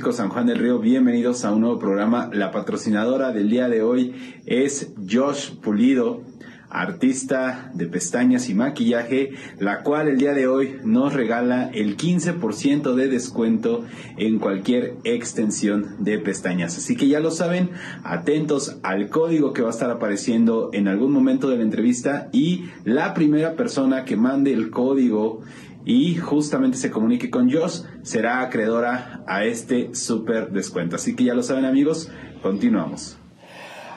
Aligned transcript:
San 0.00 0.30
Juan 0.30 0.46
del 0.46 0.58
Río, 0.58 0.78
bienvenidos 0.78 1.44
a 1.44 1.52
un 1.52 1.60
nuevo 1.60 1.78
programa. 1.78 2.30
La 2.32 2.50
patrocinadora 2.50 3.32
del 3.32 3.50
día 3.50 3.68
de 3.68 3.82
hoy 3.82 4.40
es 4.46 4.92
Josh 5.08 5.50
Pulido, 5.60 6.22
artista 6.70 7.70
de 7.74 7.86
pestañas 7.86 8.48
y 8.48 8.54
maquillaje, 8.54 9.34
la 9.58 9.82
cual 9.82 10.08
el 10.08 10.16
día 10.16 10.32
de 10.32 10.48
hoy 10.48 10.78
nos 10.84 11.12
regala 11.12 11.70
el 11.74 11.96
15% 11.96 12.94
de 12.94 13.08
descuento 13.08 13.84
en 14.16 14.38
cualquier 14.38 14.96
extensión 15.04 16.02
de 16.02 16.18
pestañas. 16.18 16.76
Así 16.78 16.96
que 16.96 17.06
ya 17.06 17.20
lo 17.20 17.30
saben, 17.30 17.70
atentos 18.02 18.78
al 18.82 19.10
código 19.10 19.52
que 19.52 19.62
va 19.62 19.68
a 19.68 19.72
estar 19.72 19.90
apareciendo 19.90 20.70
en 20.72 20.88
algún 20.88 21.12
momento 21.12 21.50
de 21.50 21.58
la 21.58 21.62
entrevista 21.62 22.30
y 22.32 22.64
la 22.84 23.14
primera 23.14 23.54
persona 23.54 24.04
que 24.04 24.16
mande 24.16 24.52
el 24.52 24.70
código 24.70 25.42
y 25.84 26.16
justamente 26.16 26.76
se 26.76 26.90
comunique 26.90 27.30
con 27.30 27.50
Josh 27.50 27.82
será 28.02 28.42
acreedora 28.42 29.22
a 29.26 29.44
este 29.44 29.94
super 29.94 30.50
descuento. 30.50 30.96
Así 30.96 31.16
que 31.16 31.24
ya 31.24 31.34
lo 31.34 31.42
saben 31.42 31.64
amigos, 31.64 32.10
continuamos. 32.42 33.16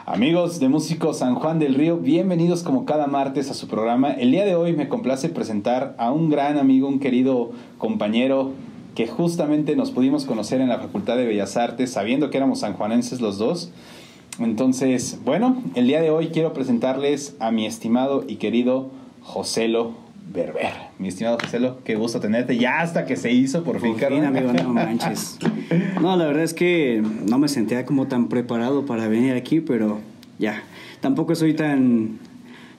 Amigos 0.06 0.60
de 0.60 0.68
Músicos 0.68 1.20
San 1.20 1.36
Juan 1.36 1.60
del 1.60 1.76
Río, 1.76 1.98
bienvenidos 1.98 2.64
como 2.64 2.86
cada 2.86 3.08
martes 3.08 3.50
a 3.50 3.54
su 3.54 3.68
programa. 3.68 4.12
El 4.12 4.32
día 4.32 4.46
de 4.46 4.56
hoy 4.56 4.74
me 4.74 4.90
complace 4.90 5.30
presentar 5.30 5.96
a 5.98 6.12
un 6.12 6.30
gran 6.30 6.58
amigo, 6.58 6.90
un 6.90 7.00
querido 7.00 7.52
compañero 7.78 8.52
que 8.96 9.08
justamente 9.08 9.76
nos 9.76 9.92
pudimos 9.92 10.26
conocer 10.26 10.62
en 10.62 10.70
la 10.70 10.80
Facultad 10.80 11.16
de 11.16 11.26
Bellas 11.26 11.56
Artes, 11.56 11.92
sabiendo 11.92 12.30
que 12.30 12.38
éramos 12.38 12.60
sanjuanenses 12.60 13.22
los 13.22 13.38
dos. 13.38 13.72
Entonces, 14.40 15.20
bueno, 15.24 15.64
el 15.76 15.88
día 15.88 16.02
de 16.02 16.10
hoy 16.10 16.28
quiero 16.28 16.54
presentarles 16.54 17.36
a 17.40 17.52
mi 17.52 17.66
estimado 17.66 18.26
y 18.28 18.36
querido 18.36 18.90
Joselo 19.22 20.03
Berber. 20.34 20.72
Mi 20.98 21.10
estimado 21.10 21.38
Joselo, 21.40 21.78
qué 21.84 21.96
gusto 21.96 22.20
tenerte. 22.20 22.58
Ya 22.58 22.82
hasta 22.82 23.06
que 23.06 23.16
se 23.16 23.32
hizo, 23.32 23.64
por 23.64 23.80
fin, 23.80 23.96
Por 23.96 24.10
fin, 24.10 24.26
amigo, 24.26 24.52
no 24.52 24.74
manches. 24.74 25.38
No, 26.02 26.18
la 26.18 26.26
verdad 26.26 26.44
es 26.44 26.54
que 26.54 27.04
no 27.30 27.38
me 27.38 27.48
sentía 27.48 27.86
como 27.86 28.08
tan 28.08 28.28
preparado 28.28 28.86
para 28.86 29.08
venir 29.08 29.36
aquí, 29.36 29.62
pero 29.62 30.00
ya. 30.40 30.64
Tampoco 31.02 31.36
soy 31.36 31.54
tan 31.54 32.20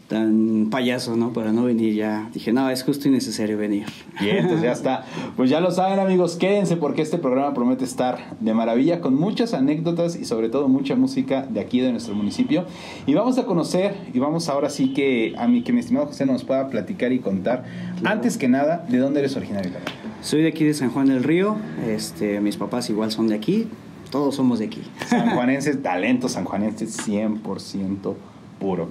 tan 0.09 0.69
payaso, 0.71 1.17
¿no? 1.17 1.33
Para 1.33 1.53
no 1.53 1.65
venir 1.65 1.95
ya. 1.95 2.29
Dije, 2.33 2.53
no, 2.53 2.69
es 2.71 2.83
justo 2.83 3.09
y 3.09 3.11
necesario 3.11 3.57
venir. 3.57 3.87
Bien, 4.21 4.39
entonces 4.39 4.63
ya 4.63 4.73
está. 4.73 5.05
Pues 5.37 5.51
ya 5.51 5.61
lo 5.61 5.71
saben, 5.71 5.99
amigos, 5.99 6.37
quédense 6.37 6.77
porque 6.77 7.03
este 7.03 7.19
programa 7.19 7.55
promete 7.55 7.85
estar 7.85 8.37
de 8.41 8.55
maravilla 8.55 9.01
con 9.01 9.15
muchas 9.15 9.55
anécdotas 9.55 10.17
y 10.17 10.25
sobre 10.25 10.49
todo 10.49 10.69
mucha 10.69 10.95
música 10.95 11.47
de 11.49 11.61
aquí 11.61 11.81
de 11.81 11.91
nuestro 11.91 12.15
municipio. 12.15 12.67
Y 13.07 13.15
vamos 13.15 13.39
a 13.39 13.47
conocer 13.47 13.97
y 14.13 14.19
vamos 14.19 14.49
ahora 14.49 14.69
sí 14.71 14.93
que 14.93 15.35
a 15.39 15.47
mí 15.49 15.63
que 15.63 15.73
mi 15.73 15.81
estimado 15.81 16.07
José 16.07 16.27
nos 16.27 16.45
pueda 16.45 16.69
platicar 16.69 17.13
y 17.13 17.19
contar 17.19 17.65
antes 18.05 18.37
que 18.37 18.49
nada 18.49 18.85
de 18.89 18.99
dónde 18.99 19.21
eres 19.21 19.37
originario. 19.37 19.73
Soy 20.21 20.43
de 20.43 20.49
aquí 20.49 20.65
de 20.65 20.75
San 20.75 20.91
Juan 20.91 21.07
del 21.07 21.23
Río. 21.23 21.57
Este, 21.87 22.41
mis 22.41 22.57
papás 22.57 22.91
igual 22.91 23.11
son 23.11 23.29
de 23.29 23.35
aquí. 23.35 23.69
Todos 24.11 24.37
somos 24.37 24.59
de 24.59 24.67
aquí. 24.67 24.83
Sanjuanenses, 25.07 25.83
talento 25.83 26.29
sanjuanenses 26.29 26.97
100% 27.07 28.15
puro. 28.61 28.89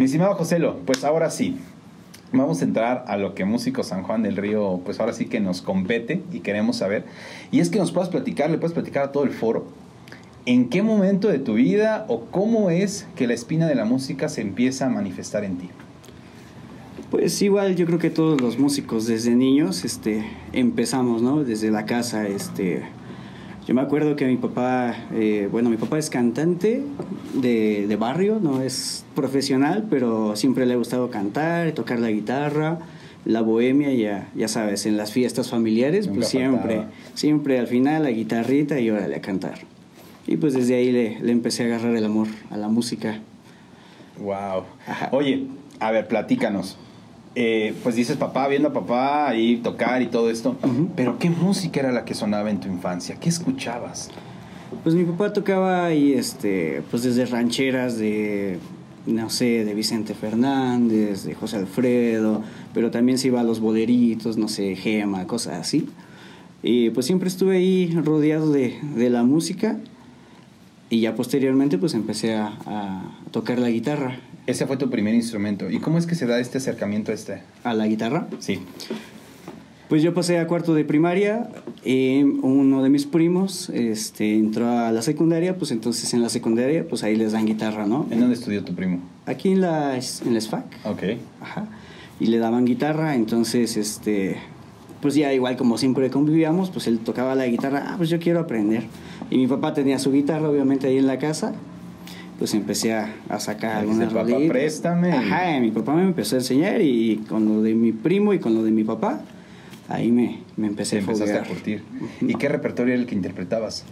Mi 0.00 0.06
estimado 0.06 0.34
Joselo, 0.34 0.78
pues 0.86 1.04
ahora 1.04 1.28
sí, 1.28 1.58
vamos 2.32 2.62
a 2.62 2.64
entrar 2.64 3.04
a 3.06 3.18
lo 3.18 3.34
que 3.34 3.44
Músico 3.44 3.82
San 3.82 4.02
Juan 4.02 4.22
del 4.22 4.38
Río, 4.38 4.80
pues 4.82 4.98
ahora 4.98 5.12
sí 5.12 5.26
que 5.26 5.40
nos 5.40 5.60
compete 5.60 6.22
y 6.32 6.40
queremos 6.40 6.76
saber. 6.76 7.04
Y 7.50 7.60
es 7.60 7.68
que 7.68 7.78
nos 7.78 7.92
puedas 7.92 8.08
platicar, 8.08 8.48
le 8.48 8.56
puedes 8.56 8.72
platicar 8.72 9.04
a 9.04 9.12
todo 9.12 9.24
el 9.24 9.30
foro, 9.30 9.66
en 10.46 10.70
qué 10.70 10.82
momento 10.82 11.28
de 11.28 11.38
tu 11.38 11.52
vida 11.52 12.06
o 12.08 12.24
cómo 12.30 12.70
es 12.70 13.06
que 13.14 13.26
la 13.26 13.34
espina 13.34 13.66
de 13.66 13.74
la 13.74 13.84
música 13.84 14.30
se 14.30 14.40
empieza 14.40 14.86
a 14.86 14.88
manifestar 14.88 15.44
en 15.44 15.58
ti. 15.58 15.68
Pues 17.10 17.42
igual 17.42 17.76
yo 17.76 17.84
creo 17.84 17.98
que 17.98 18.08
todos 18.08 18.40
los 18.40 18.58
músicos 18.58 19.06
desde 19.06 19.34
niños 19.34 19.84
este, 19.84 20.24
empezamos, 20.54 21.20
¿no? 21.20 21.44
Desde 21.44 21.70
la 21.70 21.84
casa, 21.84 22.26
este, 22.26 22.84
yo 23.66 23.74
me 23.74 23.80
acuerdo 23.82 24.16
que 24.16 24.26
mi 24.26 24.36
papá, 24.36 24.94
eh, 25.12 25.48
bueno, 25.50 25.70
mi 25.70 25.76
papá 25.76 25.98
es 25.98 26.10
cantante 26.10 26.82
de, 27.34 27.86
de, 27.86 27.96
barrio, 27.96 28.40
no 28.42 28.62
es 28.62 29.04
profesional, 29.14 29.86
pero 29.88 30.34
siempre 30.36 30.66
le 30.66 30.74
ha 30.74 30.76
gustado 30.76 31.10
cantar, 31.10 31.72
tocar 31.72 32.00
la 32.00 32.10
guitarra, 32.10 32.78
la 33.24 33.42
bohemia, 33.42 33.92
ya, 33.92 34.28
ya 34.34 34.48
sabes, 34.48 34.86
en 34.86 34.96
las 34.96 35.12
fiestas 35.12 35.50
familiares, 35.50 36.06
Nunca 36.06 36.20
pues 36.20 36.28
siempre, 36.28 36.76
faltaba. 36.76 36.92
siempre 37.14 37.58
al 37.58 37.66
final 37.66 38.02
la 38.04 38.10
guitarrita 38.10 38.80
y 38.80 38.90
órale 38.90 39.16
a 39.16 39.20
cantar. 39.20 39.58
Y 40.26 40.36
pues 40.36 40.54
desde 40.54 40.74
ahí 40.76 40.90
le, 40.90 41.20
le 41.20 41.32
empecé 41.32 41.64
a 41.64 41.66
agarrar 41.66 41.94
el 41.94 42.04
amor 42.04 42.28
a 42.50 42.56
la 42.56 42.68
música. 42.68 43.20
Wow. 44.18 44.64
Ajá. 44.86 45.08
Oye, 45.12 45.46
a 45.80 45.90
ver, 45.90 46.08
platícanos. 46.08 46.76
Eh, 47.36 47.74
pues 47.84 47.94
dices 47.94 48.16
papá, 48.16 48.48
viendo 48.48 48.68
a 48.68 48.72
papá 48.72 49.28
ahí 49.28 49.58
tocar 49.58 50.02
y 50.02 50.06
todo 50.06 50.30
esto, 50.30 50.56
uh 50.62 50.66
-huh. 50.66 50.88
pero 50.96 51.18
¿qué 51.18 51.30
música 51.30 51.78
era 51.78 51.92
la 51.92 52.04
que 52.04 52.14
sonaba 52.14 52.50
en 52.50 52.58
tu 52.58 52.66
infancia? 52.68 53.16
¿Qué 53.20 53.28
escuchabas? 53.28 54.10
Pues 54.82 54.94
mi 54.96 55.04
papá 55.04 55.32
tocaba 55.32 55.86
ahí, 55.86 56.12
este, 56.12 56.82
pues 56.90 57.04
desde 57.04 57.26
rancheras 57.26 57.98
de, 57.98 58.58
no 59.06 59.30
sé, 59.30 59.64
de 59.64 59.74
Vicente 59.74 60.14
Fernández, 60.14 61.24
de 61.24 61.34
José 61.34 61.56
Alfredo, 61.58 62.42
pero 62.74 62.90
también 62.90 63.16
se 63.18 63.28
iba 63.28 63.40
a 63.40 63.44
los 63.44 63.60
boleritos, 63.60 64.36
no 64.36 64.48
sé, 64.48 64.74
Gema, 64.74 65.26
cosas 65.26 65.54
así. 65.60 65.88
Y 66.62 66.90
pues 66.90 67.06
siempre 67.06 67.28
estuve 67.28 67.56
ahí 67.58 67.96
rodeado 68.04 68.50
de, 68.52 68.78
de 68.96 69.08
la 69.08 69.22
música 69.22 69.78
y 70.88 71.00
ya 71.00 71.14
posteriormente 71.14 71.78
pues 71.78 71.94
empecé 71.94 72.34
a, 72.34 72.52
a 72.66 73.02
tocar 73.30 73.58
la 73.60 73.70
guitarra. 73.70 74.18
Ese 74.50 74.66
fue 74.66 74.76
tu 74.76 74.90
primer 74.90 75.14
instrumento. 75.14 75.70
¿Y 75.70 75.78
cómo 75.78 75.96
es 75.96 76.06
que 76.06 76.16
se 76.16 76.26
da 76.26 76.40
este 76.40 76.58
acercamiento 76.58 77.12
a 77.12 77.14
este? 77.14 77.42
¿A 77.62 77.72
la 77.72 77.86
guitarra? 77.86 78.26
Sí. 78.40 78.58
Pues 79.88 80.02
yo 80.02 80.12
pasé 80.12 80.40
a 80.40 80.48
cuarto 80.48 80.74
de 80.74 80.84
primaria, 80.84 81.48
y 81.84 82.22
uno 82.22 82.82
de 82.82 82.90
mis 82.90 83.06
primos 83.06 83.70
este, 83.70 84.34
entró 84.34 84.68
a 84.68 84.90
la 84.90 85.02
secundaria, 85.02 85.56
pues 85.56 85.70
entonces 85.70 86.12
en 86.14 86.22
la 86.22 86.28
secundaria 86.28 86.84
pues 86.88 87.04
ahí 87.04 87.14
les 87.14 87.30
dan 87.30 87.46
guitarra, 87.46 87.86
¿no? 87.86 88.08
¿En 88.10 88.18
dónde 88.18 88.34
estudió 88.34 88.64
tu 88.64 88.74
primo? 88.74 88.98
Aquí 89.24 89.52
en 89.52 89.60
la, 89.60 89.94
en 89.94 90.34
la 90.34 90.40
SFAC. 90.40 90.64
Ok. 90.84 91.02
Ajá. 91.40 91.68
Y 92.18 92.26
le 92.26 92.38
daban 92.38 92.64
guitarra, 92.64 93.14
entonces 93.14 93.76
este, 93.76 94.36
pues 95.00 95.14
ya 95.14 95.32
igual 95.32 95.56
como 95.56 95.78
siempre 95.78 96.10
convivíamos, 96.10 96.70
pues 96.70 96.88
él 96.88 96.98
tocaba 96.98 97.36
la 97.36 97.46
guitarra, 97.46 97.84
ah, 97.86 97.94
pues 97.96 98.08
yo 98.10 98.18
quiero 98.18 98.40
aprender. 98.40 98.82
Y 99.30 99.38
mi 99.38 99.46
papá 99.46 99.74
tenía 99.74 100.00
su 100.00 100.10
guitarra 100.10 100.50
obviamente 100.50 100.88
ahí 100.88 100.98
en 100.98 101.06
la 101.06 101.20
casa, 101.20 101.54
pues 102.40 102.54
empecé 102.54 102.94
a, 102.94 103.14
a 103.28 103.38
sacar 103.38 103.76
algunas 103.76 104.12
papá, 104.14 104.34
préstame. 104.48 105.12
Ajá, 105.12 105.60
mi 105.60 105.70
papá 105.70 105.94
me 105.94 106.02
empezó 106.02 106.36
a 106.36 106.38
enseñar 106.38 106.80
y 106.80 107.18
con 107.28 107.44
lo 107.44 107.60
de 107.60 107.74
mi 107.74 107.92
primo 107.92 108.32
y 108.32 108.38
con 108.38 108.54
lo 108.54 108.64
de 108.64 108.70
mi 108.70 108.82
papá, 108.82 109.20
ahí 109.90 110.10
me, 110.10 110.38
me 110.56 110.66
empecé 110.68 110.96
a 110.96 111.00
empezaste 111.00 111.36
a 111.36 111.44
curtir. 111.44 111.82
¿Y 112.22 112.34
qué 112.36 112.48
repertorio 112.48 112.94
era 112.94 113.02
el 113.02 113.06
que 113.06 113.14
interpretabas? 113.14 113.84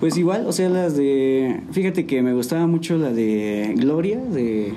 Pues 0.00 0.16
igual, 0.16 0.46
o 0.46 0.52
sea, 0.52 0.70
las 0.70 0.96
de... 0.96 1.60
Fíjate 1.72 2.06
que 2.06 2.22
me 2.22 2.32
gustaba 2.32 2.66
mucho 2.66 2.96
la 2.96 3.12
de 3.12 3.74
Gloria, 3.76 4.18
de, 4.18 4.72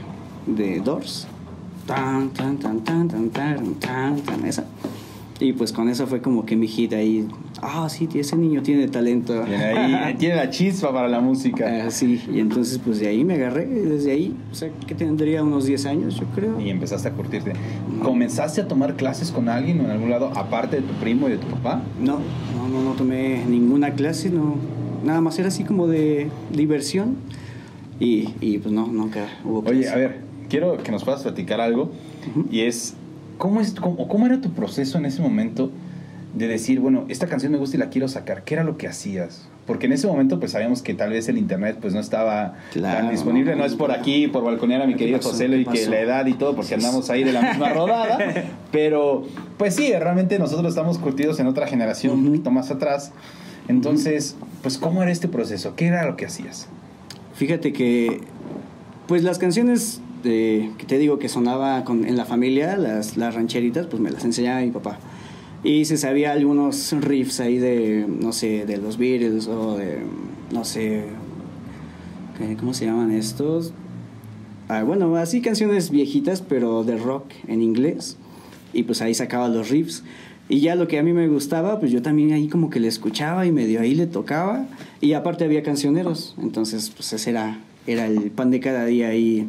de 0.46 0.82
Doors. 0.82 1.26
Tan, 1.88 2.32
tan, 2.32 2.58
tan, 2.58 2.84
tan, 2.84 3.08
tan, 3.08 3.30
tan, 3.30 3.76
tan, 3.76 4.20
tan, 4.20 4.46
esa. 4.46 4.66
Y 5.40 5.54
pues 5.54 5.72
con 5.72 5.88
eso 5.88 6.06
fue 6.06 6.22
como 6.22 6.46
que 6.46 6.58
mi 6.58 6.68
hit 6.68 6.92
ahí. 6.92 7.26
Ah, 7.66 7.88
sí, 7.90 8.10
ese 8.14 8.36
niño 8.36 8.62
tiene 8.62 8.88
talento. 8.88 9.34
Tiene, 9.46 9.64
ahí, 9.64 10.16
tiene 10.16 10.36
la 10.36 10.50
chispa 10.50 10.92
para 10.92 11.08
la 11.08 11.22
música. 11.22 11.86
Ah, 11.86 11.92
sí, 11.92 12.22
y 12.32 12.40
entonces 12.40 12.78
pues 12.84 13.00
de 13.00 13.08
ahí 13.08 13.24
me 13.24 13.36
agarré, 13.36 13.66
desde 13.66 14.12
ahí, 14.12 14.36
o 14.52 14.56
sea, 14.56 14.70
que 14.86 14.94
tendría 14.94 15.44
unos 15.44 15.66
10 15.66 15.86
años, 15.86 16.20
yo 16.20 16.26
creo. 16.36 16.60
Y 16.60 16.70
empezaste 16.70 17.08
a 17.08 17.12
curtirte. 17.12 17.54
¿Comenzaste 18.02 18.62
a 18.62 18.68
tomar 18.68 18.96
clases 18.96 19.32
con 19.32 19.48
alguien 19.48 19.80
o 19.80 19.86
en 19.86 19.92
algún 19.92 20.10
lado, 20.10 20.32
aparte 20.36 20.78
de 20.78 20.82
tu 20.82 20.94
primo 20.96 21.28
y 21.28 21.32
de 21.32 21.38
tu 21.38 21.48
papá? 21.48 21.82
No, 22.02 22.20
no, 22.56 22.68
no, 22.70 22.84
no 22.84 22.92
tomé 22.92 23.44
ninguna 23.46 23.94
clase, 23.94 24.30
no. 24.30 24.56
Nada 25.04 25.22
más 25.22 25.40
era 25.40 25.48
así 25.48 25.64
como 25.64 25.88
de 25.88 26.30
diversión. 26.52 27.16
Y, 28.00 28.30
y 28.42 28.58
pues 28.58 28.74
no, 28.74 28.88
nunca 28.88 29.28
hubo 29.46 29.62
clase. 29.64 29.78
Oye, 29.80 29.90
a 29.90 29.96
ver, 29.96 30.20
quiero 30.50 30.78
que 30.78 30.92
nos 30.92 31.04
puedas 31.04 31.24
platicar 31.24 31.62
algo. 31.62 31.92
Uh 32.36 32.40
-huh. 32.40 32.48
Y 32.52 32.62
es 32.62 32.96
¿Cómo, 33.38 33.60
es, 33.62 33.74
cómo, 33.74 34.08
¿Cómo 34.08 34.26
era 34.26 34.40
tu 34.42 34.52
proceso 34.52 34.98
en 34.98 35.06
ese 35.06 35.22
momento 35.22 35.72
de 36.34 36.48
decir, 36.48 36.80
bueno, 36.80 37.06
esta 37.10 37.28
canción 37.28 37.52
me 37.52 37.58
gusta 37.58 37.78
y 37.78 37.80
la 37.80 37.90
quiero 37.90 38.08
sacar? 38.08 38.44
¿Qué 38.44 38.56
era 38.56 38.64
lo 38.64 38.78
que 38.78 38.88
hacías? 38.88 39.48
Porque 39.68 39.86
en 39.86 39.94
ese 39.94 40.08
momento 40.08 40.40
pues 40.40 40.52
sabíamos 40.52 40.82
que 40.82 40.94
tal 40.94 41.12
vez 41.12 41.30
el 41.30 41.38
internet 41.38 41.78
pues 41.80 41.94
no 41.94 42.00
estaba 42.00 42.56
claro, 42.74 43.02
tan 43.02 43.12
disponible, 43.12 43.56
no 43.56 43.64
es 43.64 43.76
por 43.76 43.92
aquí, 43.92 44.28
por 44.28 44.44
balconear 44.44 44.82
a 44.82 44.88
mi 44.88 44.96
querido 44.96 45.20
José 45.22 45.46
y 45.48 45.66
que 45.66 45.88
la 45.88 46.00
edad 46.00 46.26
y 46.26 46.34
todo, 46.34 46.56
porque 46.56 46.74
andamos 46.74 47.10
ahí 47.10 47.24
de 47.24 47.32
la 47.32 47.42
misma 47.42 47.70
rodada, 47.74 48.18
pero 48.72 49.24
pues 49.58 49.76
sí, 49.76 49.94
realmente 49.94 50.38
nosotros 50.40 50.70
estamos 50.70 50.98
curtidos 50.98 51.40
en 51.40 51.48
otra 51.48 51.68
generación, 51.68 52.14
uh 52.14 52.16
-huh. 52.16 52.20
un 52.20 52.26
poquito 52.28 52.52
más 52.52 52.72
atrás. 52.72 53.12
Entonces, 53.70 54.36
pues 54.62 54.78
¿cómo 54.78 55.02
era 55.02 55.12
este 55.12 55.30
proceso? 55.30 55.76
¿Qué 55.76 55.88
era 55.88 56.06
lo 56.06 56.18
que 56.18 56.26
hacías? 56.26 56.68
Fíjate 57.36 57.72
que 57.72 58.22
pues 59.08 59.24
las 59.24 59.38
canciones 59.38 60.02
de, 60.24 60.72
que 60.78 60.86
te 60.86 60.98
digo 60.98 61.20
que 61.20 61.30
sonaba 61.30 61.84
con, 61.84 62.06
en 62.06 62.18
la 62.18 62.26
familia, 62.26 62.78
las, 62.78 63.18
las 63.18 63.36
rancheritas, 63.36 63.88
pues 63.88 64.02
me 64.02 64.12
las 64.12 64.26
enseñaba 64.26 64.62
mi 64.62 64.72
papá. 64.72 64.98
Y 65.64 65.86
se 65.86 65.98
sabía 65.98 66.34
algunos 66.34 66.92
riffs 66.92 67.40
ahí 67.40 67.58
de, 67.58 68.06
no 68.08 68.34
sé, 68.34 68.66
de 68.66 68.78
los 68.78 68.98
Beatles 68.98 69.48
o 69.48 69.78
de, 69.78 70.00
no 70.52 70.66
sé, 70.66 71.06
¿cómo 72.60 72.74
se 72.74 72.86
llaman 72.86 73.12
estos? 73.12 73.74
Ah, 74.68 74.84
bueno, 74.84 75.16
así 75.16 75.42
canciones 75.42 75.90
viejitas, 75.90 76.42
pero 76.42 76.84
de 76.84 76.98
rock 76.98 77.26
en 77.48 77.62
inglés. 77.62 78.18
Y 78.74 78.84
pues 78.84 79.02
ahí 79.02 79.14
sacaba 79.14 79.48
los 79.48 79.70
riffs. 79.70 80.04
Y 80.50 80.60
ya 80.60 80.76
lo 80.76 80.88
que 80.88 81.00
a 81.00 81.04
mí 81.04 81.14
me 81.14 81.28
gustaba, 81.30 81.80
pues 81.80 81.92
yo 81.92 82.02
también 82.02 82.34
ahí 82.34 82.50
como 82.50 82.70
que 82.70 82.80
le 82.80 82.88
escuchaba 82.88 83.46
y 83.46 83.52
medio 83.52 83.80
ahí 83.80 83.96
le 83.96 84.08
tocaba. 84.08 84.66
Y 85.00 85.14
aparte 85.14 85.46
había 85.46 85.64
cancioneros, 85.64 86.36
entonces 86.42 86.90
pues 86.90 87.14
ese 87.14 87.30
era, 87.30 87.60
era 87.88 88.06
el 88.06 88.32
pan 88.32 88.52
de 88.52 88.60
cada 88.60 88.86
día 88.86 89.08
ahí. 89.08 89.48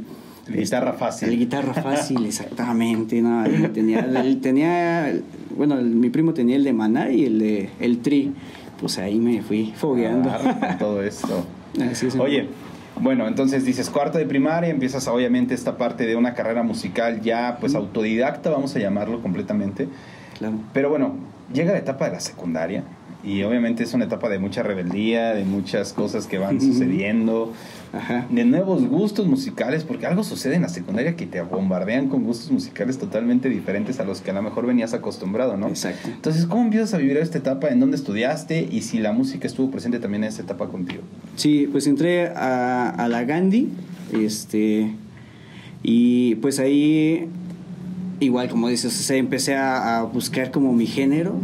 El 0.49 0.57
guitarra 0.57 0.93
fácil. 0.93 1.29
El 1.31 1.39
guitarra 1.39 1.75
fácil, 1.75 2.25
exactamente. 2.27 3.21
No, 3.23 3.45
tenía, 3.73 4.07
tenía, 4.41 5.13
bueno, 5.57 5.79
el- 5.79 5.87
mi 5.87 6.11
primo 6.11 6.35
tenía 6.35 6.57
el 6.57 6.65
de 6.65 6.73
Maná 6.73 7.11
y 7.11 7.25
el 7.25 7.39
de 7.39 7.71
el 7.81 7.99
Tri. 8.01 8.33
Pues 8.81 8.99
ahí 8.99 9.19
me 9.19 9.41
fui 9.43 9.73
fogueando. 9.77 10.31
Con 10.61 10.79
todo 10.79 11.03
esto. 11.03 11.47
Así 11.91 12.09
es. 12.09 12.17
Oye, 12.17 12.49
bueno, 13.01 13.27
entonces 13.27 13.65
dices 13.65 13.89
cuarto 13.91 14.19
de 14.19 14.27
primaria, 14.27 14.69
empiezas 14.71 15.09
obviamente 15.09 15.55
esta 15.55 15.77
parte 15.79 16.07
de 16.07 16.17
una 16.17 16.35
carrera 16.35 16.63
musical 16.63 17.21
ya 17.23 17.57
pues 17.61 17.75
autodidacta, 17.75 18.51
vamos 18.51 18.75
a 18.77 18.79
llamarlo 18.79 19.23
completamente. 19.23 19.89
Claro. 20.39 20.55
Pero 20.73 20.91
bueno, 20.91 21.15
llega 21.53 21.73
la 21.73 21.79
etapa 21.79 22.07
de 22.07 22.13
la 22.13 22.21
secundaria 22.21 22.85
y 23.25 23.43
obviamente 23.43 23.83
es 23.85 23.95
una 23.95 24.05
etapa 24.05 24.29
de 24.29 24.39
mucha 24.39 24.63
rebeldía, 24.63 25.33
de 25.35 25.45
muchas 25.45 25.93
cosas 25.93 26.27
que 26.27 26.39
van 26.39 26.61
sucediendo, 26.61 27.53
Ajá. 27.93 28.27
de 28.31 28.45
nuevos 28.45 28.87
gustos 28.87 29.27
musicales, 29.27 29.85
porque 29.85 30.07
algo 30.07 30.25
sucede 30.25 30.57
en 30.57 30.63
la 30.63 30.69
secundaria 30.69 31.17
que 31.17 31.27
te 31.27 31.41
bombardean 31.41 32.09
con 32.09 32.25
gustos 32.25 32.51
musicales 32.51 32.99
totalmente 32.99 33.49
diferentes 33.49 34.01
a 34.01 34.05
los 34.05 34.21
que 34.21 34.31
a 34.31 34.35
lo 34.35 34.43
mejor 34.43 34.67
venías 34.67 34.93
acostumbrado, 34.95 35.57
¿no? 35.57 35.69
Exacto. 35.69 36.09
Entonces, 36.09 36.47
¿cómo 36.47 36.65
empiezas 36.65 36.93
a 36.95 36.99
vivir 36.99 37.17
esta 37.17 37.39
etapa? 37.39 37.69
¿En 37.69 37.81
dónde 37.81 37.97
estudiaste? 37.97 38.69
Y 38.71 38.83
si 38.83 38.99
la 38.99 39.13
música 39.13 39.47
estuvo 39.47 39.71
presente 39.71 39.99
también 40.01 40.25
en 40.25 40.29
esta 40.29 40.43
etapa 40.43 40.69
contigo. 40.69 41.03
Sí, 41.37 41.69
pues 41.71 41.87
entré 41.87 42.29
a, 42.29 42.91
a 42.91 43.09
la 43.09 43.25
Gandhi, 43.25 43.69
este, 44.13 44.91
y 45.83 46.35
pues 46.37 46.59
ahí, 46.59 47.29
igual 48.21 48.49
como 48.49 48.69
dices, 48.69 48.99
o 48.99 49.03
sea, 49.03 49.17
empecé 49.17 49.55
a, 49.55 49.99
a 49.99 50.03
buscar 50.03 50.51
como 50.51 50.73
mi 50.73 50.87
género, 50.87 51.35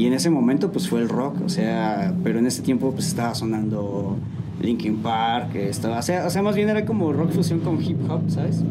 y 0.00 0.06
en 0.06 0.14
ese 0.14 0.30
momento 0.30 0.72
pues 0.72 0.88
fue 0.88 1.02
el 1.02 1.10
rock, 1.10 1.42
o 1.44 1.50
sea, 1.50 2.14
pero 2.24 2.38
en 2.38 2.46
ese 2.46 2.62
tiempo 2.62 2.90
pues 2.92 3.06
estaba 3.06 3.34
sonando 3.34 4.16
Linkin 4.62 4.96
Park, 4.96 5.54
estaba, 5.56 5.98
o 5.98 6.02
sea, 6.02 6.26
o 6.26 6.30
sea, 6.30 6.40
más 6.40 6.56
bien 6.56 6.70
era 6.70 6.86
como 6.86 7.12
rock 7.12 7.32
fusión 7.32 7.60
con 7.60 7.82
hip 7.84 7.98
hop, 8.08 8.22
¿sabes? 8.28 8.64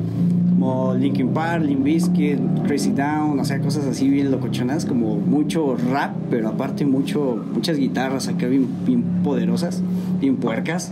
Como 0.50 0.96
Linkin 0.96 1.30
Park, 1.30 1.66
Limp 1.66 1.84
Bizkit, 1.84 2.40
Crazy 2.66 2.94
Down, 2.94 3.40
o 3.40 3.46
sea, 3.46 3.60
cosas 3.60 3.86
así 3.86 4.10
bien 4.10 4.32
locochonas, 4.32 4.88
como 4.88 5.18
mucho 5.18 5.78
rap, 5.92 6.16
pero 6.32 6.50
aparte 6.50 6.88
mucho, 6.88 7.46
muchas 7.54 7.78
guitarras 7.78 8.28
acá 8.28 8.48
bien, 8.48 8.68
poderosas, 9.24 9.84
bien 10.20 10.38
puercas. 10.38 10.92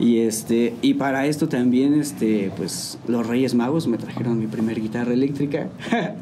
Y 0.00 0.18
este, 0.18 0.74
y 0.82 0.94
para 0.94 1.24
esto 1.26 1.48
también, 1.48 1.94
este, 1.94 2.50
pues, 2.56 2.98
los 3.06 3.24
Reyes 3.24 3.54
Magos 3.54 3.86
me 3.86 3.96
trajeron 3.96 4.40
mi 4.40 4.48
primer 4.48 4.80
guitarra 4.80 5.12
eléctrica. 5.12 5.68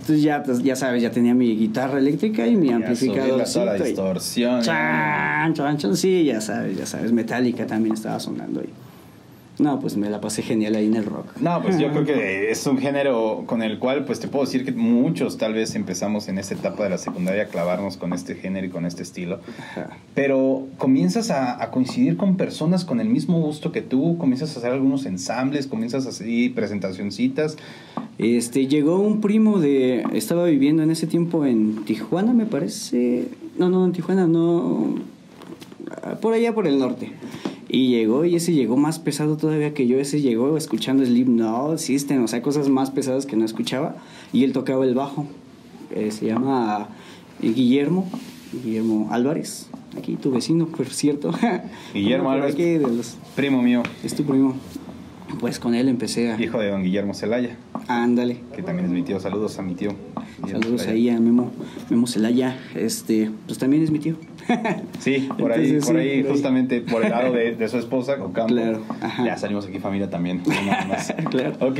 Entonces 0.00 0.22
ya, 0.22 0.42
pues, 0.42 0.62
ya 0.62 0.76
sabes, 0.76 1.02
ya 1.02 1.10
tenía 1.10 1.34
mi 1.34 1.54
guitarra 1.54 1.98
eléctrica 1.98 2.46
y 2.46 2.56
mi 2.56 2.70
amplificador. 2.70 3.38
Ya 3.38 3.46
subirle 3.46 3.50
a 3.50 3.52
toda 3.52 3.64
la 3.66 3.84
distorsión. 3.84 4.62
Chan, 4.62 5.54
chan, 5.54 5.76
chan, 5.76 5.96
sí, 5.96 6.24
ya 6.24 6.40
sabes, 6.40 6.76
ya 6.76 6.86
sabes. 6.86 7.12
Metallica 7.12 7.66
también 7.66 7.94
estaba 7.94 8.18
sonando 8.18 8.60
ahí. 8.60 8.70
No, 9.60 9.78
pues 9.78 9.96
me 9.96 10.08
la 10.08 10.20
pasé 10.20 10.42
genial 10.42 10.74
ahí 10.74 10.86
en 10.86 10.96
el 10.96 11.04
rock. 11.04 11.36
No, 11.40 11.62
pues 11.62 11.78
yo 11.78 11.90
creo 11.90 12.04
que 12.04 12.50
es 12.50 12.66
un 12.66 12.78
género 12.78 13.44
con 13.46 13.62
el 13.62 13.78
cual, 13.78 14.04
pues 14.04 14.20
te 14.20 14.28
puedo 14.28 14.44
decir 14.44 14.64
que 14.64 14.72
muchos 14.72 15.36
tal 15.36 15.54
vez 15.54 15.74
empezamos 15.74 16.28
en 16.28 16.38
esta 16.38 16.54
etapa 16.54 16.84
de 16.84 16.90
la 16.90 16.98
secundaria 16.98 17.44
a 17.44 17.46
clavarnos 17.46 17.96
con 17.96 18.12
este 18.12 18.34
género 18.34 18.66
y 18.66 18.70
con 18.70 18.86
este 18.86 19.02
estilo. 19.02 19.40
Ajá. 19.58 19.90
Pero 20.14 20.66
comienzas 20.78 21.30
a, 21.30 21.62
a 21.62 21.70
coincidir 21.70 22.16
con 22.16 22.36
personas 22.36 22.84
con 22.84 23.00
el 23.00 23.08
mismo 23.08 23.40
gusto 23.40 23.72
que 23.72 23.82
tú, 23.82 24.16
comienzas 24.18 24.56
a 24.56 24.60
hacer 24.60 24.72
algunos 24.72 25.06
ensambles, 25.06 25.66
comienzas 25.66 26.06
a 26.06 26.10
hacer 26.10 26.26
presentacioncitas. 26.54 27.56
Este, 28.18 28.66
llegó 28.66 28.98
un 28.98 29.20
primo 29.20 29.58
de. 29.58 30.04
Estaba 30.12 30.44
viviendo 30.44 30.82
en 30.82 30.90
ese 30.90 31.06
tiempo 31.06 31.46
en 31.46 31.84
Tijuana, 31.84 32.32
me 32.32 32.46
parece. 32.46 33.28
No, 33.58 33.68
no, 33.68 33.84
en 33.84 33.92
Tijuana, 33.92 34.26
no. 34.26 34.96
Por 36.20 36.34
allá 36.34 36.54
por 36.54 36.66
el 36.66 36.78
norte. 36.78 37.12
Y 37.72 37.88
llegó, 37.88 38.24
y 38.24 38.34
ese 38.34 38.52
llegó 38.52 38.76
más 38.76 38.98
pesado 38.98 39.36
todavía 39.36 39.72
que 39.74 39.86
yo. 39.86 39.98
Ese 40.00 40.20
llegó 40.20 40.56
escuchando 40.56 41.04
Slipknot, 41.04 41.78
System, 41.78 42.24
o 42.24 42.28
sea, 42.28 42.42
cosas 42.42 42.68
más 42.68 42.90
pesadas 42.90 43.26
que 43.26 43.36
no 43.36 43.44
escuchaba. 43.44 43.94
Y 44.32 44.42
él 44.44 44.52
tocaba 44.52 44.84
el 44.84 44.94
bajo. 44.94 45.26
Eh, 45.94 46.10
se 46.10 46.26
llama 46.26 46.88
eh, 47.42 47.52
Guillermo, 47.54 48.08
Guillermo 48.64 49.08
Álvarez. 49.12 49.68
Aquí 49.96 50.16
tu 50.16 50.30
vecino, 50.32 50.66
por 50.66 50.86
cierto. 50.86 51.32
Guillermo 51.94 52.30
Álvarez. 52.30 52.56
los- 52.80 53.16
Primo 53.36 53.62
mío, 53.62 53.82
es 54.02 54.14
tu 54.16 54.24
primo. 54.24 54.54
Pues 55.38 55.60
con 55.60 55.76
él 55.76 55.88
empecé 55.88 56.32
a. 56.32 56.40
hijo 56.42 56.58
de 56.58 56.70
don 56.70 56.82
Guillermo 56.82 57.14
Celaya, 57.14 57.56
Ándale. 57.86 58.38
que 58.54 58.62
también 58.62 58.86
es 58.86 58.92
mi 58.92 59.02
tío. 59.02 59.20
Saludos 59.20 59.56
a 59.60 59.62
mi 59.62 59.74
tío. 59.76 59.92
Guillermo 60.42 60.62
Saludos 60.62 60.86
ahí 60.88 61.08
a 61.08 61.20
Memo, 61.20 61.52
Memo 61.88 62.08
Celaya, 62.08 62.58
este, 62.74 63.30
pues 63.46 63.56
también 63.58 63.82
es 63.84 63.92
mi 63.92 64.00
tío. 64.00 64.16
Sí, 64.98 65.28
por 65.38 65.52
ahí, 65.52 65.66
Entonces, 65.66 65.86
por 65.86 65.94
sí, 65.96 66.00
ahí, 66.00 66.18
por 66.22 66.26
ahí. 66.26 66.32
justamente 66.32 66.80
por 66.82 67.04
el 67.04 67.10
lado 67.10 67.32
de, 67.32 67.54
de 67.56 67.68
su 67.68 67.78
esposa, 67.78 68.14
Ocampo. 68.22 68.54
Claro, 68.54 68.82
ajá. 69.00 69.24
Ya 69.24 69.36
salimos 69.36 69.66
aquí 69.66 69.78
familia 69.78 70.10
también. 70.10 70.42
más. 70.88 71.14
Claro. 71.30 71.52
Ok. 71.60 71.78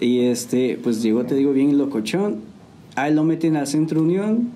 Y 0.00 0.20
este, 0.26 0.78
pues 0.82 1.02
llegó, 1.02 1.24
te 1.24 1.34
digo, 1.34 1.52
bien 1.52 1.76
locochón. 1.78 2.40
Ahí 2.96 3.14
lo 3.14 3.24
meten 3.24 3.56
al 3.56 3.66
Centro 3.66 4.02
Unión. 4.02 4.50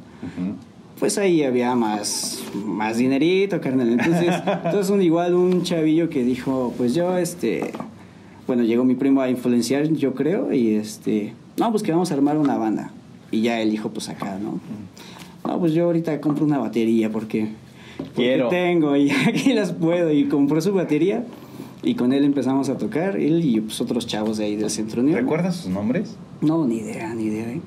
Pues 0.98 1.18
ahí 1.18 1.42
había 1.42 1.74
más, 1.74 2.42
más 2.64 2.98
dinerito, 2.98 3.60
carnal. 3.60 3.88
Entonces, 3.90 4.34
entonces 4.64 4.90
un, 4.90 5.02
igual 5.02 5.34
un 5.34 5.62
chavillo 5.62 6.08
que 6.08 6.22
dijo, 6.24 6.72
pues 6.76 6.94
yo, 6.94 7.16
este, 7.18 7.72
bueno, 8.46 8.62
llegó 8.62 8.84
mi 8.84 8.94
primo 8.94 9.20
a 9.20 9.28
influenciar, 9.28 9.88
yo 9.92 10.14
creo, 10.14 10.52
y 10.52 10.74
este, 10.74 11.32
no, 11.58 11.70
pues 11.70 11.82
que 11.82 11.92
vamos 11.92 12.10
a 12.10 12.14
armar 12.14 12.38
una 12.38 12.56
banda. 12.56 12.90
Y 13.30 13.42
ya 13.42 13.60
él 13.60 13.70
dijo, 13.70 13.90
pues 13.90 14.08
acá, 14.08 14.38
¿no? 14.40 14.60
No, 15.46 15.58
pues 15.58 15.73
yo 15.73 15.85
ahorita 15.85 16.20
compro 16.20 16.44
una 16.44 16.58
batería 16.58 17.11
porque, 17.11 17.49
porque 17.99 18.12
Quiero. 18.14 18.49
tengo 18.49 18.96
y 18.96 19.11
aquí 19.29 19.52
las 19.52 19.73
puedo. 19.73 20.12
Y 20.12 20.25
compró 20.25 20.61
su 20.61 20.73
batería 20.73 21.25
y 21.82 21.94
con 21.94 22.12
él 22.12 22.25
empezamos 22.25 22.69
a 22.70 22.79
tocar, 22.79 23.17
él 23.17 23.44
y 23.44 23.61
pues 23.61 23.81
otros 23.81 24.06
chavos 24.06 24.38
de 24.38 24.46
ahí 24.46 24.56
del 24.56 24.70
Centro 24.70 25.02
Unión. 25.02 25.19
¿Recuerdas 25.19 25.56
sus 25.56 25.70
nombres? 25.70 26.17
No, 26.41 26.67
ni 26.67 26.79
idea, 26.79 27.14
ni 27.14 27.25
idea, 27.25 27.50
¿eh? 27.50 27.61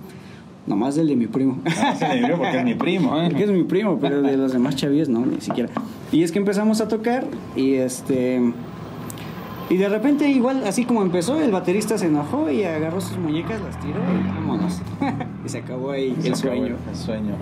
Nomás 0.65 0.95
del 0.95 1.07
de 1.07 1.15
mi 1.15 1.27
primo. 1.27 1.59
Ah, 1.65 1.95
se 1.95 2.07
le 2.09 2.25
dio 2.25 2.38
porque 2.38 2.57
es 2.57 2.65
mi 2.65 2.74
primo, 2.75 3.18
¿eh? 3.21 3.28
Porque 3.30 3.44
es 3.45 3.51
mi 3.51 3.63
primo, 3.63 3.99
pero 4.01 4.21
de 4.21 4.35
los 4.35 4.51
demás 4.51 4.75
chavillos 4.75 5.07
no, 5.07 5.25
ni 5.25 5.40
siquiera. 5.40 5.69
Y 6.11 6.23
es 6.23 6.31
que 6.31 6.40
empezamos 6.40 6.81
a 6.81 6.87
tocar 6.87 7.25
y 7.56 7.75
este... 7.75 8.42
Y 9.69 9.76
de 9.78 9.90
repente 9.90 10.30
igual, 10.30 10.64
así 10.66 10.86
como 10.86 11.02
empezó, 11.02 11.40
el 11.42 11.52
baterista 11.52 11.97
se 11.97 12.07
enojó 12.07 12.50
y 12.50 12.64
agarró 12.64 13.02
sus 13.02 13.18
muñecas, 13.18 13.62
las 13.62 13.78
tiró 13.80 14.00
y 14.00 14.28
vámonos. 14.28 14.81
y 15.45 15.50
se 15.50 15.57
acabó 15.57 15.92
ahí 15.92 16.16
Se 16.21 16.28
el 16.30 16.33
acabó 16.33 16.56
sueño. 16.56 16.76
El 16.90 16.95
sueño. 16.95 17.33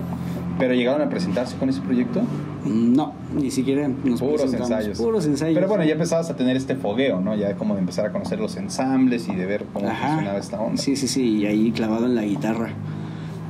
¿Pero 0.57 0.73
llegaron 0.73 1.01
a 1.01 1.09
presentarse 1.09 1.55
con 1.57 1.69
ese 1.69 1.81
proyecto? 1.81 2.21
No, 2.63 3.13
ni 3.33 3.51
siquiera 3.51 3.87
nos 3.87 4.21
Puros 4.21 4.53
ensayos. 4.53 4.97
Puros 4.97 5.25
ensayos. 5.25 5.53
Pero 5.53 5.67
bueno, 5.67 5.83
ya 5.83 5.91
empezabas 5.93 6.29
a 6.29 6.35
tener 6.35 6.55
este 6.55 6.75
fogueo, 6.75 7.19
¿no? 7.19 7.35
Ya 7.35 7.55
como 7.55 7.75
de 7.75 7.81
empezar 7.81 8.07
a 8.07 8.11
conocer 8.11 8.39
los 8.39 8.55
ensambles 8.55 9.27
y 9.27 9.35
de 9.35 9.45
ver 9.45 9.65
cómo 9.71 9.87
Ajá. 9.87 10.07
funcionaba 10.07 10.39
esta 10.39 10.59
onda. 10.59 10.81
Sí, 10.81 10.95
sí, 10.95 11.07
sí, 11.07 11.37
y 11.39 11.45
ahí 11.45 11.71
clavado 11.71 12.05
en 12.05 12.15
la 12.15 12.23
guitarra. 12.23 12.69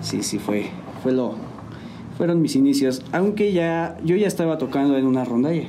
Sí, 0.01 0.23
sí, 0.23 0.39
fue, 0.39 0.65
fue 1.01 1.13
lo... 1.13 1.35
Fueron 2.17 2.41
mis 2.41 2.55
inicios, 2.55 3.03
aunque 3.11 3.51
ya 3.51 3.97
yo 4.03 4.15
ya 4.15 4.27
estaba 4.27 4.57
tocando 4.57 4.97
en 4.97 5.05
una 5.05 5.25
rondalla. 5.25 5.67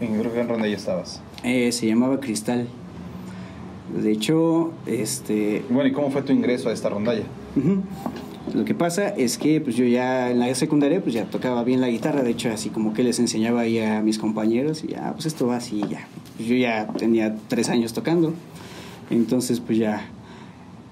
En, 0.00 0.18
creo 0.18 0.32
que 0.32 0.40
en 0.40 0.48
ronda 0.48 0.66
ya 0.66 0.76
estabas. 0.76 1.22
Eh, 1.44 1.72
se 1.72 1.86
llamaba 1.86 2.20
Cristal. 2.20 2.66
De 3.96 4.12
hecho, 4.12 4.72
este, 4.86 5.64
bueno, 5.70 5.88
¿y 5.88 5.92
cómo 5.92 6.10
fue 6.10 6.22
tu 6.22 6.32
ingreso 6.32 6.68
a 6.68 6.72
esta 6.72 6.88
rondalla? 6.88 7.24
lo 8.54 8.64
que 8.64 8.74
pasa 8.74 9.08
es 9.08 9.38
que 9.38 9.60
pues 9.60 9.76
yo 9.76 9.84
ya 9.84 10.30
en 10.30 10.38
la 10.38 10.54
secundaria 10.54 11.02
pues 11.02 11.14
ya 11.14 11.24
tocaba 11.24 11.64
bien 11.64 11.80
la 11.80 11.88
guitarra, 11.88 12.22
de 12.22 12.30
hecho 12.30 12.50
así 12.50 12.70
como 12.70 12.94
que 12.94 13.02
les 13.02 13.18
enseñaba 13.18 13.60
ahí 13.60 13.78
a 13.78 14.00
mis 14.00 14.18
compañeros 14.18 14.84
y 14.84 14.88
ya 14.88 15.12
pues 15.12 15.26
esto 15.26 15.46
va 15.46 15.56
así 15.56 15.82
ya. 15.88 16.06
Pues 16.36 16.48
yo 16.48 16.54
ya 16.56 16.86
tenía 16.86 17.36
tres 17.48 17.68
años 17.68 17.92
tocando, 17.92 18.32
entonces 19.10 19.60
pues 19.60 19.78
ya 19.78 20.08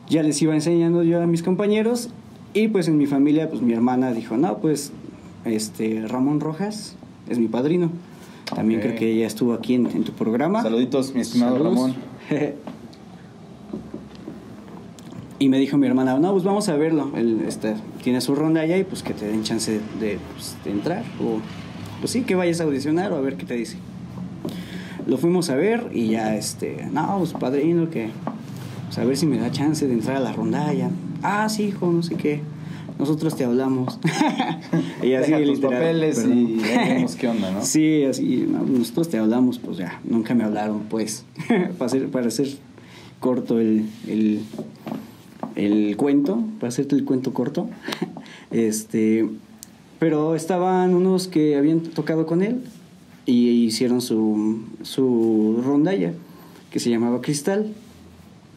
ya 0.09 0.23
les 0.23 0.41
iba 0.41 0.55
enseñando 0.55 1.03
yo 1.03 1.21
a 1.21 1.27
mis 1.27 1.43
compañeros 1.43 2.11
y 2.55 2.69
pues 2.69 2.89
en 2.89 2.97
mi 2.97 3.07
familia 3.07 3.49
pues 3.49 3.63
mi 3.63 3.73
hermana 3.73 4.13
dijo 4.13 4.37
no 4.37 4.59
pues 4.59 4.93
este 5.45 6.07
Ramón 6.07 6.41
Rojas 6.41 6.97
es 7.29 7.39
mi 7.39 7.49
padrino. 7.49 7.91
También 8.55 8.81
creo 8.81 8.95
que 8.95 9.11
ella 9.11 9.27
estuvo 9.27 9.53
aquí 9.55 9.75
en, 9.75 9.87
en 9.87 10.05
tu 10.05 10.13
programa. 10.13 10.63
Saluditos, 10.63 11.15
mi 11.15 11.21
estimado 11.21 11.57
Saludos. 11.57 11.75
Ramón. 11.75 11.95
y 15.39 15.49
me 15.49 15.59
dijo 15.59 15.77
mi 15.77 15.87
hermana, 15.87 16.19
no, 16.19 16.33
pues 16.33 16.45
vamos 16.45 16.69
a 16.69 16.77
verlo. 16.77 17.11
Él 17.17 17.43
este, 17.47 17.75
tiene 18.03 18.21
su 18.21 18.35
ronda 18.35 18.61
allá 18.61 18.79
y 18.79 18.85
pues 18.85 19.03
que 19.03 19.13
te 19.13 19.27
den 19.27 19.43
chance 19.43 19.81
de, 20.01 20.19
pues, 20.35 20.57
de 20.65 20.71
entrar. 20.71 21.03
O 21.23 21.41
pues 22.01 22.13
sí, 22.13 22.23
que 22.23 22.35
vayas 22.35 22.61
a 22.61 22.65
audicionar 22.65 23.13
o 23.13 23.17
a 23.17 23.21
ver 23.21 23.37
qué 23.37 23.45
te 23.45 23.55
dice. 23.55 23.79
Lo 25.07 25.19
fuimos 25.19 25.51
a 25.51 25.55
ver 25.55 25.91
y 25.93 26.09
ya, 26.09 26.37
este, 26.37 26.89
no, 26.93 27.19
pues 27.19 27.33
padrino, 27.33 27.91
que 27.91 28.11
pues, 28.87 28.99
a 28.99 29.05
ver 29.05 29.17
si 29.17 29.27
me 29.27 29.39
da 29.39 29.51
chance 29.51 29.87
de 29.87 29.93
entrar 29.93 30.17
a 30.17 30.21
la 30.21 30.33
rondalla. 30.33 30.91
Ah, 31.23 31.49
sí, 31.49 31.65
hijo, 31.65 31.91
no 31.91 32.03
sé 32.03 32.17
qué. 32.17 32.43
Nosotros 32.99 33.37
te 33.37 33.45
hablamos. 33.45 33.99
y 35.03 35.13
así, 35.13 35.33
Deja 35.33 35.39
tus 35.39 35.57
literal, 35.57 35.81
papeles 35.81 36.25
y 36.25 36.61
vemos 36.63 37.17
qué 37.17 37.29
onda, 37.29 37.51
¿no? 37.51 37.63
Sí, 37.63 38.05
así, 38.05 38.47
no, 38.49 38.65
nosotros 38.65 39.09
te 39.09 39.19
hablamos, 39.19 39.59
pues 39.59 39.79
ya, 39.79 40.01
nunca 40.05 40.35
me 40.35 40.45
hablaron, 40.45 40.85
pues, 40.89 41.25
para, 41.79 41.87
hacer, 41.87 42.09
para 42.09 42.29
hacer 42.29 42.49
corto 43.21 43.59
el, 43.59 43.87
el, 44.07 44.43
el 45.57 45.97
cuento, 45.97 46.43
para 46.59 46.69
hacerte 46.69 46.95
el 46.95 47.05
cuento 47.05 47.35
corto. 47.35 47.69
este, 48.51 49.29
pero 49.99 50.35
estaban 50.35 50.95
unos 50.95 51.29
que 51.29 51.57
habían 51.57 51.81
tocado 51.81 52.27
con 52.27 52.43
él 52.43 52.63
y 53.25 53.65
hicieron 53.65 54.01
su, 54.01 54.61
su 54.83 55.61
rondalla, 55.65 56.13
que 56.71 56.79
se 56.79 56.91
llamaba 56.91 57.21
Cristal. 57.21 57.73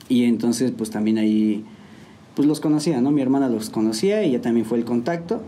Y 0.09 0.23
entonces, 0.23 0.71
pues 0.71 0.89
también 0.89 1.17
ahí, 1.17 1.63
pues 2.39 2.47
los 2.47 2.61
conocía, 2.61 3.01
¿no? 3.01 3.11
Mi 3.11 3.21
hermana 3.21 3.49
los 3.49 3.69
conocía 3.69 4.23
y 4.23 4.29
ella 4.29 4.41
también 4.41 4.65
fue 4.65 4.77
el 4.77 4.85
contacto. 4.85 5.41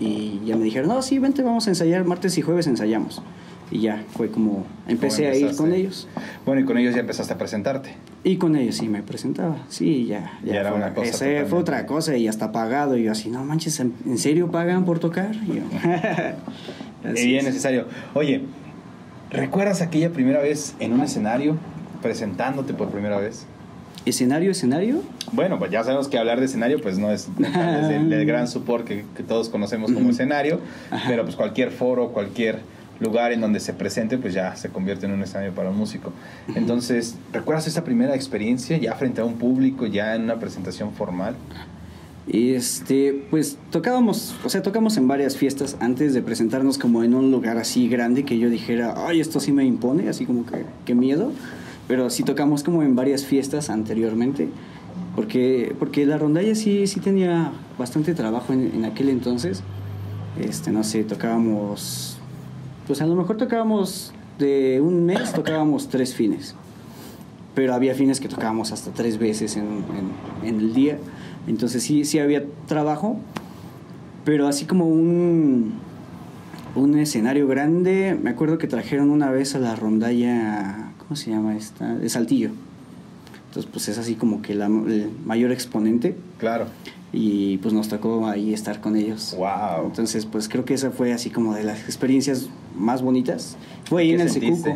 Y 0.00 0.40
ya 0.46 0.56
me 0.56 0.64
dijeron, 0.64 0.88
no, 0.88 1.02
sí, 1.02 1.18
vente, 1.18 1.42
vamos 1.42 1.66
a 1.66 1.70
ensayar, 1.72 2.06
martes 2.06 2.38
y 2.38 2.40
jueves 2.40 2.66
ensayamos. 2.66 3.20
Y 3.70 3.80
ya 3.80 4.02
fue 4.16 4.30
como 4.30 4.64
empecé 4.88 5.26
a 5.26 5.34
ir 5.34 5.54
con 5.56 5.74
ellos. 5.74 6.08
Bueno, 6.46 6.62
y 6.62 6.64
con 6.64 6.78
ellos 6.78 6.94
ya 6.94 7.00
empezaste 7.00 7.34
a 7.34 7.36
presentarte. 7.36 7.96
Y 8.24 8.38
con 8.38 8.56
ellos 8.56 8.76
sí 8.76 8.88
me 8.88 9.02
presentaba, 9.02 9.58
sí, 9.68 10.06
ya. 10.06 10.38
ya 10.42 10.60
era 10.60 10.70
fue, 10.70 10.78
una 10.78 10.94
cosa. 10.94 11.10
Ese 11.10 11.44
fue 11.44 11.58
otra 11.58 11.84
cosa 11.84 12.16
y 12.16 12.26
hasta 12.26 12.50
pagado. 12.50 12.96
Y 12.96 13.02
yo 13.02 13.12
así, 13.12 13.28
no 13.28 13.44
manches, 13.44 13.78
¿en 13.80 14.16
serio 14.16 14.50
pagan 14.50 14.86
por 14.86 15.00
tocar? 15.00 15.34
Y 15.34 15.56
yo, 15.56 15.62
así 17.10 17.26
bien 17.26 17.44
necesario. 17.44 17.88
Oye, 18.14 18.40
¿recuerdas 19.30 19.82
aquella 19.82 20.14
primera 20.14 20.40
vez 20.40 20.76
en 20.80 20.94
un 20.94 21.02
escenario, 21.02 21.58
presentándote 22.00 22.72
por 22.72 22.88
primera 22.88 23.18
vez? 23.18 23.46
¿Escenario, 24.04 24.50
escenario? 24.50 25.02
Bueno, 25.32 25.58
pues 25.58 25.70
ya 25.70 25.84
sabemos 25.84 26.08
que 26.08 26.18
hablar 26.18 26.40
de 26.40 26.46
escenario 26.46 26.80
pues 26.80 26.98
no 26.98 27.10
es, 27.10 27.28
el, 27.38 28.26
gran 28.26 28.48
support 28.48 28.86
que, 28.86 29.04
que, 29.16 29.22
todos 29.22 29.48
conocemos 29.48 29.92
como 29.92 30.10
escenario, 30.10 30.60
pero 31.06 31.24
pues 31.24 31.36
cualquier 31.36 31.70
foro, 31.70 32.08
cualquier 32.08 32.60
lugar 33.02 33.32
en 33.32 33.40
donde 33.40 33.60
se 33.60 33.72
presente, 33.74 34.18
pues 34.18 34.32
ya 34.32 34.56
se 34.56 34.70
convierte 34.70 35.06
en 35.06 35.12
un 35.12 35.22
escenario 35.22 35.52
para 35.52 35.70
un 35.70 35.76
músico. 35.76 36.12
Entonces, 36.54 37.16
¿recuerdas 37.32 37.66
esa 37.66 37.84
primera 37.84 38.14
experiencia 38.14 38.76
ya 38.78 38.94
frente 38.94 39.20
a 39.20 39.24
un 39.24 39.34
público, 39.34 39.86
ya 39.86 40.14
en 40.14 40.22
una 40.22 40.38
presentación 40.38 40.92
formal? 40.92 41.34
Este, 42.28 43.26
pues 43.30 43.58
tocábamos, 43.70 44.34
o 44.44 44.48
sea, 44.48 44.62
tocamos 44.62 44.96
en 44.96 45.08
varias 45.08 45.36
fiestas 45.36 45.76
antes 45.80 46.14
de 46.14 46.22
presentarnos 46.22 46.78
como 46.78 47.02
en 47.02 47.14
un 47.14 47.32
lugar 47.32 47.58
así 47.58 47.88
grande 47.88 48.24
que 48.24 48.38
yo 48.38 48.48
dijera, 48.48 48.94
ay, 48.96 49.20
esto 49.20 49.40
sí 49.40 49.50
me 49.50 49.64
impone, 49.64 50.08
así 50.08 50.24
como 50.24 50.46
que, 50.46 50.64
qué 50.84 50.94
miedo. 50.94 51.32
Pero 51.88 52.10
sí 52.10 52.22
tocamos 52.22 52.62
como 52.62 52.82
en 52.82 52.94
varias 52.94 53.24
fiestas 53.24 53.70
anteriormente, 53.70 54.48
porque, 55.16 55.74
porque 55.78 56.06
la 56.06 56.18
rondalla 56.18 56.54
sí, 56.54 56.86
sí 56.86 57.00
tenía 57.00 57.52
bastante 57.78 58.14
trabajo 58.14 58.52
en, 58.52 58.84
aquel 58.84 59.08
entonces. 59.08 59.62
Este, 60.40 60.70
no 60.70 60.82
sé, 60.82 61.04
tocábamos 61.04 62.18
pues 62.86 63.00
a 63.00 63.06
lo 63.06 63.14
mejor 63.14 63.36
tocábamos 63.36 64.12
de 64.38 64.80
un 64.80 65.04
mes, 65.04 65.32
tocábamos 65.32 65.88
tres 65.88 66.14
fines. 66.14 66.54
Pero 67.54 67.74
había 67.74 67.94
fines 67.94 68.18
que 68.18 68.28
tocábamos 68.28 68.72
hasta 68.72 68.90
tres 68.92 69.18
veces 69.18 69.56
en, 69.56 69.84
en, 70.44 70.60
el 70.60 70.74
día. 70.74 70.98
Entonces 71.46 71.82
sí, 71.82 72.04
sí 72.04 72.18
había 72.18 72.44
trabajo, 72.66 73.18
pero 74.24 74.48
así 74.48 74.64
como 74.64 74.86
un, 74.86 75.74
un 76.74 76.98
escenario 76.98 77.46
grande, 77.46 78.18
me 78.20 78.30
acuerdo 78.30 78.58
que 78.58 78.66
trajeron 78.66 79.10
una 79.10 79.30
vez 79.30 79.54
a 79.54 79.58
la 79.58 79.76
rondalla, 79.76 80.91
¿cómo 81.12 81.16
se 81.16 81.30
llama 81.30 81.54
esta? 81.54 81.94
De 81.94 82.08
Saltillo. 82.08 82.52
Entonces 83.48 83.70
pues 83.70 83.86
es 83.88 83.98
así 83.98 84.14
como 84.14 84.40
que 84.40 84.54
la, 84.54 84.64
el 84.64 85.10
mayor 85.26 85.52
exponente. 85.52 86.16
Claro 86.38 86.68
y 87.12 87.58
pues 87.58 87.74
nos 87.74 87.88
tocó 87.88 88.26
ahí 88.26 88.54
estar 88.54 88.80
con 88.80 88.96
ellos. 88.96 89.36
Wow. 89.36 89.84
Entonces, 89.84 90.24
pues 90.24 90.48
creo 90.48 90.64
que 90.64 90.72
esa 90.72 90.90
fue 90.90 91.12
así 91.12 91.28
como 91.28 91.52
de 91.52 91.62
las 91.62 91.80
experiencias 91.80 92.48
más 92.74 93.02
bonitas. 93.02 93.58
Fue 93.84 94.00
ahí 94.00 94.12
en 94.12 94.22
el 94.22 94.30
Secuco. 94.30 94.74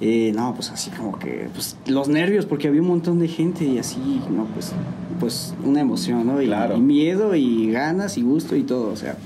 Eh, 0.00 0.30
no, 0.36 0.54
pues 0.54 0.70
así 0.70 0.90
como 0.90 1.18
que 1.18 1.48
pues 1.52 1.76
los 1.86 2.06
nervios 2.06 2.46
porque 2.46 2.68
había 2.68 2.80
un 2.80 2.86
montón 2.86 3.18
de 3.18 3.26
gente 3.26 3.64
y 3.64 3.78
así, 3.78 4.22
no, 4.30 4.44
pues 4.54 4.72
pues 5.18 5.52
una 5.64 5.80
emoción, 5.80 6.24
¿no? 6.24 6.40
Y, 6.40 6.46
claro. 6.46 6.76
y 6.76 6.80
miedo 6.80 7.34
y 7.34 7.72
ganas 7.72 8.16
y 8.16 8.22
gusto 8.22 8.54
y 8.54 8.62
todo, 8.62 8.92
o 8.92 8.96
sea, 8.96 9.16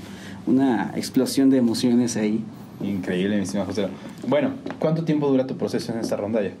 una 0.47 0.93
explosión 0.95 1.51
de 1.51 1.57
emociones 1.57 2.17
ahí. 2.17 2.43
Increíble, 2.81 3.37
mi 3.37 3.43
estimado 3.43 3.69
José. 3.69 3.87
Bueno, 4.27 4.51
¿cuánto 4.79 5.03
tiempo 5.03 5.29
dura 5.29 5.47
tu 5.47 5.57
proceso 5.57 5.91
en 5.91 5.99
esta 5.99 6.15
rondalla? 6.15 6.51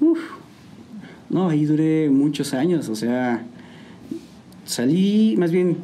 Uf. 0.00 0.18
No, 1.30 1.48
ahí 1.48 1.64
duré 1.64 2.08
muchos 2.10 2.54
años, 2.54 2.88
o 2.88 2.94
sea, 2.94 3.44
salí, 4.64 5.34
más 5.36 5.50
bien 5.50 5.76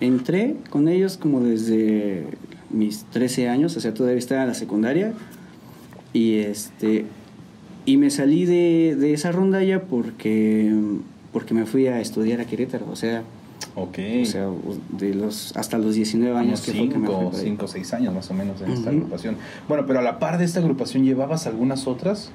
entré 0.00 0.56
con 0.70 0.88
ellos 0.88 1.16
como 1.16 1.40
desde 1.40 2.26
mis 2.70 3.04
13 3.04 3.48
años, 3.48 3.76
o 3.76 3.80
sea, 3.80 3.94
todavía 3.94 4.18
estaba 4.18 4.42
en 4.42 4.48
la 4.48 4.54
secundaria. 4.54 5.12
Y 6.12 6.36
este 6.36 7.04
y 7.84 7.96
me 7.96 8.10
salí 8.10 8.44
de, 8.44 8.96
de 8.98 9.12
esa 9.12 9.32
rondalla 9.32 9.82
porque 9.82 10.74
porque 11.32 11.54
me 11.54 11.66
fui 11.66 11.86
a 11.86 12.00
estudiar 12.00 12.40
a 12.40 12.44
Querétaro, 12.46 12.86
o 12.90 12.96
sea, 12.96 13.22
Okay. 13.80 14.22
O 14.22 14.26
sea, 14.26 14.48
de 14.90 15.14
los, 15.14 15.56
hasta 15.56 15.78
los 15.78 15.94
19 15.94 16.36
años 16.36 16.62
que 16.62 16.72
cinco, 16.72 17.30
fue 17.30 17.30
que 17.30 17.44
5 17.44 17.64
o 17.64 17.68
6 17.68 17.94
años 17.94 18.14
más 18.14 18.30
o 18.30 18.34
menos 18.34 18.60
en 18.60 18.72
esta 18.72 18.90
agrupación. 18.90 19.36
Bueno, 19.68 19.84
pero 19.86 20.00
a 20.00 20.02
la 20.02 20.18
par 20.18 20.38
de 20.38 20.44
esta 20.44 20.58
agrupación, 20.58 21.04
¿llevabas 21.04 21.46
algunas 21.46 21.86
otras? 21.86 22.32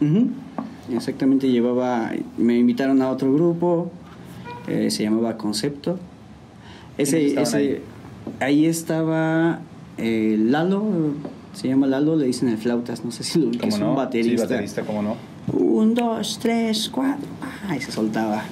Exactamente, 0.91 1.49
llevaba, 1.49 2.11
me 2.37 2.57
invitaron 2.57 3.01
a 3.01 3.09
otro 3.09 3.33
grupo, 3.33 3.91
eh, 4.67 4.89
se 4.89 5.03
llamaba 5.03 5.37
Concepto. 5.37 5.99
Ese, 6.97 7.41
ese, 7.41 7.81
ahí? 8.39 8.65
estaba 8.65 9.59
eh, 9.97 10.37
Lalo, 10.39 10.83
se 11.53 11.67
llama 11.67 11.87
Lalo, 11.87 12.15
le 12.15 12.27
dicen 12.27 12.49
el 12.49 12.57
flautas, 12.57 13.03
no 13.03 13.11
sé 13.11 13.23
si 13.23 13.39
lo 13.39 13.51
que 13.51 13.67
es 13.67 13.79
no? 13.79 13.89
un 13.89 13.95
baterista. 13.95 14.47
Sí, 14.47 14.53
baterista, 14.53 14.81
¿cómo 14.83 15.01
no? 15.01 15.15
Un, 15.51 15.93
dos, 15.93 16.39
tres, 16.41 16.89
cuatro, 16.89 17.27
ah, 17.67 17.75
y 17.75 17.81
se 17.81 17.91
soltaba. 17.91 18.43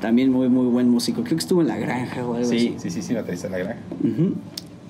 También 0.00 0.32
muy, 0.32 0.48
muy 0.48 0.66
buen 0.66 0.88
músico. 0.88 1.22
Creo 1.22 1.36
que 1.36 1.42
estuvo 1.42 1.60
en 1.60 1.68
La 1.68 1.76
Granja 1.76 2.26
o 2.26 2.34
algo 2.34 2.48
sí, 2.48 2.56
así. 2.56 2.74
Sí, 2.78 2.90
sí, 2.90 3.02
sí, 3.02 3.14
baterista 3.14 3.46
en 3.46 3.52
La 3.52 3.58
Granja. 3.58 3.80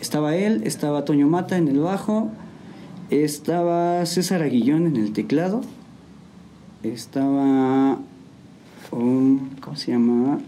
Estaba 0.00 0.36
él, 0.36 0.62
estaba 0.64 1.04
Toño 1.04 1.26
Mata 1.28 1.58
en 1.58 1.68
el 1.68 1.80
bajo, 1.80 2.30
estaba 3.10 4.06
César 4.06 4.42
Aguillón 4.42 4.86
en 4.86 4.96
el 4.96 5.12
teclado, 5.12 5.60
estaba 6.82 7.98
¿cómo 8.90 9.76
se 9.76 9.92
llama? 9.92 10.40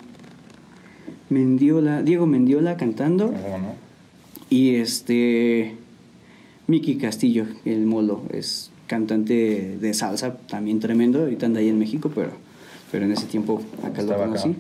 Mendiola, 1.30 2.02
Diego 2.02 2.26
Mendiola 2.26 2.76
cantando. 2.76 3.26
no? 3.28 3.74
Y 4.50 4.76
este 4.76 5.76
Miki 6.66 6.96
Castillo, 6.96 7.46
el 7.64 7.86
molo, 7.86 8.22
es 8.32 8.70
cantante 8.86 9.78
de 9.80 9.94
salsa, 9.94 10.36
también 10.36 10.80
tremendo, 10.80 11.20
ahorita 11.20 11.46
anda 11.46 11.60
ahí 11.60 11.68
en 11.68 11.78
México, 11.78 12.10
pero, 12.14 12.32
pero 12.92 13.06
en 13.06 13.12
ese 13.12 13.26
tiempo 13.26 13.62
acá 13.82 14.02
lo 14.02 14.16
conocí. 14.16 14.54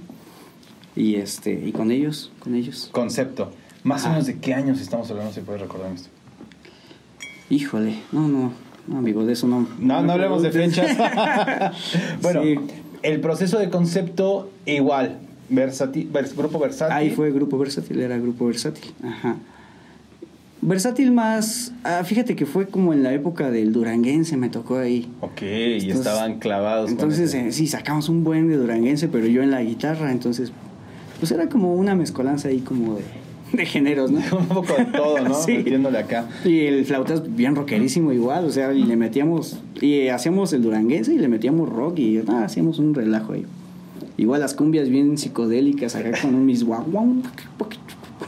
Y 0.96 1.16
este, 1.16 1.52
y 1.52 1.70
con 1.70 1.90
ellos, 1.90 2.32
con 2.40 2.54
ellos. 2.54 2.88
Concepto. 2.90 3.52
Más 3.84 4.04
o 4.06 4.08
menos 4.08 4.26
de 4.26 4.38
qué 4.38 4.54
años 4.54 4.80
estamos 4.80 5.10
hablando, 5.10 5.32
si 5.32 5.40
puedes 5.40 5.60
recordar 5.60 5.92
esto. 5.92 6.08
Híjole, 7.50 7.98
no, 8.10 8.28
no, 8.28 8.52
no, 8.88 8.98
amigo, 8.98 9.24
de 9.26 9.34
eso 9.34 9.46
no. 9.46 9.68
No, 9.78 10.02
no, 10.02 10.12
hablemos 10.12 10.42
de 10.42 10.50
fechas. 10.50 10.96
bueno, 12.22 12.42
el 13.02 13.20
proceso 13.20 13.58
de 13.58 13.68
concepto 13.68 14.50
igual, 14.64 15.18
versátil, 15.50 16.10
grupo 16.34 16.58
versátil. 16.58 16.96
Ahí 16.96 17.10
fue 17.10 17.30
grupo 17.32 17.58
versátil, 17.58 18.00
era 18.00 18.16
grupo 18.16 18.46
versátil. 18.46 18.92
Ajá. 19.02 19.36
Versátil 20.62 21.10
más, 21.12 21.72
ah, 21.82 22.02
fíjate 22.04 22.36
que 22.36 22.46
fue 22.46 22.68
como 22.68 22.92
en 22.92 23.02
la 23.02 23.12
época 23.12 23.50
del 23.50 23.72
duranguense, 23.72 24.36
me 24.36 24.48
tocó 24.48 24.78
ahí. 24.78 25.10
Ok, 25.20 25.42
y 25.42 25.90
estaban 25.90 26.38
clavados. 26.38 26.90
Entonces, 26.90 27.34
eh, 27.34 27.52
sí, 27.52 27.66
sacamos 27.66 28.08
un 28.08 28.22
buen 28.22 28.48
de 28.48 28.56
duranguense, 28.56 29.08
pero 29.08 29.26
yo 29.26 29.42
en 29.42 29.50
la 29.50 29.62
guitarra, 29.62 30.12
entonces, 30.12 30.52
pues 31.18 31.32
era 31.32 31.48
como 31.48 31.74
una 31.74 31.94
mezcolanza 31.96 32.48
ahí 32.48 32.60
como 32.60 32.94
de 32.94 33.02
de 33.52 33.66
géneros, 33.66 34.10
¿no? 34.10 34.20
Un 34.38 34.46
poco 34.46 34.74
de 34.74 34.84
todo, 34.86 35.18
¿no? 35.20 35.34
sí. 35.42 35.58
Metiéndole 35.58 35.98
acá. 35.98 36.28
Y 36.44 36.60
el 36.60 36.84
flautas 36.84 37.34
bien 37.34 37.54
rockerísimo 37.54 38.12
igual, 38.12 38.44
o 38.46 38.50
sea, 38.50 38.72
y 38.72 38.84
le 38.84 38.96
metíamos, 38.96 39.60
y 39.80 40.08
hacíamos 40.08 40.52
el 40.52 40.62
duranguense 40.62 41.12
y 41.14 41.18
le 41.18 41.28
metíamos 41.28 41.68
rock 41.68 41.98
y 41.98 42.22
nada, 42.26 42.44
hacíamos 42.44 42.78
un 42.78 42.94
relajo 42.94 43.34
ahí. 43.34 43.44
Igual 44.16 44.40
las 44.40 44.54
cumbias 44.54 44.88
bien 44.88 45.16
psicodélicas 45.18 45.96
acá 45.96 46.12
con 46.20 46.34
un 46.34 46.46
mis 46.46 46.64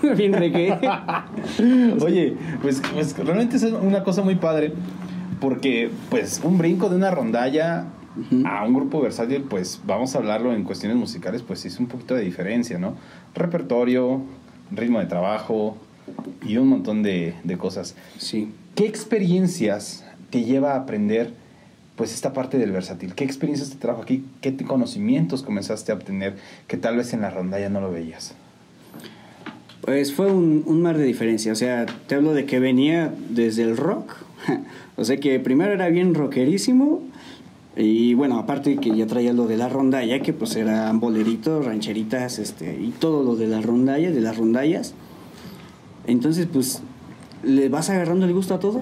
bien 0.17 0.33
reggae. 0.33 0.79
Oye, 2.01 2.37
pues, 2.63 2.83
pues 2.93 3.17
realmente 3.17 3.57
es 3.57 3.63
una 3.65 4.03
cosa 4.03 4.23
muy 4.23 4.37
padre 4.37 4.73
porque 5.41 5.91
pues 6.11 6.41
un 6.43 6.59
brinco 6.59 6.89
de 6.89 6.97
una 6.97 7.11
rondalla 7.11 7.87
a 8.47 8.65
un 8.65 8.75
grupo 8.75 9.01
versátil, 9.01 9.43
pues 9.43 9.81
vamos 9.85 10.15
a 10.15 10.19
hablarlo 10.19 10.55
en 10.55 10.63
cuestiones 10.63 10.97
musicales, 10.97 11.43
pues 11.43 11.61
sí 11.61 11.69
es 11.69 11.81
un 11.81 11.87
poquito 11.87 12.15
de 12.15 12.23
diferencia, 12.23 12.79
¿no? 12.79 12.95
Repertorio, 13.35 14.23
ritmo 14.71 15.01
de 15.01 15.07
trabajo 15.07 15.77
y 16.47 16.57
un 16.57 16.69
montón 16.69 17.03
de, 17.03 17.35
cosas. 17.59 17.97
Sí. 18.19 18.53
¿Qué 18.75 18.87
experiencias 18.87 20.05
te 20.31 20.45
lleva 20.45 20.75
a 20.75 20.77
aprender 20.77 21.33
pues 21.97 22.15
esta 22.15 22.33
parte 22.33 22.57
del 22.57 22.71
versátil? 22.71 23.15
¿Qué 23.15 23.25
experiencias 23.25 23.71
te 23.71 23.77
trajo 23.77 24.03
aquí? 24.03 24.25
¿Qué 24.41 24.57
conocimientos 24.57 25.43
comenzaste 25.43 25.93
a 25.93 25.97
obtener 25.97 26.37
que 26.69 26.77
tal 26.77 26.97
vez 26.97 27.13
en 27.13 27.21
la 27.21 27.31
ronda 27.31 27.59
ya 27.59 27.69
no 27.69 27.81
lo 27.81 27.91
veías? 27.91 28.35
Pues 29.85 30.15
fue 30.15 30.33
un, 30.33 30.81
mar 30.81 30.97
de 30.97 31.05
diferencia. 31.05 31.53
O 31.53 31.55
sea, 31.55 31.85
te 32.07 32.15
hablo 32.15 32.33
de 32.33 32.47
que 32.47 32.59
venía 32.59 33.13
desde 33.29 33.65
el 33.65 33.77
rock. 33.77 34.15
o 34.97 35.05
sea 35.05 35.19
que 35.19 35.39
primero 35.41 35.73
era 35.73 35.89
bien 35.89 36.15
rockerísimo 36.15 37.01
Y 37.77 38.15
bueno, 38.15 38.39
aparte 38.39 38.77
que 38.77 38.97
ya 38.97 39.07
traía 39.07 39.33
lo 39.33 39.47
de 39.47 39.59
la 39.59 39.69
rondalla, 39.69 40.21
que 40.21 40.33
pues 40.33 40.57
eran 40.57 41.01
boleritos, 41.01 41.67
rancheritas, 41.67 42.39
este, 42.39 42.81
y 42.81 42.91
todo 42.99 43.25
lo 43.25 43.37
de 43.37 43.47
la 43.47 43.61
rondalla, 43.61 44.11
de 44.11 44.21
las 44.23 44.39
rondallas. 44.39 44.95
Entonces, 46.07 46.47
pues, 46.51 46.83
le 47.43 47.69
vas 47.69 47.91
agarrando 47.91 48.25
el 48.25 48.33
gusto 48.33 48.55
a 48.55 48.61
todo. 48.61 48.79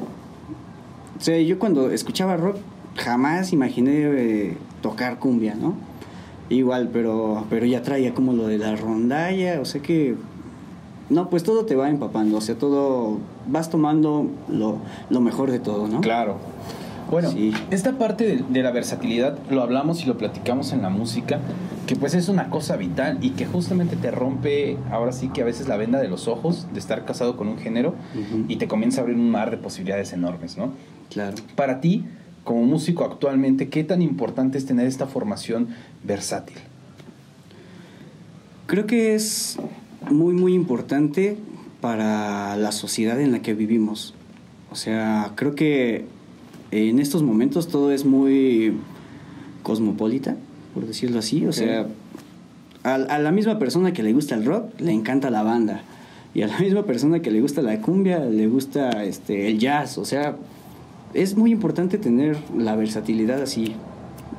O 1.18 1.21
sea, 1.21 1.40
yo 1.40 1.59
cuando 1.59 1.90
escuchaba 1.90 2.37
rock, 2.37 2.59
jamás 2.97 3.52
imaginé 3.52 4.02
eh, 4.04 4.56
tocar 4.82 5.18
cumbia, 5.18 5.56
¿no? 5.56 5.75
Igual, 6.49 6.90
pero, 6.92 7.47
pero 7.50 7.66
ya 7.66 7.82
traía 7.82 8.14
como 8.14 8.35
lo 8.35 8.47
de 8.47 8.59
la 8.59 8.76
rondalla, 8.76 9.61
o 9.61 9.64
sea 9.64 9.82
que... 9.82 10.14
No, 11.11 11.28
pues 11.28 11.42
todo 11.42 11.64
te 11.66 11.76
va 11.76 11.90
empapando, 11.90 12.38
o 12.38 12.40
sea, 12.40 12.54
todo... 12.56 13.18
Vas 13.47 13.71
tomando 13.71 14.26
lo, 14.49 14.78
lo 15.11 15.21
mejor 15.21 15.50
de 15.50 15.59
todo, 15.59 15.88
¿no? 15.88 16.00
Claro. 16.00 16.37
Bueno, 17.11 17.30
esta 17.71 17.99
parte 17.99 18.25
de, 18.25 18.44
de, 18.49 18.62
la 18.62 18.71
versatilidad 18.71 19.37
lo 19.50 19.61
hablamos 19.61 20.02
y 20.02 20.06
lo 20.06 20.16
platicamos 20.16 20.73
en 20.73 20.80
la 20.80 20.88
música, 20.88 21.40
que 21.87 21.94
pues 21.94 22.14
es 22.14 22.30
una 22.30 22.49
cosa 22.49 22.76
vital 22.76 23.18
y 23.21 23.30
que 23.30 23.44
justamente 23.44 23.97
te 23.97 24.11
rompe, 24.11 24.78
ahora 24.90 25.12
sí 25.12 25.28
que 25.28 25.42
a 25.42 25.44
veces 25.44 25.68
la 25.68 25.76
venda 25.76 26.00
de 26.00 26.09
los 26.09 26.26
ojos 26.26 26.68
de 26.73 26.78
estar 26.78 27.04
casado 27.04 27.37
con 27.37 27.49
un 27.49 27.59
género 27.59 27.94
y 28.49 28.56
te 28.56 28.66
comienza 28.66 29.00
a 29.00 29.02
abrir 29.02 29.18
un 29.18 29.30
mar 29.30 29.50
de 29.50 29.59
posibilidades 29.59 30.14
enormes, 30.14 30.56
¿no? 30.56 30.73
Claro. 31.11 31.37
Para 31.54 31.82
ti, 31.82 32.06
como 32.44 32.62
músico 32.62 33.04
actualmente, 33.04 33.68
¿qué 33.68 33.85
tan 33.85 34.00
importante 34.00 34.56
es 34.56 34.64
tener 34.64 34.87
esta 34.87 35.06
formación 35.06 35.68
versátil? 36.02 36.56
Creo 38.66 38.87
que 38.87 39.14
es 39.14 39.59
muy, 40.11 40.35
muy 40.35 40.54
importante 40.54 41.37
para 41.80 42.56
la 42.56 42.73
sociedad 42.73 43.21
en 43.21 43.32
la 43.32 43.42
que 43.42 43.54
vivimos. 43.54 44.14
O 44.71 44.76
sea, 44.76 45.32
creo 45.35 45.54
que 45.54 46.04
en 46.71 46.99
estos 46.99 47.23
momentos 47.23 47.68
todo 47.68 47.92
es 47.92 48.04
muy 48.04 48.75
cosmopolita, 49.62 50.37
por 50.75 50.87
decirlo 50.87 51.18
así. 51.18 51.47
O 51.47 51.52
sea, 51.52 51.87
a, 52.85 52.94
a, 52.94 53.18
la 53.18 53.32
misma 53.32 53.59
persona 53.59 53.92
que 53.92 54.02
le 54.02 54.12
gusta 54.12 54.35
el 54.35 54.44
rock, 54.44 54.80
le 54.80 54.92
encanta 54.92 55.30
la 55.30 55.42
banda. 55.42 55.82
Y 56.35 56.42
a 56.42 56.47
la 56.47 56.59
misma 56.59 56.85
persona 56.85 57.21
que 57.21 57.30
le 57.30 57.40
gusta 57.40 57.61
la 57.61 57.80
cumbia, 57.80 58.21
le 58.21 58.47
gusta 58.47 59.04
este, 59.04 59.49
el 59.49 59.59
jazz. 59.59 59.99
O 59.99 60.04
sea, 60.04 60.37
es 61.14 61.37
muy 61.37 61.52
importante 61.52 61.99
tener 61.99 62.38
la 62.56 62.75
versatilidad 62.75 63.42
así, 63.42 63.75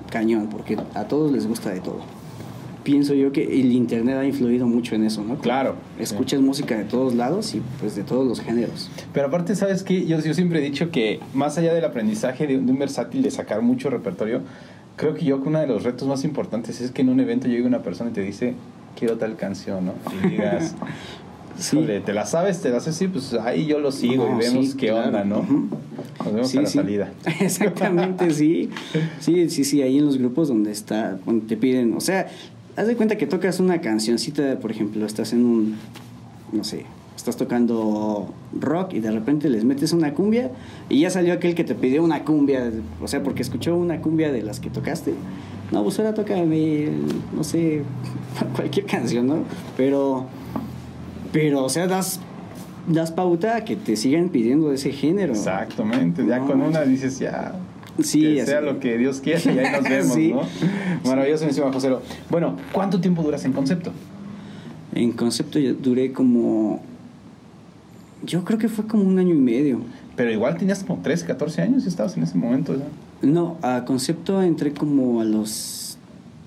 cañón, 0.09 0.47
porque 0.49 0.77
a 0.95 1.03
todos 1.03 1.31
les 1.31 1.47
gusta 1.47 1.69
de 1.69 1.81
todo. 1.81 2.01
Pienso 2.83 3.13
yo 3.13 3.31
que 3.31 3.43
el 3.43 3.71
internet 3.71 4.17
ha 4.17 4.25
influido 4.25 4.67
mucho 4.67 4.95
en 4.95 5.05
eso, 5.05 5.23
¿no? 5.23 5.37
Claro. 5.37 5.75
Escuchas 5.99 6.39
sí. 6.39 6.45
música 6.45 6.77
de 6.77 6.83
todos 6.83 7.15
lados 7.15 7.55
y 7.55 7.61
pues 7.79 7.95
de 7.95 8.03
todos 8.03 8.27
los 8.27 8.41
géneros. 8.41 8.89
Pero 9.13 9.27
aparte, 9.27 9.55
¿sabes 9.55 9.83
qué? 9.83 10.05
Yo, 10.05 10.19
yo 10.19 10.33
siempre 10.33 10.59
he 10.59 10.61
dicho 10.61 10.91
que 10.91 11.19
más 11.33 11.57
allá 11.57 11.73
del 11.73 11.85
aprendizaje 11.85 12.45
de, 12.45 12.59
de 12.59 12.71
un 12.71 12.79
versátil, 12.79 13.21
de 13.21 13.31
sacar 13.31 13.61
mucho 13.61 13.89
repertorio, 13.89 14.41
creo 14.95 15.13
que 15.13 15.25
yo 15.25 15.41
que 15.41 15.49
uno 15.49 15.59
de 15.59 15.67
los 15.67 15.83
retos 15.83 16.07
más 16.07 16.23
importantes 16.23 16.81
es 16.81 16.91
que 16.91 17.01
en 17.01 17.09
un 17.09 17.19
evento 17.19 17.47
llegue 17.47 17.65
una 17.65 17.81
persona 17.81 18.09
y 18.11 18.13
te 18.13 18.21
dice, 18.21 18.53
quiero 18.97 19.17
tal 19.17 19.35
canción, 19.35 19.85
¿no? 19.85 19.93
Y 20.23 20.29
digas, 20.31 20.75
sí. 21.57 21.77
¿te 22.05 22.13
la 22.13 22.25
sabes? 22.25 22.61
¿Te 22.61 22.69
la 22.69 22.79
sabes? 22.79 22.95
Sí, 22.95 23.07
pues 23.07 23.33
ahí 23.33 23.65
yo 23.65 23.79
lo 23.79 23.91
sigo 23.91 24.27
y 24.35 24.39
vemos 24.39 24.67
sí, 24.67 24.77
qué 24.77 24.87
claro. 24.87 25.07
onda, 25.07 25.23
¿no? 25.23 25.39
Uh 25.39 25.43
-huh. 25.43 25.69
Nos 26.19 26.33
vemos 26.33 26.49
sí, 26.49 26.57
a 26.57 26.61
la 26.61 26.67
sí. 26.67 26.77
salida. 26.77 27.11
Exactamente, 27.39 28.31
sí. 28.31 28.69
Sí, 29.19 29.49
sí, 29.49 29.63
sí, 29.63 29.81
ahí 29.81 29.97
en 29.97 30.05
los 30.05 30.17
grupos 30.17 30.47
donde 30.47 30.71
está, 30.71 31.17
donde 31.25 31.45
te 31.47 31.57
piden, 31.57 31.93
o 31.93 31.99
sea, 31.99 32.27
haz 32.75 32.87
de 32.87 32.95
cuenta 32.95 33.17
que 33.17 33.27
tocas 33.27 33.59
una 33.59 33.81
cancioncita, 33.81 34.59
por 34.59 34.71
ejemplo, 34.71 35.05
estás 35.05 35.33
en 35.33 35.45
un, 35.45 35.75
no 36.51 36.63
sé, 36.63 36.85
estás 37.15 37.37
tocando 37.37 38.33
rock 38.59 38.93
y 38.93 38.99
de 38.99 39.11
repente 39.11 39.49
les 39.49 39.63
metes 39.63 39.93
una 39.93 40.13
cumbia 40.13 40.51
y 40.89 41.01
ya 41.01 41.09
salió 41.09 41.33
aquel 41.33 41.55
que 41.55 41.63
te 41.63 41.75
pidió 41.75 42.03
una 42.03 42.23
cumbia, 42.23 42.71
o 43.01 43.07
sea, 43.07 43.23
porque 43.23 43.41
escuchó 43.41 43.75
una 43.75 44.01
cumbia 44.01 44.31
de 44.31 44.41
las 44.41 44.59
que 44.59 44.69
tocaste. 44.69 45.13
No, 45.71 45.83
pues 45.83 45.97
ahora 45.99 46.13
toca, 46.13 46.35
no 46.35 47.43
sé, 47.43 47.83
cualquier 48.55 48.85
canción, 48.85 49.27
¿no? 49.27 49.37
Pero, 49.77 50.25
pero, 51.31 51.63
o 51.63 51.69
sea, 51.69 51.87
das 51.87 52.19
das 52.87 53.11
pauta 53.11 53.55
a 53.55 53.63
que 53.63 53.77
te 53.77 53.95
sigan 53.95 54.29
pidiendo 54.29 54.71
ese 54.73 54.91
género. 54.91 55.33
Exactamente, 55.33 56.25
ya 56.25 56.39
no, 56.39 56.47
con 56.47 56.61
una 56.61 56.81
dices 56.81 57.19
ya. 57.19 57.53
Sí, 58.01 58.21
que 58.21 58.45
sea 58.45 58.61
lo 58.61 58.79
que 58.79 58.97
Dios 58.97 59.21
quiera 59.21 59.39
y 59.45 59.59
ahí 59.59 59.71
nos 59.71 59.83
vemos, 59.89 60.13
sí. 60.15 60.33
¿no? 60.33 60.41
Maravilloso, 61.05 61.45
mi 61.45 61.53
José. 61.53 61.91
Bueno, 62.29 62.57
¿cuánto 62.71 62.99
tiempo 62.99 63.21
duras 63.21 63.45
en 63.45 63.53
concepto? 63.53 63.91
En 64.93 65.11
concepto 65.11 65.59
yo 65.59 65.73
duré 65.73 66.11
como. 66.11 66.81
Yo 68.23 68.43
creo 68.43 68.57
que 68.57 68.69
fue 68.69 68.87
como 68.87 69.03
un 69.03 69.19
año 69.19 69.33
y 69.33 69.39
medio. 69.39 69.81
Pero 70.15 70.31
igual 70.31 70.57
tenías 70.57 70.83
como 70.83 71.01
13, 71.01 71.25
14 71.25 71.61
años 71.61 71.85
y 71.85 71.87
estabas 71.87 72.15
en 72.17 72.23
ese 72.23 72.37
momento. 72.37 72.75
¿ya? 72.75 72.85
No, 73.21 73.57
a 73.61 73.83
concepto 73.85 74.41
entré 74.41 74.73
como 74.73 75.21
a 75.21 75.23
los 75.23 75.97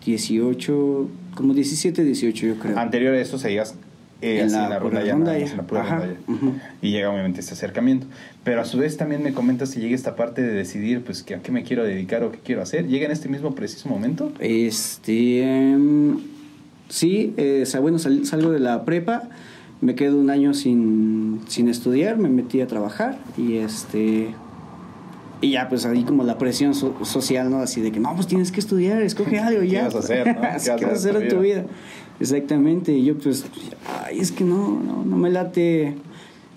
18, 0.04 1.08
como 1.34 1.52
17, 1.52 2.04
18 2.04 2.46
yo 2.46 2.54
creo. 2.58 2.78
Anterior 2.78 3.14
a 3.14 3.20
eso 3.20 3.38
seguías 3.38 3.74
eh, 4.22 4.40
en, 4.40 4.52
la, 4.52 4.68
la 4.68 4.78
rondalla, 4.78 5.12
ronda 5.12 5.36
en 5.36 5.56
la 5.56 5.62
pura 5.64 5.82
Ajá, 5.82 5.98
rondalla. 5.98 6.20
Uh 6.26 6.32
-huh. 6.32 6.52
Y 6.82 6.90
llega 6.90 7.10
obviamente 7.10 7.40
este 7.40 7.52
acercamiento. 7.54 8.06
Pero 8.44 8.60
a 8.60 8.64
su 8.64 8.78
vez 8.78 8.96
también 8.96 9.22
me 9.22 9.32
comentas 9.32 9.70
si 9.70 9.80
llega 9.80 9.94
esta 9.94 10.16
parte 10.16 10.42
de 10.42 10.52
decidir 10.52 11.02
pues 11.02 11.22
que 11.22 11.34
a 11.34 11.42
qué 11.42 11.52
me 11.52 11.62
quiero 11.64 11.84
dedicar 11.84 12.22
o 12.22 12.32
qué 12.32 12.38
quiero 12.42 12.62
hacer. 12.62 12.86
¿Llega 12.86 13.06
en 13.06 13.12
este 13.12 13.28
mismo 13.28 13.54
preciso 13.54 13.88
momento? 13.88 14.32
Este 14.38 15.42
um, 15.76 16.20
sí, 16.88 17.34
eh, 17.36 17.64
bueno, 17.80 17.98
sal, 17.98 18.24
salgo 18.24 18.50
de 18.50 18.60
la 18.60 18.84
prepa, 18.84 19.28
me 19.80 19.94
quedo 19.94 20.18
un 20.18 20.30
año 20.30 20.54
sin, 20.54 21.40
sin 21.48 21.68
estudiar, 21.68 22.16
me 22.18 22.28
metí 22.28 22.60
a 22.60 22.66
trabajar 22.66 23.18
y 23.36 23.56
este 23.56 24.28
y 25.40 25.50
ya 25.52 25.68
pues 25.68 25.84
ahí 25.84 26.04
como 26.04 26.24
la 26.24 26.38
presión 26.38 26.74
so 26.74 26.94
social, 27.04 27.50
¿no? 27.50 27.58
Así 27.58 27.80
de 27.80 27.92
que 27.92 28.00
no, 28.00 28.14
pues 28.14 28.26
tienes 28.26 28.52
que 28.52 28.60
estudiar, 28.60 29.02
escoge 29.02 29.38
algo 29.38 29.62
ya. 29.62 29.80
¿Qué 29.80 29.84
vas 29.84 29.94
a 29.94 29.98
hacer, 29.98 30.26
no? 30.26 30.34
¿Qué, 30.40 30.40
vas, 30.40 30.64
¿Qué 30.64 30.84
vas 30.84 30.92
a 30.92 30.96
hacer 30.96 31.22
en 31.22 31.28
tu 31.28 31.40
vida? 31.40 31.64
Exactamente, 32.18 32.92
y 32.92 33.04
yo 33.04 33.18
pues, 33.18 33.44
ay, 34.04 34.20
es 34.20 34.32
que 34.32 34.44
no, 34.44 34.80
no, 34.80 35.04
no 35.04 35.16
me 35.16 35.30
late. 35.30 35.94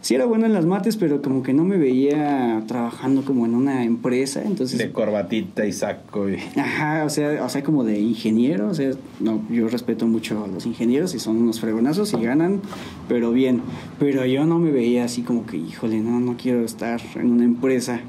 Sí 0.02 0.16
era 0.16 0.24
bueno 0.24 0.46
en 0.46 0.54
las 0.54 0.66
mates, 0.66 0.96
pero 0.96 1.22
como 1.22 1.44
que 1.44 1.54
no 1.54 1.66
me 1.66 1.76
veía 1.76 2.64
trabajando 2.68 3.26
como 3.26 3.46
en 3.46 3.54
una 3.54 3.84
empresa, 3.84 4.42
entonces... 4.46 4.78
De 4.78 4.94
corbatita 4.94 5.66
y 5.66 5.74
saco 5.74 6.30
y... 6.30 6.38
Ajá, 6.58 7.04
o 7.04 7.10
sea, 7.10 7.44
o 7.44 7.50
sea, 7.50 7.64
como 7.66 7.84
de 7.84 8.00
ingeniero, 8.00 8.70
o 8.70 8.74
sea, 8.74 8.92
no, 9.20 9.44
yo 9.50 9.68
respeto 9.68 10.08
mucho 10.08 10.46
a 10.46 10.48
los 10.48 10.66
ingenieros 10.66 11.16
y 11.16 11.20
son 11.20 11.36
unos 11.36 11.60
fregonazos 11.60 12.14
y 12.14 12.22
ganan, 12.22 12.62
pero 13.10 13.34
bien, 13.34 13.62
pero 14.00 14.26
yo 14.26 14.46
no 14.46 14.58
me 14.58 14.72
veía 14.72 15.04
así 15.04 15.22
como 15.22 15.46
que, 15.46 15.58
híjole, 15.58 16.00
no, 16.00 16.22
no 16.22 16.38
quiero 16.38 16.64
estar 16.64 17.02
en 17.16 17.32
una 17.32 17.44
empresa. 17.44 18.00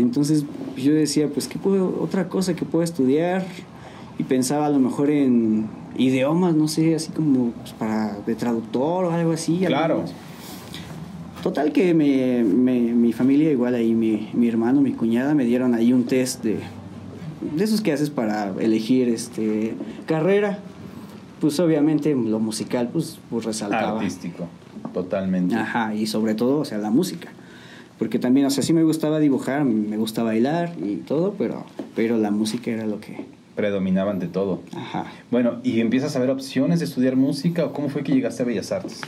Entonces 0.00 0.44
yo 0.76 0.92
decía, 0.92 1.28
pues, 1.28 1.48
¿qué 1.48 1.58
puedo, 1.58 2.00
otra 2.00 2.28
cosa 2.28 2.54
que 2.54 2.64
puedo 2.64 2.84
estudiar? 2.84 3.44
Y 4.18 4.24
pensaba 4.24 4.66
a 4.66 4.70
lo 4.70 4.78
mejor 4.78 5.10
en 5.10 5.66
idiomas, 5.98 6.54
no 6.54 6.68
sé, 6.68 6.94
así 6.94 7.10
como 7.12 7.50
pues, 7.50 7.72
para 7.72 8.18
de 8.26 8.34
traductor 8.34 9.04
o 9.04 9.10
algo 9.10 9.32
así. 9.32 9.62
Claro. 9.66 10.04
Total 11.42 11.72
que 11.72 11.94
me, 11.94 12.42
me, 12.42 12.80
mi 12.80 13.12
familia, 13.12 13.50
igual 13.50 13.74
ahí 13.74 13.94
mi, 13.94 14.30
mi, 14.32 14.48
hermano, 14.48 14.80
mi 14.80 14.92
cuñada, 14.92 15.34
me 15.34 15.44
dieron 15.44 15.74
ahí 15.74 15.92
un 15.92 16.04
test 16.04 16.42
de, 16.42 16.58
de 17.54 17.64
esos 17.64 17.80
que 17.80 17.92
haces 17.92 18.10
para 18.10 18.52
elegir 18.58 19.08
este 19.08 19.74
carrera. 20.06 20.58
Pues 21.40 21.60
obviamente 21.60 22.14
lo 22.14 22.40
musical 22.40 22.88
pues, 22.92 23.18
pues 23.30 23.44
resaltaba. 23.44 24.00
Artístico, 24.00 24.48
totalmente. 24.92 25.54
Ajá, 25.54 25.94
y 25.94 26.06
sobre 26.06 26.34
todo, 26.34 26.60
o 26.60 26.64
sea, 26.64 26.78
la 26.78 26.90
música. 26.90 27.28
Porque 27.98 28.18
también, 28.18 28.46
o 28.46 28.50
sea, 28.50 28.62
sí 28.62 28.72
me 28.72 28.82
gustaba 28.82 29.18
dibujar, 29.20 29.64
me 29.64 29.96
gusta 29.96 30.22
bailar 30.22 30.74
y 30.84 30.96
todo, 30.96 31.34
pero, 31.38 31.64
pero 31.94 32.18
la 32.18 32.30
música 32.30 32.70
era 32.70 32.86
lo 32.86 33.00
que, 33.00 33.24
predominaban 33.56 34.20
de 34.20 34.28
todo. 34.28 34.60
Ajá. 34.76 35.06
Bueno, 35.30 35.56
¿y 35.64 35.80
empiezas 35.80 36.14
a 36.14 36.20
ver 36.20 36.30
opciones 36.30 36.78
de 36.78 36.84
estudiar 36.84 37.16
música 37.16 37.64
o 37.64 37.72
cómo 37.72 37.88
fue 37.88 38.04
que 38.04 38.12
llegaste 38.12 38.42
a 38.42 38.46
Bellas 38.46 38.70
Artes? 38.70 39.00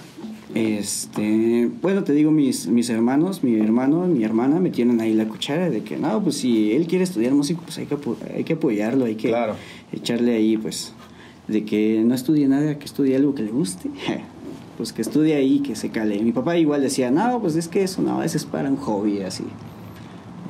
Este, 0.54 1.70
bueno, 1.82 2.02
te 2.02 2.14
digo, 2.14 2.30
mis, 2.30 2.66
mis 2.66 2.88
hermanos, 2.88 3.44
mi 3.44 3.60
hermano, 3.60 4.06
mi 4.06 4.24
hermana 4.24 4.58
me 4.58 4.70
tienen 4.70 5.00
ahí 5.00 5.12
la 5.12 5.28
cuchara 5.28 5.68
de 5.68 5.82
que, 5.82 5.98
no, 5.98 6.22
pues 6.22 6.36
si 6.38 6.72
él 6.72 6.86
quiere 6.86 7.04
estudiar 7.04 7.32
música, 7.34 7.60
pues 7.62 7.78
hay 7.78 7.86
que, 7.86 7.96
hay 8.34 8.44
que 8.44 8.54
apoyarlo, 8.54 9.04
hay 9.04 9.14
que 9.14 9.28
claro. 9.28 9.54
echarle 9.92 10.34
ahí, 10.34 10.56
pues, 10.56 10.94
de 11.46 11.64
que 11.64 12.02
no 12.04 12.14
estudie 12.14 12.48
nada, 12.48 12.78
que 12.78 12.86
estudie 12.86 13.14
algo 13.14 13.34
que 13.34 13.42
le 13.42 13.50
guste. 13.50 13.90
pues 14.78 14.92
que 14.92 15.02
estudie 15.02 15.34
ahí, 15.34 15.58
que 15.58 15.74
se 15.74 15.90
cale. 15.90 16.22
Mi 16.22 16.30
papá 16.30 16.56
igual 16.56 16.80
decía, 16.80 17.10
no, 17.10 17.40
pues 17.40 17.56
es 17.56 17.66
que 17.66 17.82
eso 17.82 18.00
no, 18.00 18.22
ese 18.22 18.38
es 18.38 18.46
para 18.46 18.70
un 18.70 18.76
hobby, 18.76 19.22
así. 19.22 19.44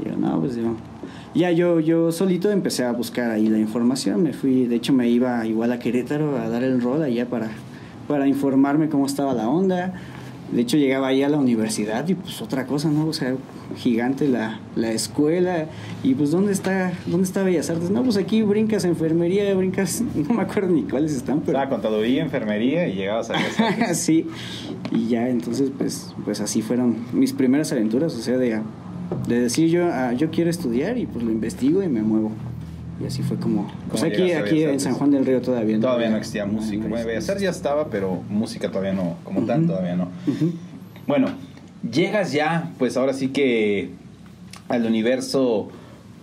Yo, 0.05 0.17
no, 0.17 0.39
pues 0.39 0.55
yo, 0.55 0.75
ya 1.35 1.51
yo, 1.51 1.81
yo 1.81 2.13
solito 2.13 2.51
empecé 2.51 2.85
a 2.85 2.93
buscar 2.93 3.31
ahí 3.31 3.49
la 3.49 3.59
información. 3.59 4.23
Me 4.23 4.35
fui, 4.35 4.67
de 4.67 4.77
hecho 4.77 4.93
me 4.93 5.09
iba 5.09 5.45
igual 5.47 5.73
a 5.73 5.79
Querétaro 5.79 6.37
a 6.37 6.51
dar 6.51 6.63
el 6.63 6.81
rol 6.83 7.03
allá 7.03 7.27
para, 7.27 7.49
para 8.07 8.29
informarme 8.29 8.91
cómo 8.91 9.07
estaba 9.07 9.33
la 9.33 9.49
onda. 9.49 9.95
De 10.53 10.61
hecho 10.61 10.77
llegaba 10.77 11.09
ahí 11.09 11.23
a 11.23 11.31
la 11.31 11.39
universidad 11.39 12.07
y 12.07 12.15
pues 12.15 12.43
otra 12.43 12.67
cosa, 12.67 12.91
¿no? 12.91 13.07
O 13.07 13.13
sea, 13.15 13.35
gigante 13.77 14.29
la, 14.29 14.61
la 14.77 14.93
escuela. 14.93 15.67
Y 16.03 16.15
pues 16.15 16.31
¿dónde 16.31 16.53
está, 16.53 16.93
dónde 17.07 17.25
está 17.25 17.43
Bellas 17.43 17.71
Artes? 17.71 17.91
No, 17.91 18.03
pues 18.03 18.17
aquí 18.17 18.43
brincas 18.43 18.85
enfermería, 18.85 19.55
brincas, 19.55 20.03
no 20.15 20.35
me 20.35 20.43
acuerdo 20.43 20.71
ni 20.71 20.83
cuáles 20.83 21.13
están. 21.13 21.41
Pero... 21.41 21.59
Ah, 21.59 21.69
contaduría, 21.69 22.23
enfermería 22.23 22.89
y 22.89 22.95
llegabas 22.95 23.31
a 23.31 23.35
Bellas 23.35 23.61
Artes. 23.61 23.99
sí, 23.99 24.27
y 24.91 25.09
ya 25.09 25.29
entonces 25.29 25.71
pues, 25.77 26.15
pues 26.25 26.41
así 26.41 26.63
fueron 26.63 26.97
mis 27.13 27.33
primeras 27.33 27.73
aventuras, 27.73 28.15
o 28.15 28.21
sea, 28.21 28.39
de 28.39 28.61
de 29.27 29.41
decir 29.41 29.69
yo, 29.69 29.87
ah, 29.87 30.13
yo 30.13 30.31
quiero 30.31 30.51
estudiar 30.51 30.99
y 30.99 31.07
pues 31.07 31.25
lo 31.25 31.31
investigo 31.31 31.83
y 31.83 31.89
me 31.89 32.03
muevo. 32.03 32.33
Y 33.01 33.07
así 33.07 33.23
fue 33.23 33.37
como... 33.37 33.71
Pues 33.91 34.03
¿Cómo 34.03 34.13
aquí, 34.13 34.33
aquí 34.33 34.65
en? 34.65 34.81
San 34.81 34.95
Juan 34.95 35.13
del 35.13 35.25
Río 35.25 35.41
todavía 35.41 35.77
no. 35.77 35.83
Todavía 35.83 36.11
no 36.11 36.17
existía 36.17 36.47
música. 36.47 36.87
bueno, 36.89 37.07
Bellas. 37.07 37.29
Artes 37.29 37.43
ya 37.43 37.51
estaba, 37.51 37.89
pero 37.91 38.23
música 38.29 38.69
todavía 38.71 38.93
no, 38.93 39.17
como 39.23 39.43
tal, 39.43 39.67
todavía 39.67 39.95
no. 39.95 40.09
Bueno, 41.07 41.29
llegas 41.83 42.33
ya, 42.33 42.73
pues 42.79 42.97
ahora 42.97 43.13
sí 43.13 43.29
que 43.29 43.91
al 44.69 44.85
universo 44.85 45.69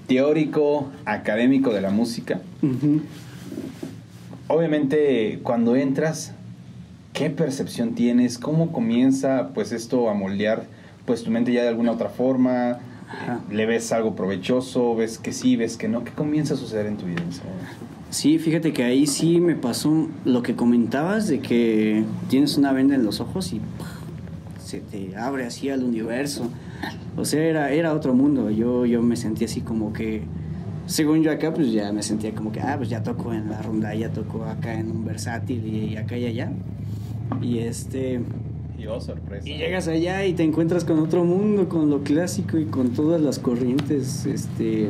teórico, 0.08 0.92
académico 1.06 1.74
de 1.74 1.82
la 1.82 1.90
música. 1.90 2.42
Obviamente, 4.48 5.40
cuando 5.44 5.76
entras, 5.76 6.34
¿qué 7.14 7.30
percepción 7.30 7.96
tienes? 7.96 8.38
¿Cómo 8.38 8.72
comienza 8.72 9.50
pues 9.54 9.72
esto 9.72 10.10
a 10.10 10.14
moldear 10.14 10.66
pues 11.06 11.24
tu 11.24 11.32
mente 11.32 11.52
ya 11.52 11.64
de 11.64 11.70
alguna 11.70 11.92
otra 11.92 12.10
forma? 12.10 12.80
Ajá. 13.10 13.40
¿Le 13.52 13.66
ves 13.66 13.92
algo 13.92 14.16
provechoso? 14.16 14.96
¿Ves 14.96 15.18
que 15.18 15.32
sí? 15.32 15.56
¿Ves 15.56 15.78
que 15.78 15.88
no? 15.88 16.04
¿Qué 16.04 16.12
comienza 16.12 16.56
a 16.56 16.58
suceder 16.58 16.86
en 16.88 16.98
tu 16.98 17.06
vida? 17.06 17.22
Sí, 18.10 18.40
fíjate 18.40 18.74
que 18.74 18.84
ahí 18.84 19.08
sí 19.08 19.40
me 19.40 19.56
pasó 19.56 20.08
lo 20.24 20.44
que 20.44 20.56
comentabas 20.56 21.28
de 21.28 21.40
que 21.40 22.04
tienes 22.30 22.58
una 22.58 22.72
venda 22.72 22.96
en 22.96 23.04
los 23.04 23.20
ojos 23.20 23.52
y. 23.54 23.62
se 24.76 24.82
te 24.82 25.16
abre 25.16 25.46
así 25.46 25.70
al 25.70 25.84
universo. 25.84 26.50
O 27.16 27.26
sea, 27.26 27.44
era, 27.44 27.72
era 27.72 27.94
otro 27.94 28.14
mundo. 28.14 28.50
Yo, 28.50 28.86
yo 28.86 29.02
me 29.02 29.16
sentía 29.16 29.48
así 29.48 29.62
como 29.62 29.94
que, 29.94 30.24
según 30.86 31.22
yo 31.24 31.32
acá, 31.32 31.54
pues 31.54 31.72
ya 31.72 31.92
me 31.92 32.04
sentía 32.04 32.34
como 32.34 32.52
que, 32.52 32.60
ah, 32.60 32.76
pues 32.78 32.90
ya 32.90 33.04
toco 33.04 33.34
en 33.34 33.50
la 33.50 33.62
ronda, 33.62 33.94
ya 33.96 34.10
toco 34.12 34.44
acá 34.44 34.74
en 34.74 34.92
un 34.92 35.06
versátil 35.06 35.66
y 35.66 35.98
acá 35.98 36.18
y 36.18 36.26
allá. 36.26 36.52
Y 37.42 37.60
este... 37.60 38.22
Y 38.78 38.88
oh, 38.88 39.00
sorpresa. 39.00 39.48
Y 39.48 39.58
llegas 39.58 39.88
allá 39.88 40.26
y 40.26 40.34
te 40.34 40.44
encuentras 40.44 40.84
con 40.84 41.00
otro 41.00 41.24
mundo, 41.24 41.70
con 41.70 41.90
lo 41.90 42.04
clásico 42.04 42.58
y 42.58 42.66
con 42.66 42.90
todas 42.90 43.22
las 43.22 43.40
corrientes, 43.40 44.26
este, 44.26 44.90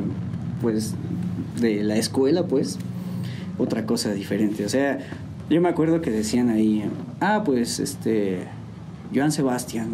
pues, 0.62 0.96
de 1.62 1.84
la 1.84 1.96
escuela, 1.96 2.48
pues, 2.48 2.80
otra 3.60 3.86
cosa 3.86 4.12
diferente. 4.12 4.66
O 4.66 4.70
sea, 4.70 4.98
yo 5.52 5.62
me 5.62 5.70
acuerdo 5.70 6.02
que 6.02 6.10
decían 6.10 6.50
ahí, 6.50 6.84
ah, 7.20 7.44
pues, 7.46 7.80
este, 7.80 8.48
Joan 9.14 9.32
Sebastián. 9.32 9.90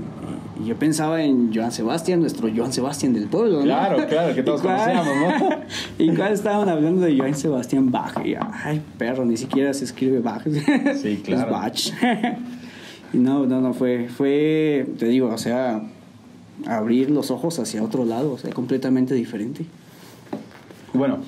Y 0.64 0.68
yo 0.68 0.76
pensaba 0.78 1.22
en 1.24 1.54
Joan 1.54 1.72
Sebastián, 1.72 2.22
nuestro 2.22 2.50
Joan 2.56 2.72
Sebastián 2.72 3.14
del 3.14 3.28
pueblo, 3.28 3.58
¿no? 3.60 3.64
Claro, 3.64 4.06
claro, 4.08 4.36
que 4.36 4.44
todos 4.44 4.60
¿Y 4.62 4.64
cuál- 4.64 4.78
conocíamos, 4.78 5.42
¿no? 5.42 5.56
y 6.06 6.16
cuál 6.16 6.34
estaban 6.34 6.70
hablando 6.70 7.02
de 7.02 7.18
Joan 7.18 7.36
Sebastián 7.36 7.92
Bach. 7.92 8.26
Y, 8.26 8.36
ay, 8.36 8.82
perro, 8.98 9.26
ni 9.26 9.38
siquiera 9.38 9.74
se 9.74 9.86
escribe 9.86 10.20
Bach. 10.20 10.44
Sí, 11.02 11.22
claro. 11.24 11.46
Es 11.46 11.52
Bach. 11.52 12.24
y 13.14 13.18
no, 13.18 13.46
no, 13.46 13.60
no, 13.62 13.74
fue, 13.74 14.08
fue, 14.10 14.88
te 15.00 15.08
digo, 15.08 15.30
o 15.30 15.38
sea, 15.38 15.82
abrir 16.68 17.10
los 17.12 17.32
ojos 17.32 17.58
hacia 17.60 17.84
otro 17.84 18.06
lado, 18.06 18.34
o 18.34 18.38
sea, 18.38 18.52
completamente 18.54 19.14
diferente. 19.16 19.66
Bueno, 20.94 21.20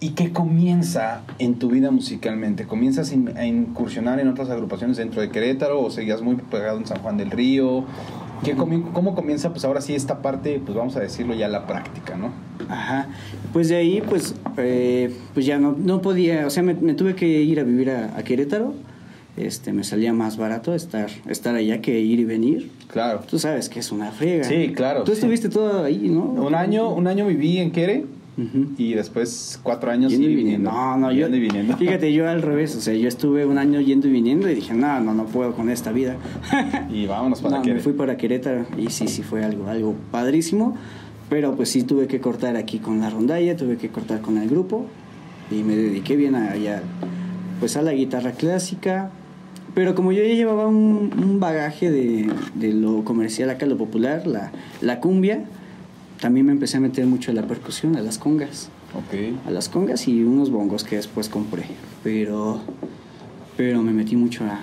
¿y 0.00 0.10
qué 0.10 0.32
comienza 0.32 1.22
en 1.38 1.56
tu 1.56 1.68
vida 1.70 1.90
musicalmente? 1.90 2.64
¿Comienzas 2.66 3.12
in- 3.12 3.36
a 3.36 3.44
incursionar 3.46 4.18
en 4.20 4.28
otras 4.28 4.48
agrupaciones 4.50 4.96
dentro 4.96 5.20
de 5.20 5.28
Querétaro 5.30 5.80
o 5.82 5.90
seguías 5.90 6.22
muy 6.22 6.36
pegado 6.36 6.78
en 6.78 6.86
San 6.86 6.98
Juan 7.00 7.16
del 7.18 7.30
Río? 7.30 7.84
¿Qué 8.42 8.56
comi- 8.56 8.90
¿Cómo 8.94 9.14
comienza, 9.14 9.50
pues 9.50 9.66
ahora 9.66 9.82
sí, 9.82 9.94
esta 9.94 10.22
parte, 10.22 10.60
pues 10.64 10.76
vamos 10.76 10.96
a 10.96 11.00
decirlo 11.00 11.34
ya, 11.34 11.46
la 11.48 11.66
práctica, 11.66 12.16
¿no? 12.16 12.30
Ajá. 12.70 13.08
Pues 13.52 13.68
de 13.68 13.76
ahí, 13.76 14.02
pues, 14.08 14.34
eh, 14.56 15.14
pues 15.34 15.44
ya 15.44 15.58
no, 15.58 15.76
no 15.78 16.00
podía, 16.00 16.46
o 16.46 16.50
sea, 16.50 16.62
me, 16.62 16.72
me 16.72 16.94
tuve 16.94 17.14
que 17.14 17.26
ir 17.42 17.60
a 17.60 17.64
vivir 17.64 17.90
a, 17.90 18.16
a 18.16 18.22
Querétaro. 18.22 18.72
Este, 19.36 19.72
me 19.72 19.84
salía 19.84 20.12
más 20.12 20.36
barato 20.38 20.74
estar, 20.74 21.08
estar 21.28 21.54
allá 21.54 21.80
que 21.82 22.00
ir 22.00 22.18
y 22.18 22.24
venir. 22.24 22.70
Claro. 22.90 23.20
Tú 23.28 23.38
sabes 23.38 23.68
que 23.68 23.78
es 23.80 23.92
una 23.92 24.10
frega. 24.10 24.44
Sí, 24.44 24.72
claro, 24.74 25.04
Tú 25.04 25.12
sí. 25.12 25.18
estuviste 25.18 25.48
todo 25.50 25.84
ahí, 25.84 26.08
¿no? 26.08 26.22
Un 26.24 26.54
año, 26.54 26.88
un 26.92 27.06
año 27.06 27.26
viví 27.26 27.58
en 27.58 27.70
Ujú. 28.40 28.68
y 28.78 28.94
después 28.94 29.60
cuatro 29.62 29.90
años 29.90 30.12
Yendo 30.12 30.28
y 30.28 30.34
viniendo. 30.34 30.70
No, 30.70 30.96
no, 30.96 31.12
yo. 31.12 31.20
Yendo 31.22 31.36
y 31.36 31.40
viniendo. 31.40 31.76
Fíjate, 31.76 32.12
yo 32.12 32.28
al 32.28 32.42
revés. 32.42 32.74
O 32.76 32.80
sea, 32.80 32.94
yo 32.94 33.08
estuve 33.08 33.44
un 33.44 33.58
año 33.58 33.80
yendo 33.80 34.08
y 34.08 34.10
viniendo 34.10 34.48
y 34.50 34.54
dije, 34.54 34.72
no, 34.74 35.00
no, 35.00 35.12
no 35.14 35.26
puedo 35.26 35.52
con 35.54 35.68
esta 35.70 35.92
vida. 35.92 36.16
y 36.92 37.06
vámonos 37.06 37.40
para 37.40 37.58
no, 37.58 37.62
Quere. 37.62 37.74
me 37.76 37.80
fui 37.80 37.92
para 37.92 38.16
Querétaro 38.16 38.66
y 38.78 38.88
sí, 38.90 39.08
sí 39.08 39.22
fue 39.22 39.44
algo, 39.44 39.68
algo 39.68 39.94
padrísimo. 40.10 40.76
Pero 41.28 41.54
pues 41.54 41.68
sí 41.68 41.82
tuve 41.84 42.06
que 42.06 42.20
cortar 42.20 42.56
aquí 42.56 42.78
con 42.78 43.00
la 43.00 43.10
rondalla, 43.10 43.56
tuve 43.56 43.76
que 43.76 43.88
cortar 43.88 44.20
con 44.20 44.36
el 44.38 44.48
grupo 44.48 44.86
y 45.50 45.62
me 45.62 45.76
dediqué 45.76 46.16
bien 46.16 46.34
a, 46.34 46.56
ya, 46.56 46.82
pues 47.60 47.76
a 47.76 47.82
la 47.82 47.92
guitarra 47.92 48.32
clásica. 48.32 49.10
Pero 49.74 49.94
como 49.94 50.10
yo 50.10 50.24
ya 50.24 50.34
llevaba 50.34 50.66
un, 50.66 51.12
un 51.22 51.38
bagaje 51.38 51.90
de, 51.92 52.28
de 52.56 52.72
lo 52.74 53.04
comercial 53.04 53.50
acá, 53.50 53.66
lo 53.66 53.76
popular, 53.76 54.26
la, 54.26 54.50
la 54.80 54.98
cumbia, 54.98 55.44
también 56.20 56.46
me 56.46 56.52
empecé 56.52 56.76
a 56.76 56.80
meter 56.80 57.06
mucho 57.06 57.30
a 57.30 57.34
la 57.34 57.42
percusión, 57.42 57.96
a 57.96 58.00
las 58.00 58.18
congas 58.18 58.68
Ok. 58.94 59.46
a 59.46 59.50
las 59.50 59.68
congas 59.68 60.08
y 60.08 60.22
unos 60.22 60.50
bongos 60.50 60.84
que 60.84 60.96
después 60.96 61.28
compré. 61.28 61.62
Pero, 62.02 62.60
pero 63.56 63.82
me 63.82 63.92
metí 63.92 64.16
mucho 64.16 64.44
a, 64.44 64.60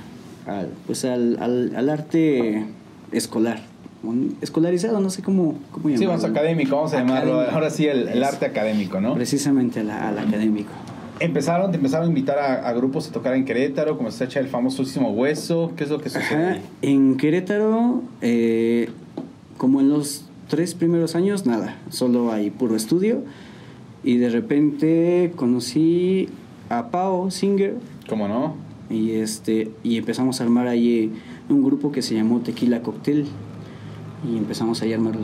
al- 0.52 0.70
pues 0.86 1.06
al, 1.06 1.38
al, 1.42 1.74
al 1.76 1.90
arte 1.90 2.66
escolar. 3.12 3.62
Un- 4.04 4.38
Escolarizado, 4.42 5.00
no 5.00 5.10
sé 5.10 5.22
cómo, 5.24 5.56
cómo 5.72 5.90
llamarlo. 5.90 5.98
Sí, 5.98 6.06
vamos 6.06 6.24
académico, 6.26 6.76
vamos 6.76 6.94
a 6.94 7.00
llamarlo. 7.00 7.42
Ahora 7.42 7.70
sí, 7.70 7.88
el, 7.88 8.22
arte 8.24 8.46
académico, 8.46 9.00
¿no? 9.02 9.16
Precisamente 9.16 9.80
al, 9.80 9.90
al 9.92 10.20
académico. 10.20 10.70
Empezaron, 11.20 11.72
te 11.72 11.78
empezaron 11.78 12.06
a 12.06 12.10
invitar 12.10 12.38
a, 12.38 12.68
a 12.68 12.74
grupos 12.74 13.08
a 13.10 13.12
tocar 13.12 13.34
en 13.34 13.44
Querétaro, 13.44 13.98
como 13.98 14.12
se 14.12 14.26
echa 14.26 14.40
el 14.40 14.48
famosísimo 14.50 15.12
Hueso. 15.14 15.72
¿Qué 15.76 15.86
es 15.86 15.90
lo 15.90 16.00
que 16.00 16.10
sucede? 16.10 16.50
Ajá, 16.50 16.60
en 16.84 17.18
Querétaro, 17.18 18.04
eh, 18.22 18.90
como 19.58 19.80
en 19.82 19.90
los 19.90 20.26
tres 20.48 20.74
primeros 20.76 21.16
años, 21.16 21.46
nada, 21.46 21.76
solo 21.90 22.32
hay 22.32 22.50
puro 22.50 22.76
estudio. 22.76 23.24
Y 24.04 24.18
de 24.18 24.30
repente 24.30 25.34
conocí 25.36 26.30
a 26.70 26.88
Pau 26.90 27.30
Singer, 27.32 27.76
¿Cómo 28.08 28.28
no? 28.28 28.56
y 28.90 29.12
este 29.16 29.70
y 29.84 29.98
empezamos 29.98 30.40
a 30.40 30.46
armar 30.46 30.68
ahí 30.68 31.12
un 31.50 31.62
grupo 31.62 31.92
que 31.92 32.02
se 32.02 32.16
llamó 32.16 32.40
Tequila 32.40 32.82
Cocktail 32.82 33.26
y 34.32 34.38
empezamos 34.38 34.82
ahí 34.82 34.94
a 34.94 34.96
armarlo 34.96 35.22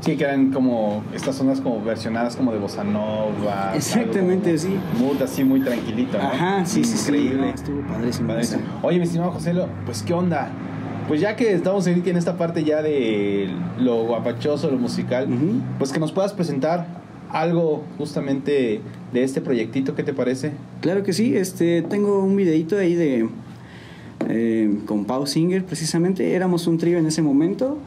Sí, 0.00 0.16
que 0.16 0.24
eran 0.24 0.52
como 0.52 1.02
estas 1.14 1.36
zonas 1.36 1.60
como 1.60 1.82
versionadas 1.82 2.36
como 2.36 2.52
de 2.52 2.58
bossa 2.58 2.84
nova. 2.84 3.72
Exactamente, 3.74 4.50
algo 4.50 4.62
sí. 4.62 4.68
como 4.98 5.12
Mood 5.12 5.22
así 5.22 5.42
muy 5.44 5.60
tranquilito, 5.60 6.18
¿no? 6.18 6.24
ajá 6.24 6.66
sí 6.66 6.84
sí 6.84 6.96
sí 6.96 7.08
Increíble. 7.10 7.36
no, 7.46 7.46
estuvo 7.54 7.80
padrísimo 7.82 8.28
Padrísimo. 8.28 8.62
Oye, 8.82 8.98
mi 8.98 9.04
estimado 9.04 9.30
José, 9.32 9.54
pues 9.84 10.02
qué 10.02 10.12
onda. 10.14 10.50
Pues 11.08 11.20
ya 11.20 11.36
que 11.36 11.52
estamos 11.52 11.86
aquí 11.86 12.10
en 12.10 12.16
esta 12.16 12.36
parte 12.36 12.64
ya 12.64 12.82
de 12.82 13.48
lo 13.78 14.04
guapachoso, 14.04 14.70
lo 14.70 14.76
musical, 14.78 15.28
pues 15.78 15.92
que 15.92 16.00
nos 16.00 16.10
puedas 16.10 16.32
presentar 16.32 16.86
algo 17.30 17.84
justamente 17.98 18.80
de 19.12 19.22
este 19.22 19.40
proyectito, 19.40 19.94
¿qué 19.94 20.02
te 20.02 20.12
parece? 20.12 20.52
claro 20.80 21.02
que 21.02 21.12
sí 21.12 21.36
este 21.36 21.82
tengo 21.82 22.22
un 22.22 22.36
videito 22.36 22.76
ahí 22.78 22.94
de 22.94 23.28
eh, 24.28 24.78
con 24.86 25.04
Pau 25.04 25.26
Singer 25.26 25.64
precisamente 25.64 26.34
éramos 26.34 26.66
un 26.66 26.78
trío 26.78 26.98
en 26.98 27.06
ese 27.06 27.22
momento 27.22 27.78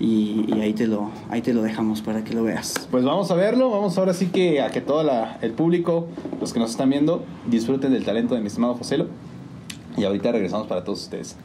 y, 0.00 0.44
y 0.48 0.60
ahí 0.60 0.72
te 0.72 0.86
lo 0.86 1.10
ahí 1.28 1.40
te 1.42 1.52
lo 1.54 1.62
dejamos 1.62 2.02
para 2.02 2.24
que 2.24 2.34
lo 2.34 2.42
veas 2.44 2.88
Pues 2.90 3.04
vamos 3.04 3.30
a 3.30 3.34
verlo, 3.34 3.70
vamos 3.70 3.96
ahora 3.98 4.12
sí 4.14 4.26
que 4.26 4.60
a 4.60 4.70
que 4.70 4.80
todo 4.80 5.02
la- 5.04 5.38
el 5.42 5.52
público, 5.52 6.06
los 6.40 6.52
que 6.52 6.58
nos 6.60 6.70
están 6.72 6.90
viendo, 6.90 7.24
disfruten 7.48 7.92
del 7.92 8.04
talento 8.04 8.34
de 8.34 8.40
mi 8.40 8.46
estimado 8.48 8.74
Joselo. 8.74 9.06
Y 9.96 10.04
ahorita 10.04 10.30
regresamos 10.32 10.66
para 10.68 10.84
todos 10.84 11.02
ustedes. 11.02 11.36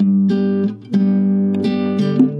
thank 0.00 0.30
you 0.94 2.39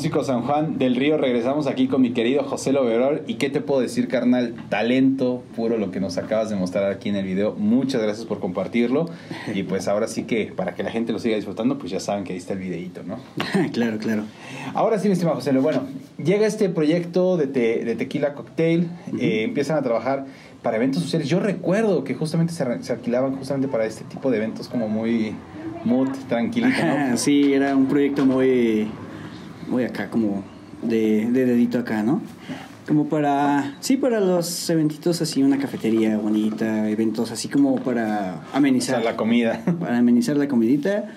Músicos 0.00 0.28
San 0.28 0.40
Juan 0.40 0.78
del 0.78 0.96
Río, 0.96 1.18
regresamos 1.18 1.66
aquí 1.66 1.86
con 1.86 2.00
mi 2.00 2.12
querido 2.12 2.42
José 2.42 2.72
Loverol. 2.72 3.20
¿Y 3.26 3.34
qué 3.34 3.50
te 3.50 3.60
puedo 3.60 3.82
decir, 3.82 4.08
carnal? 4.08 4.54
Talento 4.70 5.42
puro 5.54 5.76
lo 5.76 5.90
que 5.90 6.00
nos 6.00 6.16
acabas 6.16 6.48
de 6.48 6.56
mostrar 6.56 6.90
aquí 6.90 7.10
en 7.10 7.16
el 7.16 7.26
video. 7.26 7.54
Muchas 7.54 8.00
gracias 8.00 8.24
por 8.26 8.40
compartirlo. 8.40 9.10
Y 9.54 9.64
pues 9.64 9.88
ahora 9.88 10.08
sí 10.08 10.22
que 10.22 10.54
para 10.56 10.74
que 10.74 10.82
la 10.84 10.90
gente 10.90 11.12
lo 11.12 11.18
siga 11.18 11.36
disfrutando, 11.36 11.76
pues 11.76 11.92
ya 11.92 12.00
saben 12.00 12.24
que 12.24 12.32
ahí 12.32 12.38
está 12.38 12.54
el 12.54 12.60
videíto, 12.60 13.02
¿no? 13.02 13.18
claro, 13.74 13.98
claro. 13.98 14.22
Ahora 14.72 14.98
sí, 14.98 15.08
mi 15.08 15.12
estimado 15.12 15.36
José, 15.36 15.52
Lo- 15.52 15.60
bueno, 15.60 15.82
llega 16.16 16.46
este 16.46 16.70
proyecto 16.70 17.36
de, 17.36 17.46
te- 17.48 17.84
de 17.84 17.94
Tequila 17.94 18.32
Cocktail, 18.32 18.88
eh, 19.20 19.42
empiezan 19.42 19.76
a 19.76 19.82
trabajar 19.82 20.24
para 20.62 20.78
eventos 20.78 21.02
sociales. 21.02 21.28
Yo 21.28 21.40
recuerdo 21.40 22.04
que 22.04 22.14
justamente 22.14 22.54
se, 22.54 22.82
se 22.84 22.92
alquilaban 22.94 23.36
justamente 23.36 23.68
para 23.68 23.84
este 23.84 24.04
tipo 24.04 24.30
de 24.30 24.38
eventos 24.38 24.66
como 24.66 24.88
muy 24.88 25.34
mood, 25.84 26.08
tranquilito, 26.26 26.78
¿no? 26.86 27.16
sí, 27.18 27.52
era 27.52 27.76
un 27.76 27.84
proyecto 27.84 28.24
muy, 28.24 28.88
muy 29.70 29.84
acá, 29.84 30.10
como 30.10 30.42
de, 30.82 31.30
de 31.30 31.46
dedito 31.46 31.78
acá, 31.78 32.02
¿no? 32.02 32.20
Como 32.86 33.08
para, 33.08 33.76
sí, 33.80 33.96
para 33.96 34.18
los 34.20 34.68
eventitos 34.68 35.22
así, 35.22 35.42
una 35.42 35.58
cafetería 35.58 36.18
bonita, 36.18 36.88
eventos 36.90 37.30
así 37.30 37.48
como 37.48 37.76
para 37.76 38.42
O 38.52 38.56
amenizar. 38.56 38.96
sea, 39.00 39.04
la 39.12 39.16
comida. 39.16 39.62
para 39.80 39.98
amenizar 39.98 40.36
la 40.36 40.48
comidita 40.48 41.08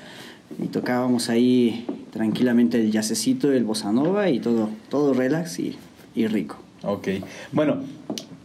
y 0.62 0.68
tocábamos 0.68 1.30
ahí 1.30 1.88
tranquilamente 2.12 2.80
el 2.80 2.92
yacecito, 2.92 3.52
el 3.52 3.64
bossa 3.64 3.92
nova 3.92 4.30
y 4.30 4.40
todo, 4.40 4.70
todo 4.90 5.14
relax 5.14 5.58
y, 5.60 5.76
y 6.14 6.28
rico. 6.28 6.58
Ok. 6.84 7.08
Bueno, 7.54 7.78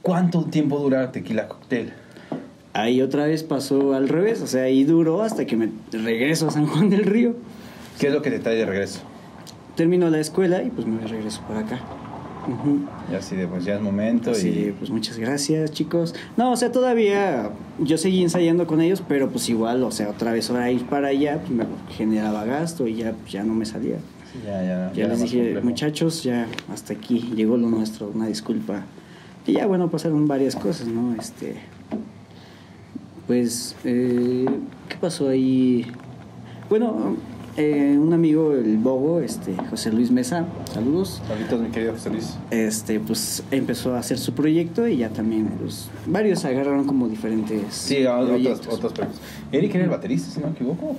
¿cuánto 0.01 0.45
tiempo 0.45 0.79
dura 0.79 1.13
Tequila 1.13 1.49
Cocktail? 1.49 1.93
Ahí 2.73 3.03
otra 3.03 3.27
vez 3.27 3.43
pasó 3.43 3.93
al 3.95 4.09
revés, 4.09 4.41
o 4.41 4.47
sea, 4.47 4.63
ahí 4.63 4.85
duró 4.85 5.23
hasta 5.23 5.45
que 5.45 5.57
me 5.57 5.69
regreso 5.93 6.49
a 6.49 6.51
San 6.51 6.67
Juan 6.67 6.89
del 6.89 7.05
Río. 7.05 7.35
¿Qué 7.99 8.07
es 8.07 8.13
lo 8.13 8.23
que 8.23 8.31
te 8.31 8.39
trae 8.39 8.55
de 8.57 8.65
regreso? 8.65 9.01
Termino 9.79 10.11
la 10.11 10.19
escuela 10.19 10.61
y 10.65 10.71
pues 10.71 10.89
me 10.89 11.07
regreso 11.07 11.41
por 11.47 11.57
acá. 11.57 11.79
Ujú. 12.49 12.81
Y 13.13 13.15
así 13.15 13.37
de, 13.37 13.47
pues 13.47 13.65
ya 13.65 13.77
es 13.77 13.81
momento 13.81 14.33
Así 14.33 14.49
y... 14.49 14.65
de, 14.65 14.73
pues 14.73 14.91
muchas 14.91 15.19
gracias, 15.19 15.71
chicos. 15.71 16.17
No, 16.37 16.51
o 16.51 16.57
sea, 16.57 16.73
todavía 16.73 17.51
yo 17.79 17.97
seguí 17.97 18.25
ensayando 18.25 18.67
con 18.67 18.81
ellos, 18.81 19.05
pero 19.07 19.29
pues 19.31 19.49
igual, 19.49 19.85
o 19.85 19.93
sea, 19.93 20.09
otra 20.11 20.33
vez 20.33 20.51
ahora 20.51 20.69
ir 20.73 20.85
para 20.87 21.09
allá 21.09 21.39
pues, 21.39 21.51
me 21.53 21.65
generaba 21.95 22.45
gasto 22.45 22.89
y 22.89 22.97
ya, 22.97 23.15
ya 23.31 23.45
no 23.45 23.55
me 23.55 23.67
salía. 23.67 23.99
Sí, 24.33 24.41
ya, 24.45 24.65
ya, 24.65 24.93
Ya 24.95 25.05
era 25.05 25.13
les 25.15 25.23
dije, 25.23 25.39
complejo. 25.45 25.67
muchachos, 25.69 26.25
ya 26.25 26.49
hasta 26.73 26.95
aquí 26.95 27.31
llegó 27.37 27.57
lo 27.57 27.69
nuestro, 27.69 28.11
una 28.13 28.27
disculpa. 28.27 28.85
Y 29.47 29.53
ya, 29.53 29.67
bueno, 29.69 29.89
pasaron 29.93 30.27
varias 30.27 30.57
cosas, 30.57 30.89
¿no? 30.89 31.15
Este. 31.15 31.55
Pues, 33.29 33.77
eh, 33.85 34.45
¿qué 34.89 34.97
pasó 35.01 35.29
ahí? 35.29 35.87
Bueno, 36.69 37.17
eh, 37.59 37.99
un 37.99 38.13
amigo, 38.13 38.53
el 38.53 38.79
Bobo, 38.79 39.21
este, 39.21 39.55
José 39.69 39.91
Luis 39.93 40.13
Mesa, 40.13 40.47
saludos. 40.73 41.21
Saluditos, 41.27 41.61
mi 41.61 41.69
querido 41.71 41.93
José 41.93 42.11
Luis. 42.11 42.37
Este, 42.51 43.01
pues 43.01 43.43
empezó 43.51 43.95
a 43.95 43.99
hacer 43.99 44.19
su 44.19 44.33
proyecto 44.33 44.87
y 44.87 44.99
ya 44.99 45.09
también, 45.09 45.49
pues, 45.61 45.91
varios 46.07 46.45
agarraron 46.45 46.85
como 46.85 47.09
diferentes. 47.09 47.63
Sí, 47.75 48.07
otros 48.07 48.93
premios. 48.93 49.19
Eric 49.51 49.75
era 49.75 49.85
el 49.85 49.91
baterista, 49.91 50.31
si 50.31 50.41
no 50.41 50.47
me 50.47 50.53
equivoco. 50.53 50.97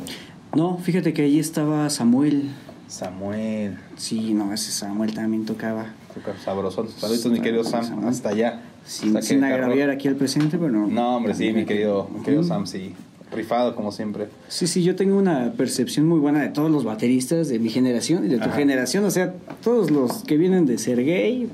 No, 0.53 0.77
fíjate 0.77 1.13
que 1.13 1.21
ahí 1.21 1.39
estaba 1.39 1.89
Samuel. 1.89 2.49
Samuel. 2.87 3.77
Sí, 3.95 4.33
no, 4.33 4.51
ese 4.51 4.71
Samuel 4.71 5.13
también 5.13 5.45
tocaba. 5.45 5.93
Súper 6.13 6.37
sabrosón. 6.43 6.89
Saluditos, 6.89 7.31
mi 7.31 7.39
querido 7.39 7.63
Sam. 7.63 7.85
Samuel. 7.85 8.07
Hasta 8.09 8.29
allá. 8.29 8.61
Sin, 8.83 9.15
Hasta 9.15 9.21
sin 9.21 9.43
agraviar 9.43 9.91
aquí 9.91 10.07
al 10.07 10.15
presente, 10.15 10.57
pero 10.57 10.71
no. 10.71 10.87
No, 10.87 11.15
hombre, 11.15 11.35
sí, 11.35 11.53
mi 11.53 11.65
querido, 11.65 12.09
mi 12.13 12.21
querido. 12.21 12.43
Sam, 12.43 12.65
sí. 12.65 12.95
Rifado, 13.31 13.75
como 13.75 13.91
siempre. 13.91 14.27
Sí, 14.47 14.65
sí, 14.65 14.83
yo 14.83 14.95
tengo 14.95 15.15
una 15.17 15.51
percepción 15.55 16.07
muy 16.07 16.19
buena 16.19 16.41
de 16.41 16.49
todos 16.49 16.71
los 16.71 16.83
bateristas 16.83 17.47
de 17.49 17.59
mi 17.59 17.69
generación 17.69 18.25
y 18.25 18.27
de 18.27 18.37
tu 18.37 18.45
Ajá. 18.45 18.53
generación. 18.57 19.03
O 19.05 19.11
sea, 19.11 19.33
todos 19.63 19.91
los 19.91 20.23
que 20.23 20.35
vienen 20.37 20.65
de 20.65 20.77
ser 20.79 21.03
gay. 21.05 21.47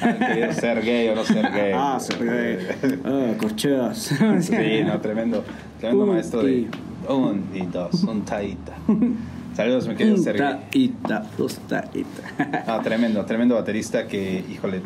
Ah, 0.00 0.14
querido 0.28 0.52
ser 0.52 0.82
gay 0.82 1.08
o 1.08 1.14
no 1.16 1.24
ser 1.24 1.42
gay. 1.52 1.72
Ah, 1.74 1.98
ser 2.00 2.24
gay. 2.24 2.98
Ah, 3.04 3.32
corcheas. 3.38 3.98
Sí, 4.40 4.54
no, 4.86 5.00
tremendo. 5.00 5.42
Tremendo 5.80 6.04
Un 6.04 6.10
maestro 6.10 6.42
de 6.42 6.52
y- 6.52 6.68
un 7.08 7.44
y 7.54 7.66
dos, 7.66 8.04
un 8.04 8.22
taita. 8.24 8.76
Saludos, 9.56 9.88
mi 9.88 9.96
querido 9.96 10.16
Un 10.16 10.22
Sergey. 10.22 10.56
taita, 10.70 11.26
dos 11.36 11.58
taita. 11.68 12.62
Ah, 12.66 12.80
tremendo, 12.82 13.24
tremendo 13.24 13.56
baterista 13.56 14.06
que, 14.06 14.44
híjole, 14.52 14.82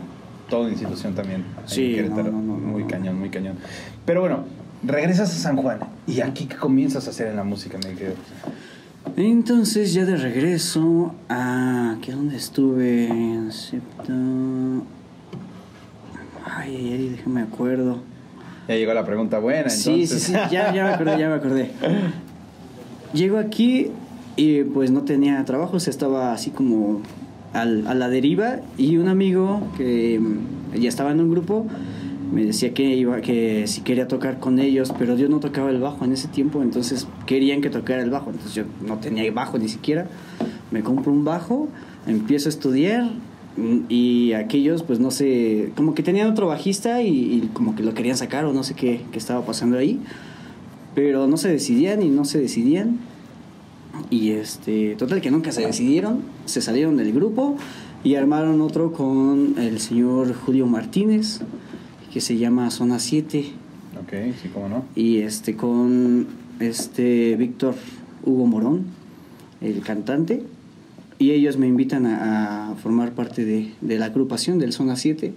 toda 0.49 0.71
institución 0.71 1.15
también. 1.15 1.45
Sí, 1.67 1.97
no, 2.09 2.17
no, 2.23 2.31
no, 2.31 2.41
muy 2.41 2.85
cañón, 2.85 3.19
muy 3.19 3.29
cañón. 3.29 3.57
Pero 4.07 4.21
bueno, 4.23 4.45
regresas 4.85 5.31
a 5.31 5.35
San 5.39 5.57
Juan. 5.57 5.79
¿Y 6.07 6.21
aquí 6.21 6.47
qué 6.47 6.57
comienzas 6.57 7.07
a 7.07 7.11
hacer 7.11 7.29
en 7.29 7.37
la 7.37 7.45
música, 7.45 7.79
mi 7.79 7.95
querido? 7.95 8.15
Entonces, 9.17 9.93
ya 9.93 10.05
de 10.05 10.17
regreso 10.17 11.15
a. 11.29 11.97
¿Qué 12.03 12.13
dónde 12.13 12.37
estuve? 12.37 13.09
Ay, 16.45 16.77
ay, 16.77 16.93
ay, 16.93 17.09
déjame 17.11 17.43
acuerdo. 17.43 17.99
Ya 18.69 18.77
llegó 18.77 18.95
la 18.95 19.05
pregunta 19.05 19.39
buena, 19.39 19.69
Sí, 19.71 19.91
entonces. 19.91 20.23
sí, 20.23 20.33
sí, 20.33 20.39
ya, 20.51 20.73
ya 20.73 20.85
me 20.85 20.91
acordé, 20.91 21.19
ya 21.19 21.29
me 21.29 21.35
acordé. 21.35 21.71
Llego 23.13 23.39
aquí 23.39 23.89
y 24.37 24.63
pues 24.65 24.91
no 24.91 25.03
tenía 25.03 25.45
trabajo, 25.45 25.77
o 25.77 25.81
sea, 25.81 25.91
estaba 25.91 26.33
así 26.33 26.51
como 26.51 27.01
al- 27.53 27.87
a 27.87 27.95
la 27.95 28.09
deriva 28.09 28.61
y 28.79 28.97
un 28.97 29.09
amigo 29.09 29.61
que 29.77 30.21
ya 30.79 30.89
estaba 30.89 31.11
en 31.11 31.21
un 31.21 31.31
grupo 31.31 31.67
me 32.33 32.45
decía 32.45 32.75
que 32.75 32.83
iba 32.97 33.21
que 33.21 33.67
si 33.67 33.83
quería 33.83 34.09
tocar 34.09 34.41
con 34.41 34.59
ellos, 34.59 34.93
pero 34.99 35.17
yo 35.17 35.29
no 35.29 35.39
tocaba 35.39 35.71
el 35.71 35.81
bajo 35.81 36.05
en 36.05 36.13
ese 36.13 36.29
tiempo, 36.29 36.63
entonces 36.63 37.07
querían 37.27 37.61
que 37.61 37.71
tocara 37.71 38.03
el 38.03 38.11
bajo, 38.11 38.31
entonces 38.31 38.55
yo 38.55 38.65
no 38.87 38.99
tenía 38.99 39.31
bajo 39.33 39.59
ni 39.59 39.69
siquiera. 39.69 40.07
Me 40.71 40.83
compro 40.83 41.13
un 41.13 41.25
bajo, 41.25 41.69
empiezo 42.07 42.49
a 42.49 42.51
estudiar 42.51 43.11
Mm, 43.57 43.81
Y 43.89 44.33
aquellos, 44.33 44.83
pues 44.83 44.99
no 44.99 45.11
sé, 45.11 45.73
como 45.77 45.95
que 45.95 46.03
tenían 46.03 46.31
otro 46.31 46.47
bajista 46.47 47.03
y, 47.03 47.09
y 47.09 47.51
como 47.53 47.75
que 47.75 47.83
lo 47.83 47.95
querían 47.95 48.17
sacar 48.17 48.45
o 48.45 48.53
no 48.53 48.63
sé 48.63 48.75
qué, 48.75 49.03
qué 49.13 49.19
estaba 49.19 49.45
pasando 49.45 49.79
ahí. 49.79 50.01
Pero 50.95 51.27
no 51.27 51.37
se 51.37 51.49
decidían 51.49 52.03
y 52.03 52.09
no 52.09 52.25
se 52.25 52.41
decidían. 52.41 52.99
Y 54.11 54.31
este, 54.31 54.95
total 54.97 55.21
que 55.21 55.31
nunca 55.31 55.53
se 55.53 55.67
decidieron, 55.67 56.21
se 56.47 56.63
salieron 56.63 56.97
del 56.97 57.13
grupo 57.13 57.57
y 58.05 58.15
armaron 58.15 58.61
otro 58.63 58.93
con 58.93 59.55
el 59.59 59.81
señor 59.81 60.35
Julio 60.35 60.67
Martínez, 60.67 61.41
que 62.13 62.21
se 62.21 62.37
llama 62.37 62.71
Zona 62.71 62.99
7, 62.99 63.47
Ok, 64.03 64.13
sí, 64.43 64.49
cómo 64.53 64.69
no. 64.69 64.85
y 64.95 65.19
este 65.19 65.57
con 65.57 66.27
este 66.61 67.37
Víctor 67.37 67.75
Hugo 68.25 68.47
Morón, 68.47 68.85
el 69.61 69.81
cantante, 69.83 70.43
y 71.19 71.31
ellos 71.33 71.57
me 71.57 71.67
invitan 71.69 72.07
a, 72.07 72.71
a 72.71 72.75
formar 72.77 73.13
parte 73.13 73.45
de, 73.45 73.73
de 73.81 73.99
la 73.99 74.07
agrupación 74.07 74.59
del 74.59 74.73
Zona 74.73 74.97
7. 74.97 75.33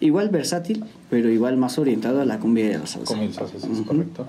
Igual 0.00 0.28
versátil, 0.28 0.84
pero 1.08 1.30
igual 1.30 1.56
más 1.56 1.78
orientado 1.78 2.20
a 2.20 2.24
la 2.24 2.38
cumbia 2.40 2.70
y 2.70 2.72
a 2.74 2.78
la 2.78 2.86
salsa. 2.86 3.14
Dices, 3.20 3.54
es 3.54 3.64
Ujú. 3.64 3.84
correcto. 3.84 4.26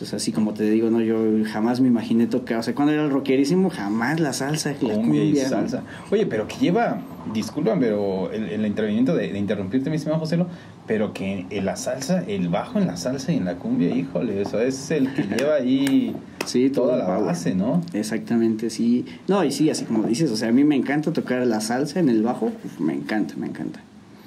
Entonces, 0.00 0.14
así 0.14 0.32
como 0.32 0.54
te 0.54 0.64
digo, 0.64 0.88
no, 0.88 1.02
yo 1.02 1.18
jamás 1.52 1.82
me 1.82 1.88
imaginé 1.88 2.26
tocar, 2.26 2.56
o 2.60 2.62
sea, 2.62 2.74
cuando 2.74 2.94
era 2.94 3.04
el 3.04 3.10
rockerísimo, 3.10 3.68
jamás 3.68 4.18
la 4.18 4.32
salsa, 4.32 4.72
la 4.80 4.94
Cumbia 4.94 5.22
y 5.22 5.36
salsa. 5.36 5.82
Oye, 6.10 6.24
pero 6.24 6.48
que 6.48 6.56
lleva, 6.56 7.02
disculpan, 7.34 7.78
pero 7.80 8.32
el, 8.32 8.44
el 8.44 8.64
intervenimiento 8.64 9.14
de, 9.14 9.30
de 9.30 9.38
interrumpirte, 9.38 9.90
mi 9.90 9.96
estimado 9.96 10.18
Joselo, 10.18 10.46
pero 10.86 11.12
que 11.12 11.44
en 11.50 11.64
la 11.66 11.76
salsa, 11.76 12.24
el 12.26 12.48
bajo 12.48 12.78
en 12.78 12.86
la 12.86 12.96
salsa 12.96 13.30
y 13.30 13.36
en 13.36 13.44
la 13.44 13.56
cumbia, 13.56 13.94
híjole, 13.94 14.40
eso 14.40 14.58
es 14.58 14.90
el 14.90 15.12
que 15.12 15.24
lleva 15.24 15.56
ahí 15.56 16.16
Sí, 16.46 16.70
toda 16.70 16.96
la 16.96 17.04
power. 17.04 17.24
base, 17.26 17.54
¿no? 17.54 17.82
Exactamente, 17.92 18.70
sí. 18.70 19.04
No, 19.28 19.44
y 19.44 19.52
sí, 19.52 19.68
así 19.68 19.84
como 19.84 20.04
dices, 20.04 20.30
o 20.30 20.36
sea, 20.38 20.48
a 20.48 20.52
mí 20.52 20.64
me 20.64 20.76
encanta 20.76 21.12
tocar 21.12 21.46
la 21.46 21.60
salsa 21.60 22.00
en 22.00 22.08
el 22.08 22.22
bajo, 22.22 22.46
uf, 22.46 22.80
me 22.80 22.94
encanta, 22.94 23.34
me 23.36 23.48
encanta. 23.48 23.80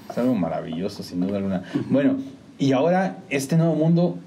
Es 0.08 0.16
algo 0.20 0.36
maravilloso, 0.36 1.02
sin 1.02 1.22
duda 1.22 1.38
alguna. 1.38 1.64
Bueno, 1.90 2.18
y 2.60 2.74
ahora 2.74 3.18
este 3.32 3.58
nuevo 3.58 3.74
mundo, 3.74 4.20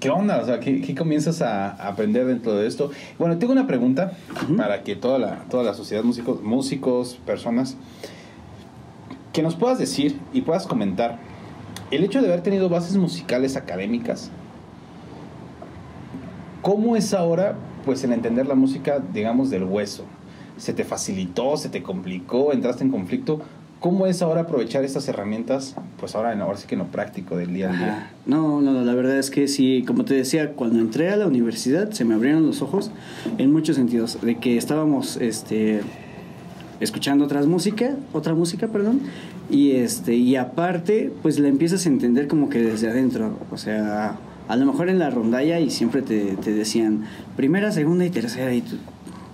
¿qué 0.00 0.10
onda? 0.10 0.40
O 0.40 0.44
sea, 0.44 0.60
¿qué, 0.60 0.80
qué 0.80 0.94
comienzas 0.94 1.42
a 1.42 1.70
aprender 1.88 2.26
dentro 2.26 2.54
de 2.54 2.66
esto? 2.66 2.90
Bueno, 3.18 3.38
tengo 3.38 3.52
una 3.52 3.66
pregunta 3.66 4.12
para 4.56 4.82
que 4.82 4.96
toda 4.96 5.18
la, 5.18 5.44
toda 5.50 5.62
la 5.62 5.74
sociedad, 5.74 6.02
músicos, 6.02 6.42
músicos, 6.42 7.18
personas, 7.26 7.76
que 9.32 9.42
nos 9.42 9.54
puedas 9.54 9.78
decir 9.78 10.18
y 10.32 10.42
puedas 10.42 10.66
comentar 10.66 11.18
el 11.90 12.04
hecho 12.04 12.20
de 12.20 12.28
haber 12.28 12.42
tenido 12.42 12.68
bases 12.68 12.96
musicales 12.96 13.56
académicas. 13.56 14.30
¿Cómo 16.62 16.96
es 16.96 17.14
ahora, 17.14 17.54
pues, 17.84 18.02
el 18.02 18.12
entender 18.12 18.46
la 18.46 18.54
música, 18.54 19.00
digamos, 19.12 19.50
del 19.50 19.64
hueso? 19.64 20.04
¿Se 20.56 20.72
te 20.72 20.84
facilitó, 20.84 21.56
se 21.56 21.68
te 21.68 21.82
complicó, 21.82 22.52
entraste 22.52 22.82
en 22.82 22.90
conflicto? 22.90 23.40
¿Cómo 23.80 24.06
es 24.06 24.22
ahora 24.22 24.42
aprovechar 24.42 24.84
estas 24.84 25.06
herramientas, 25.08 25.76
pues 26.00 26.14
ahora, 26.14 26.32
ahora 26.40 26.56
sí 26.56 26.66
que 26.66 26.74
en 26.74 26.80
lo 26.80 26.86
práctico 26.86 27.36
del 27.36 27.52
día 27.52 27.68
a 27.70 27.72
día? 27.72 27.88
Ajá. 27.98 28.10
No, 28.24 28.60
no, 28.62 28.72
no, 28.72 28.82
la 28.84 28.94
verdad 28.94 29.18
es 29.18 29.30
que 29.30 29.48
sí, 29.48 29.84
como 29.86 30.04
te 30.04 30.14
decía, 30.14 30.52
cuando 30.52 30.78
entré 30.80 31.10
a 31.10 31.16
la 31.16 31.26
universidad 31.26 31.90
se 31.90 32.04
me 32.04 32.14
abrieron 32.14 32.46
los 32.46 32.62
ojos 32.62 32.90
en 33.38 33.52
muchos 33.52 33.76
sentidos, 33.76 34.18
de 34.22 34.36
que 34.36 34.56
estábamos 34.56 35.18
este 35.18 35.82
escuchando 36.80 37.24
otras 37.24 37.46
música, 37.46 37.96
otra 38.12 38.34
música, 38.34 38.68
perdón, 38.68 39.00
y 39.50 39.72
este 39.72 40.14
y 40.14 40.36
aparte, 40.36 41.12
pues 41.22 41.38
la 41.38 41.48
empiezas 41.48 41.86
a 41.86 41.88
entender 41.88 42.28
como 42.28 42.48
que 42.48 42.60
desde 42.62 42.88
adentro, 42.88 43.38
o 43.50 43.56
sea, 43.58 44.16
a 44.48 44.56
lo 44.56 44.66
mejor 44.66 44.88
en 44.88 44.98
la 44.98 45.10
rondalla 45.10 45.60
y 45.60 45.70
siempre 45.70 46.02
te, 46.02 46.36
te 46.36 46.52
decían 46.52 47.04
primera, 47.36 47.72
segunda 47.72 48.04
y 48.04 48.10
tercera 48.10 48.54
y 48.54 48.62
tú, 48.62 48.76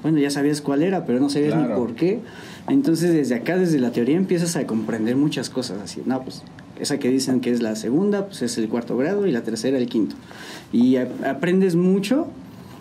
bueno, 0.02 0.18
ya 0.18 0.31
sabías 0.31 0.61
cuál 0.61 0.83
era, 0.83 1.05
pero 1.05 1.20
no 1.20 1.28
sabías 1.31 1.55
Claro. 1.55 1.68
ni 1.68 1.74
por 1.81 1.94
qué. 1.94 2.20
Entonces, 2.68 3.12
desde 3.12 3.35
acá, 3.35 3.57
desde 3.59 3.79
la 3.79 3.90
teoría, 3.92 4.16
empiezas 4.16 4.57
a 4.57 4.66
comprender 4.66 5.16
muchas 5.16 5.51
cosas. 5.51 5.81
Así, 5.83 6.03
no, 6.07 6.22
pues 6.22 6.42
esa 6.81 6.98
que 6.98 7.09
dicen 7.11 7.40
que 7.40 7.51
es 7.51 7.61
la 7.61 7.77
segunda, 7.77 8.27
pues 8.27 8.42
es 8.42 8.57
el 8.59 8.68
cuarto 8.68 8.96
grado 8.96 9.27
y 9.27 9.33
la 9.33 9.42
tercera 9.42 9.79
el 9.79 9.87
quinto. 9.88 10.16
Y 10.72 10.96
a- 10.96 11.09
aprendes 11.29 11.75
mucho 11.77 12.27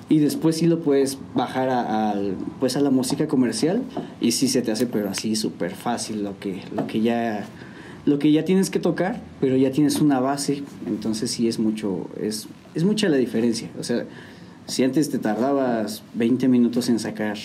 y 0.09 0.19
después 0.19 0.57
sí 0.57 0.67
lo 0.67 0.81
puedes 0.81 1.17
bajar 1.35 1.69
a, 1.69 2.11
al- 2.11 2.35
pues 2.59 2.75
a 2.77 2.81
la 2.81 2.89
música 2.91 3.27
comercial 3.27 3.81
y 4.19 4.31
sí 4.33 4.47
se 4.47 4.61
te 4.61 4.71
hace, 4.71 4.85
pero 4.85 5.09
así 5.09 5.35
súper 5.35 5.71
fácil 5.71 6.23
lo 6.23 6.37
que, 6.39 6.61
lo 6.75 6.85
que 6.87 7.01
ya 7.01 7.45
lo 8.03 8.17
que 8.17 8.31
ya 8.31 8.43
tienes 8.43 8.71
que 8.71 8.79
tocar, 8.79 9.21
pero 9.39 9.55
ya 9.57 9.71
tienes 9.71 10.01
una 10.01 10.19
base, 10.19 10.63
entonces 10.87 11.29
sí 11.29 11.47
es 11.47 11.59
mucho, 11.59 12.09
es, 12.19 12.47
es 12.73 12.83
mucha 12.83 13.07
la 13.09 13.17
diferencia. 13.17 13.69
O 13.79 13.83
sea, 13.83 14.05
si 14.65 14.83
antes 14.83 15.11
te 15.11 15.19
tardabas 15.19 16.01
20 16.15 16.47
minutos 16.47 16.89
en 16.89 16.97
sacar 16.97 17.37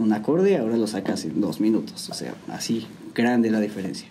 un 0.00 0.12
acorde, 0.12 0.56
ahora 0.56 0.76
lo 0.76 0.86
sacas 0.86 1.24
en 1.24 1.40
dos 1.40 1.60
minutos. 1.60 2.08
O 2.10 2.14
sea, 2.14 2.34
así 2.48 2.86
grande 3.14 3.50
la 3.50 3.60
diferencia. 3.60 4.08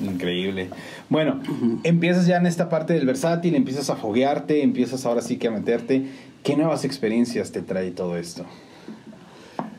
Increíble. 0.00 0.70
Bueno, 1.08 1.40
empiezas 1.84 2.26
ya 2.26 2.36
en 2.36 2.46
esta 2.46 2.68
parte 2.68 2.94
del 2.94 3.06
versátil, 3.06 3.54
empiezas 3.54 3.90
a 3.90 3.96
foguearte, 3.96 4.62
empiezas 4.62 5.06
ahora 5.06 5.22
sí 5.22 5.36
que 5.36 5.48
a 5.48 5.50
meterte. 5.50 6.06
¿Qué 6.42 6.56
nuevas 6.56 6.84
experiencias 6.84 7.52
te 7.52 7.62
trae 7.62 7.90
todo 7.90 8.16
esto? 8.16 8.44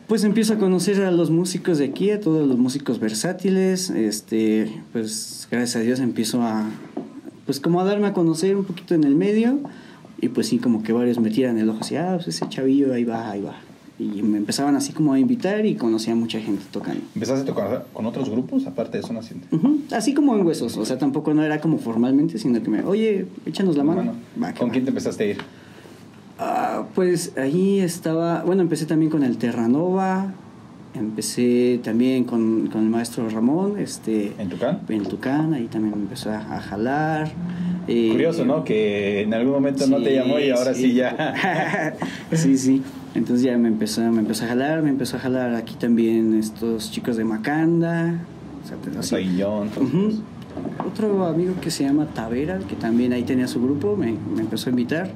Pues 0.08 0.24
empiezo 0.24 0.54
a 0.54 0.58
conocer 0.58 1.02
a 1.04 1.12
los 1.12 1.32
músicos 1.32 1.80
de 1.80 1.86
aquí, 1.86 2.12
a 2.12 2.20
todos 2.20 2.48
los 2.48 2.58
músicos 2.58 3.00
versátiles. 3.00 3.90
Este, 3.90 4.72
pues 4.94 5.48
gracias 5.52 5.76
a 5.76 5.80
Dios 5.80 6.00
empiezo 6.00 6.44
a, 6.44 6.70
pues 7.46 7.60
como 7.60 7.82
a 7.82 7.84
darme 7.84 8.08
a 8.08 8.14
conocer 8.14 8.56
un 8.56 8.66
poquito 8.66 8.96
en 8.96 9.04
el 9.04 9.16
medio. 9.16 9.60
Y 10.22 10.30
pues 10.30 10.48
sí, 10.48 10.60
como 10.60 10.82
que 10.82 10.94
varios 10.94 11.20
me 11.20 11.30
tiran 11.30 11.58
el 11.58 11.70
ojo 11.70 11.80
así, 11.82 11.98
ah, 11.98 12.14
pues 12.16 12.30
ese 12.30 12.48
chavillo 12.48 12.94
ahí 12.94 13.04
va, 13.04 13.32
ahí 13.32 13.42
va. 13.42 13.58
Y 13.98 14.22
me 14.24 14.38
empezaban 14.38 14.76
así 14.76 14.92
como 14.92 15.14
a 15.14 15.20
invitar 15.20 15.66
y 15.66 15.76
conocía 15.76 16.12
a 16.14 16.16
mucha 16.18 16.40
gente 16.42 16.64
tocando. 16.70 17.02
¿Empezaste 17.16 17.44
a 17.44 17.46
tocar 17.46 17.86
con 17.94 18.06
otros 18.06 18.30
grupos 18.30 18.68
aparte 18.68 18.98
de 18.98 19.04
Zona 19.04 19.22
Naciente? 19.22 19.48
Ujú, 19.56 19.80
Así 19.92 20.14
como 20.14 20.36
en 20.36 20.46
huesos, 20.46 20.76
o 20.76 20.84
sea, 20.86 20.98
tampoco 20.98 21.34
no 21.34 21.44
era 21.44 21.62
como 21.62 21.78
formalmente, 21.78 22.38
sino 22.38 22.62
que 22.62 22.70
me, 22.70 22.84
oye, 22.84 23.26
échanos 23.46 23.78
la 23.78 23.84
mano. 23.86 24.14
Va, 24.42 24.54
¿Con 24.54 24.68
va. 24.68 24.72
quién 24.74 24.84
te 24.84 24.90
empezaste 24.90 25.24
a 25.24 25.28
ir? 25.28 25.38
Ah, 26.38 26.84
pues 26.94 27.32
ahí 27.38 27.80
estaba, 27.80 28.44
bueno, 28.44 28.62
empecé 28.64 28.86
también 28.86 29.10
con 29.10 29.24
el 29.24 29.38
Terranova, 29.38 30.34
empecé 30.94 31.80
también 31.82 32.26
con, 32.26 32.68
con 32.68 32.84
el 32.84 32.90
maestro 32.90 33.30
Ramón, 33.30 33.80
este, 33.80 34.34
¿En 34.38 34.50
Tucán? 34.50 34.82
en 34.90 35.04
Tucán, 35.04 35.54
ahí 35.54 35.68
también 35.68 35.96
me 35.96 36.04
empezó 36.04 36.32
a, 36.32 36.40
a 36.58 36.60
jalar. 36.60 37.32
Eh, 37.88 38.10
Curioso, 38.12 38.46
¿no? 38.46 38.64
Que 38.64 39.22
en 39.22 39.34
algún 39.34 39.54
momento 39.54 39.86
no 39.88 40.02
te 40.02 40.16
llamó 40.16 40.40
y 40.40 40.50
ahora 40.50 40.74
sí, 40.74 40.94
ya. 40.94 41.94
sí, 42.32 42.58
sí. 42.58 42.82
Entonces 43.14 43.46
ya 43.46 43.58
me 43.58 43.68
empezó, 43.68 44.02
me 44.12 44.20
empezó 44.20 44.46
a 44.46 44.50
jalar, 44.50 44.82
me 44.82 44.90
empezó 44.90 45.18
a 45.18 45.20
jalar 45.20 45.56
aquí 45.56 45.76
también 45.76 46.34
estos 46.38 46.92
chicos 46.92 47.16
de 47.18 47.24
Macanda. 47.24 48.20
O 48.64 48.68
sea, 48.68 48.78
todos 48.78 49.12
Ujú. 49.78 50.08
esos. 50.10 50.22
Otro 50.86 51.26
amigo 51.26 51.54
que 51.62 51.70
se 51.70 51.84
llama 51.84 52.08
Tavera, 52.08 52.60
que 52.68 52.76
también 52.76 53.14
ahí 53.14 53.24
tenía 53.24 53.48
su 53.48 53.62
grupo, 53.62 53.96
me, 53.96 54.16
me 54.36 54.42
empezó 54.42 54.70
a 54.70 54.72
invitar. 54.72 55.10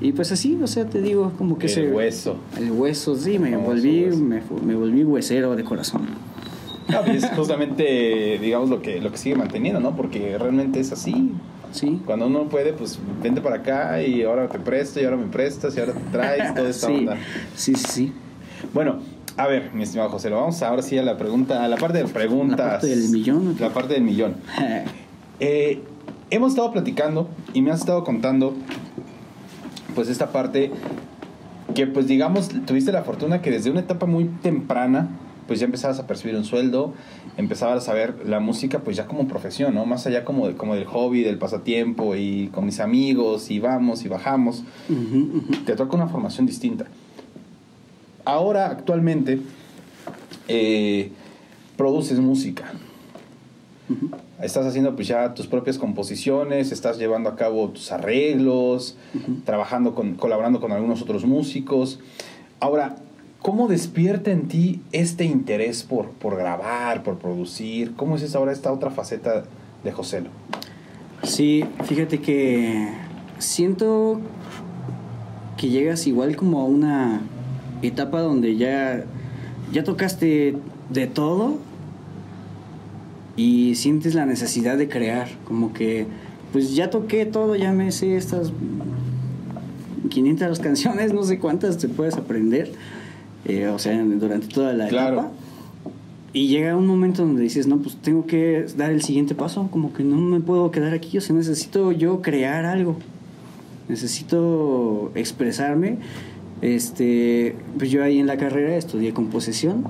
Y 0.00 0.12
pues 0.12 0.30
así, 0.30 0.58
o 0.62 0.66
sea, 0.66 0.84
te 0.86 1.00
digo, 1.00 1.32
como 1.38 1.58
que 1.58 1.66
El 1.66 1.72
se... 1.72 1.90
hueso. 1.90 2.36
El 2.58 2.70
hueso, 2.70 3.16
sí, 3.16 3.38
me 3.38 3.56
volví, 3.56 4.06
me, 4.14 4.42
me 4.64 4.74
volví 4.74 5.04
huesero 5.04 5.56
de 5.56 5.64
corazón. 5.64 6.02
No, 6.88 7.00
y 7.12 7.16
es 7.16 7.26
justamente, 7.34 8.38
digamos, 8.40 8.68
lo 8.68 8.82
que, 8.82 9.00
lo 9.00 9.10
que 9.10 9.18
sigue 9.18 9.34
manteniendo, 9.36 9.80
¿no? 9.80 9.96
Porque 9.96 10.36
realmente 10.38 10.80
es 10.80 10.92
así. 10.92 11.32
Sí. 11.72 12.00
Cuando 12.04 12.26
uno 12.26 12.48
puede, 12.48 12.72
pues 12.72 12.98
vente 13.22 13.40
para 13.40 13.56
acá 13.56 14.02
y 14.02 14.22
ahora 14.22 14.48
te 14.48 14.58
presto 14.58 15.00
y 15.00 15.04
ahora 15.04 15.16
me 15.16 15.26
prestas 15.26 15.76
y 15.76 15.80
ahora 15.80 15.92
te 15.92 16.00
traes, 16.10 16.54
toda 16.54 16.68
esta 16.68 16.86
sí. 16.88 16.92
onda. 16.94 17.16
sí, 17.54 17.74
sí, 17.74 17.84
sí. 17.88 18.12
Bueno, 18.72 19.00
a 19.36 19.46
ver, 19.46 19.70
mi 19.74 19.82
estimado 19.82 20.08
José, 20.08 20.30
lo 20.30 20.36
vamos 20.36 20.62
ahora 20.62 20.82
sí 20.82 20.96
a 20.96 21.02
la 21.02 21.18
pregunta, 21.18 21.62
a 21.64 21.68
la 21.68 21.76
parte 21.76 21.98
de 21.98 22.04
preguntas. 22.04 22.58
La 22.58 22.70
parte 22.72 22.86
del 22.86 23.08
millón. 23.10 23.56
La 23.60 23.70
parte 23.70 23.94
del 23.94 24.02
millón. 24.02 24.36
Eh, 25.38 25.82
hemos 26.30 26.52
estado 26.52 26.72
platicando 26.72 27.28
y 27.52 27.60
me 27.60 27.70
has 27.70 27.80
estado 27.80 28.04
contando, 28.04 28.54
pues 29.94 30.08
esta 30.08 30.32
parte 30.32 30.70
que, 31.74 31.86
pues 31.86 32.06
digamos, 32.06 32.48
tuviste 32.64 32.90
la 32.90 33.02
fortuna 33.02 33.42
que 33.42 33.50
desde 33.50 33.70
una 33.70 33.80
etapa 33.80 34.06
muy 34.06 34.24
temprana, 34.42 35.10
pues 35.46 35.60
ya 35.60 35.66
empezabas 35.66 35.98
a 35.98 36.06
percibir 36.06 36.36
un 36.36 36.44
sueldo, 36.44 36.92
empezabas 37.36 37.88
a 37.88 37.94
ver 37.94 38.26
la 38.26 38.40
música, 38.40 38.80
pues 38.80 38.96
ya 38.96 39.06
como 39.06 39.28
profesión, 39.28 39.74
¿no? 39.74 39.86
Más 39.86 40.06
allá 40.06 40.24
como, 40.24 40.48
de, 40.48 40.54
como 40.56 40.74
del 40.74 40.84
hobby, 40.86 41.22
del 41.22 41.38
pasatiempo 41.38 42.16
y 42.16 42.48
con 42.48 42.64
mis 42.66 42.80
amigos 42.80 43.50
y 43.50 43.60
vamos 43.60 44.04
y 44.04 44.08
bajamos 44.08 44.64
Ujú, 44.88 45.38
ujú. 45.38 45.64
te 45.64 45.76
toca 45.76 45.96
una 45.96 46.08
formación 46.08 46.46
distinta. 46.46 46.86
Ahora, 48.24 48.66
actualmente, 48.70 49.40
eh, 50.48 51.10
produces 51.76 52.18
música. 52.18 52.72
Estás 54.42 54.66
haciendo 54.66 54.96
pues 54.96 55.06
ya 55.06 55.32
tus 55.34 55.46
propias 55.46 55.78
composiciones, 55.78 56.72
estás 56.72 56.98
llevando 56.98 57.30
a 57.30 57.36
cabo 57.36 57.68
tus 57.70 57.92
arreglos, 57.92 58.96
trabajando 59.44 59.94
con, 59.94 60.14
colaborando 60.16 60.60
con 60.60 60.72
algunos 60.72 61.00
otros 61.02 61.24
músicos. 61.24 62.00
Ahora, 62.58 62.96
¿cómo 63.40 63.68
despierta 63.68 64.30
en 64.30 64.48
ti 64.48 64.80
este 64.92 65.24
interés 65.24 65.82
por, 65.82 66.10
por 66.10 66.36
grabar, 66.36 67.02
por 67.02 67.18
producir? 67.18 67.94
¿Cómo 67.94 68.16
es 68.16 68.34
ahora 68.34 68.52
esta 68.52 68.72
otra 68.72 68.90
faceta 68.90 69.44
de 69.84 69.92
Joselo? 69.92 70.30
Sí, 71.22 71.64
fíjate 71.84 72.20
que 72.20 72.88
siento 73.38 74.20
que 75.56 75.68
llegas 75.68 76.06
igual 76.06 76.36
como 76.36 76.60
a 76.60 76.64
una 76.64 77.20
etapa 77.82 78.20
donde 78.20 78.56
ya, 78.56 79.04
ya 79.72 79.84
tocaste 79.84 80.56
de 80.90 81.06
todo 81.06 81.58
y 83.36 83.74
sientes 83.74 84.14
la 84.14 84.26
necesidad 84.26 84.78
de 84.78 84.88
crear, 84.88 85.28
como 85.46 85.72
que 85.72 86.06
pues 86.52 86.74
ya 86.74 86.90
toqué 86.90 87.26
todo, 87.26 87.56
ya 87.56 87.72
me 87.72 87.92
sé 87.92 88.16
estas 88.16 88.52
500 90.08 90.58
canciones, 90.60 91.12
no 91.12 91.22
sé 91.24 91.38
cuántas 91.38 91.78
te 91.78 91.88
puedes 91.88 92.16
aprender, 92.16 92.72
eh, 93.46 93.68
o 93.68 93.78
sea, 93.78 94.02
durante 94.04 94.46
toda 94.48 94.72
la 94.74 94.88
Claro. 94.88 95.14
etapa. 95.20 95.32
Y 96.32 96.48
llega 96.48 96.76
un 96.76 96.86
momento 96.86 97.22
donde 97.22 97.42
dices, 97.42 97.66
no, 97.66 97.78
pues 97.78 97.96
tengo 97.96 98.26
que 98.26 98.66
dar 98.76 98.90
el 98.90 99.00
siguiente 99.02 99.34
paso, 99.34 99.68
como 99.70 99.92
que 99.94 100.04
no 100.04 100.16
me 100.16 100.40
puedo 100.40 100.70
quedar 100.70 100.92
aquí, 100.92 101.16
o 101.16 101.20
sea, 101.22 101.34
necesito 101.34 101.92
yo 101.92 102.20
crear 102.20 102.66
algo, 102.66 102.96
necesito 103.88 105.12
expresarme. 105.14 105.96
Este, 106.62 107.54
pues 107.78 107.90
yo 107.90 108.02
ahí 108.02 108.18
en 108.18 108.26
la 108.26 108.36
carrera 108.38 108.76
estudié 108.76 109.12
composición, 109.12 109.84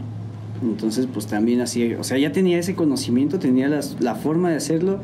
entonces 0.62 1.06
pues 1.12 1.26
también 1.26 1.60
así, 1.60 1.94
o 1.94 2.02
sea, 2.04 2.18
ya 2.18 2.32
tenía 2.32 2.58
ese 2.58 2.74
conocimiento, 2.74 3.38
tenía 3.38 3.68
las- 3.68 3.96
la 4.00 4.14
forma 4.14 4.50
de 4.50 4.56
hacerlo. 4.56 5.00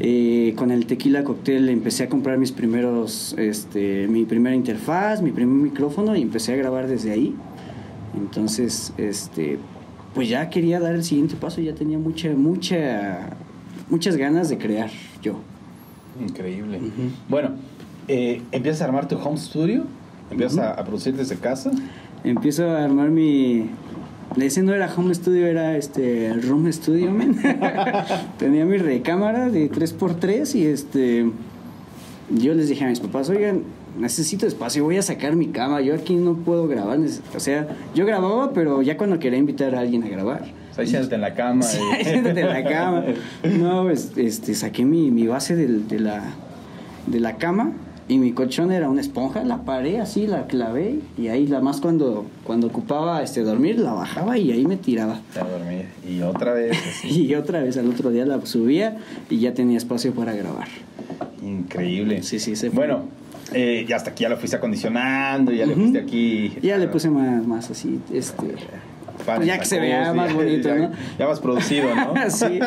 Eh, 0.00 0.54
con 0.56 0.70
el 0.70 0.86
tequila 0.86 1.22
cóctel 1.22 1.68
empecé 1.68 2.04
a 2.04 2.08
comprar 2.08 2.36
mis 2.38 2.50
primeros, 2.50 3.34
este, 3.38 4.08
mi 4.08 4.24
primera 4.24 4.56
interfaz, 4.56 5.22
mi 5.22 5.30
primer 5.30 5.54
micrófono 5.54 6.16
y 6.16 6.22
empecé 6.22 6.52
a 6.54 6.56
grabar 6.56 6.88
desde 6.88 7.12
ahí. 7.12 7.34
Entonces, 8.14 8.92
este, 8.98 9.58
pues 10.14 10.28
ya 10.28 10.50
quería 10.50 10.80
dar 10.80 10.94
el 10.94 11.04
siguiente 11.04 11.36
paso, 11.36 11.60
ya 11.60 11.74
tenía 11.74 11.98
mucha, 11.98 12.30
mucha, 12.30 13.30
muchas 13.88 14.16
ganas 14.16 14.48
de 14.48 14.58
crear 14.58 14.90
yo. 15.22 15.36
Increíble. 16.20 16.80
Bueno, 17.28 17.52
eh, 18.08 18.42
empiezas 18.52 18.82
a 18.82 18.84
armar 18.86 19.08
tu 19.08 19.16
home 19.16 19.38
studio, 19.38 19.84
empiezas 20.30 20.58
a, 20.58 20.72
a 20.72 20.84
producir 20.84 21.16
desde 21.16 21.36
casa. 21.36 21.70
Empiezo 22.24 22.70
a 22.70 22.84
armar 22.84 23.10
mi... 23.10 23.70
Ese 24.36 24.62
no 24.62 24.72
era 24.72 24.92
home 24.94 25.14
studio, 25.14 25.46
era 25.46 25.76
este 25.76 26.32
room 26.34 26.70
studio, 26.72 27.10
man. 27.10 27.36
Tenía 28.38 28.64
mi 28.64 28.78
recámara 28.78 29.50
de 29.50 29.70
3x3 29.70 30.54
y 30.54 30.66
este... 30.66 31.30
Yo 32.34 32.54
les 32.54 32.68
dije 32.68 32.84
a 32.84 32.88
mis 32.88 33.00
papás, 33.00 33.28
oigan, 33.28 33.62
necesito 33.98 34.46
espacio, 34.46 34.84
voy 34.84 34.96
a 34.96 35.02
sacar 35.02 35.36
mi 35.36 35.48
cama, 35.48 35.80
yo 35.82 35.94
aquí 35.94 36.14
no 36.14 36.34
puedo 36.34 36.66
grabar. 36.66 36.98
O 37.36 37.40
sea, 37.40 37.68
yo 37.94 38.06
grababa, 38.06 38.52
pero 38.52 38.80
ya 38.82 38.96
cuando 38.96 39.18
quería 39.18 39.38
invitar 39.38 39.74
a 39.74 39.80
alguien 39.80 40.02
a 40.04 40.08
grabar. 40.08 40.42
O 40.70 40.74
sea, 40.74 40.82
ahí 40.84 40.88
siéntate 40.88 41.14
en 41.16 41.20
la 41.20 41.34
cama. 41.34 41.62
Sí, 41.62 41.78
y- 42.00 42.04
siéntate 42.04 42.40
en 42.40 42.48
la 42.48 42.64
cama. 42.64 43.04
No, 43.58 43.82
pues, 43.82 44.12
este, 44.16 44.54
saqué 44.54 44.84
mi, 44.84 45.10
mi 45.10 45.26
base 45.26 45.54
de, 45.56 46.00
la, 46.00 46.22
de 47.06 47.20
la 47.20 47.36
cama 47.36 47.72
y 48.08 48.18
mi 48.18 48.32
colchón 48.32 48.72
era 48.72 48.88
una 48.90 49.00
esponja, 49.00 49.44
la 49.44 49.58
paré 49.64 50.00
así, 50.00 50.26
la 50.26 50.46
clavé 50.46 50.96
y 51.16 51.28
ahí 51.28 51.46
la 51.46 51.60
más 51.60 51.80
cuando, 51.80 52.26
cuando 52.44 52.66
ocupaba 52.66 53.22
este, 53.22 53.42
dormir 53.42 53.78
la 53.78 53.92
bajaba 53.92 54.36
y 54.38 54.50
ahí 54.52 54.66
me 54.66 54.76
tiraba. 54.76 55.20
A 55.40 55.44
dormir. 55.44 55.86
Y 56.08 56.20
otra 56.22 56.52
vez. 56.52 56.76
Y 57.04 57.34
otra 57.34 57.62
vez 57.62 57.76
al 57.76 57.88
otro 57.88 58.10
día 58.10 58.26
la 58.26 58.44
subía 58.44 58.96
y 59.30 59.38
ya 59.38 59.54
tenía 59.54 59.76
espacio 59.78 60.12
para 60.14 60.32
grabar. 60.34 60.68
Increíble. 61.42 62.22
Sí, 62.22 62.38
sí, 62.38 62.56
se 62.56 62.70
fue. 62.70 62.86
Bueno, 62.86 63.04
eh, 63.54 63.84
y 63.88 63.92
hasta 63.92 64.10
aquí 64.10 64.22
ya 64.22 64.28
lo 64.28 64.36
fuiste 64.36 64.56
acondicionando, 64.56 65.52
ya 65.52 65.66
le 65.66 65.74
fuiste 65.74 65.98
aquí. 65.98 66.52
Ya 66.62 66.76
le 66.78 66.88
puse 66.88 67.10
más, 67.10 67.46
más 67.46 67.70
así, 67.70 68.00
este... 68.12 68.54
paneles 69.26 69.46
ya 69.46 69.58
que 69.58 69.64
se 69.66 69.78
vea 69.80 70.12
más 70.12 70.32
bonito, 70.34 70.68
ya- 70.68 70.74
¿no? 70.76 70.90
Ya 71.18 71.26
más 71.26 71.40
producido, 71.40 71.94
¿no? 71.94 72.14
sí, 72.30 72.58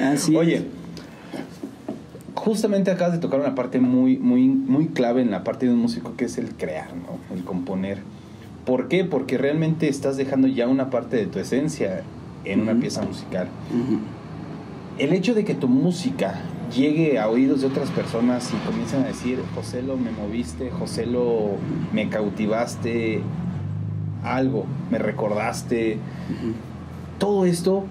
así 0.00 0.36
Oye, 0.36 0.56
es. 0.56 0.62
Justamente 2.34 2.90
acabas 2.90 3.12
de 3.12 3.18
tocar 3.18 3.40
una 3.40 3.54
parte 3.54 3.80
muy, 3.80 4.18
muy, 4.18 4.48
muy 4.48 4.86
clave 4.88 5.22
en 5.22 5.30
la 5.30 5.44
parte 5.44 5.66
de 5.66 5.72
un 5.72 5.78
músico 5.78 6.14
que 6.16 6.26
es 6.26 6.38
el 6.38 6.54
crear, 6.54 6.88
¿no? 6.94 7.34
El 7.34 7.44
componer. 7.44 7.98
¿Por 8.64 8.88
qué? 8.88 9.04
Porque 9.04 9.38
realmente 9.38 9.88
estás 9.88 10.16
dejando 10.16 10.46
ya 10.48 10.68
una 10.68 10.90
parte 10.90 11.16
de 11.16 11.26
tu 11.26 11.38
esencia 11.38 12.02
en 12.44 12.60
una 12.60 12.74
pieza 12.74 13.02
musical. 13.02 13.48
El 14.98 15.12
hecho 15.12 15.34
de 15.34 15.44
que 15.44 15.54
tu 15.54 15.68
música 15.68 16.40
llegue 16.74 17.18
a 17.18 17.28
oídos 17.28 17.60
de 17.60 17.66
otras 17.66 17.90
personas 17.90 18.50
y 18.52 18.66
comiencen 18.66 19.02
a 19.02 19.06
decir, 19.06 19.40
José 19.54 19.82
lo 19.82 19.96
me 19.96 20.10
moviste, 20.10 20.70
José 20.70 21.06
lo 21.06 21.56
me 21.92 22.08
cautivaste, 22.08 23.20
algo, 24.22 24.64
me 24.90 24.98
recordaste, 24.98 25.98
todo 27.18 27.44
esto, 27.44 27.84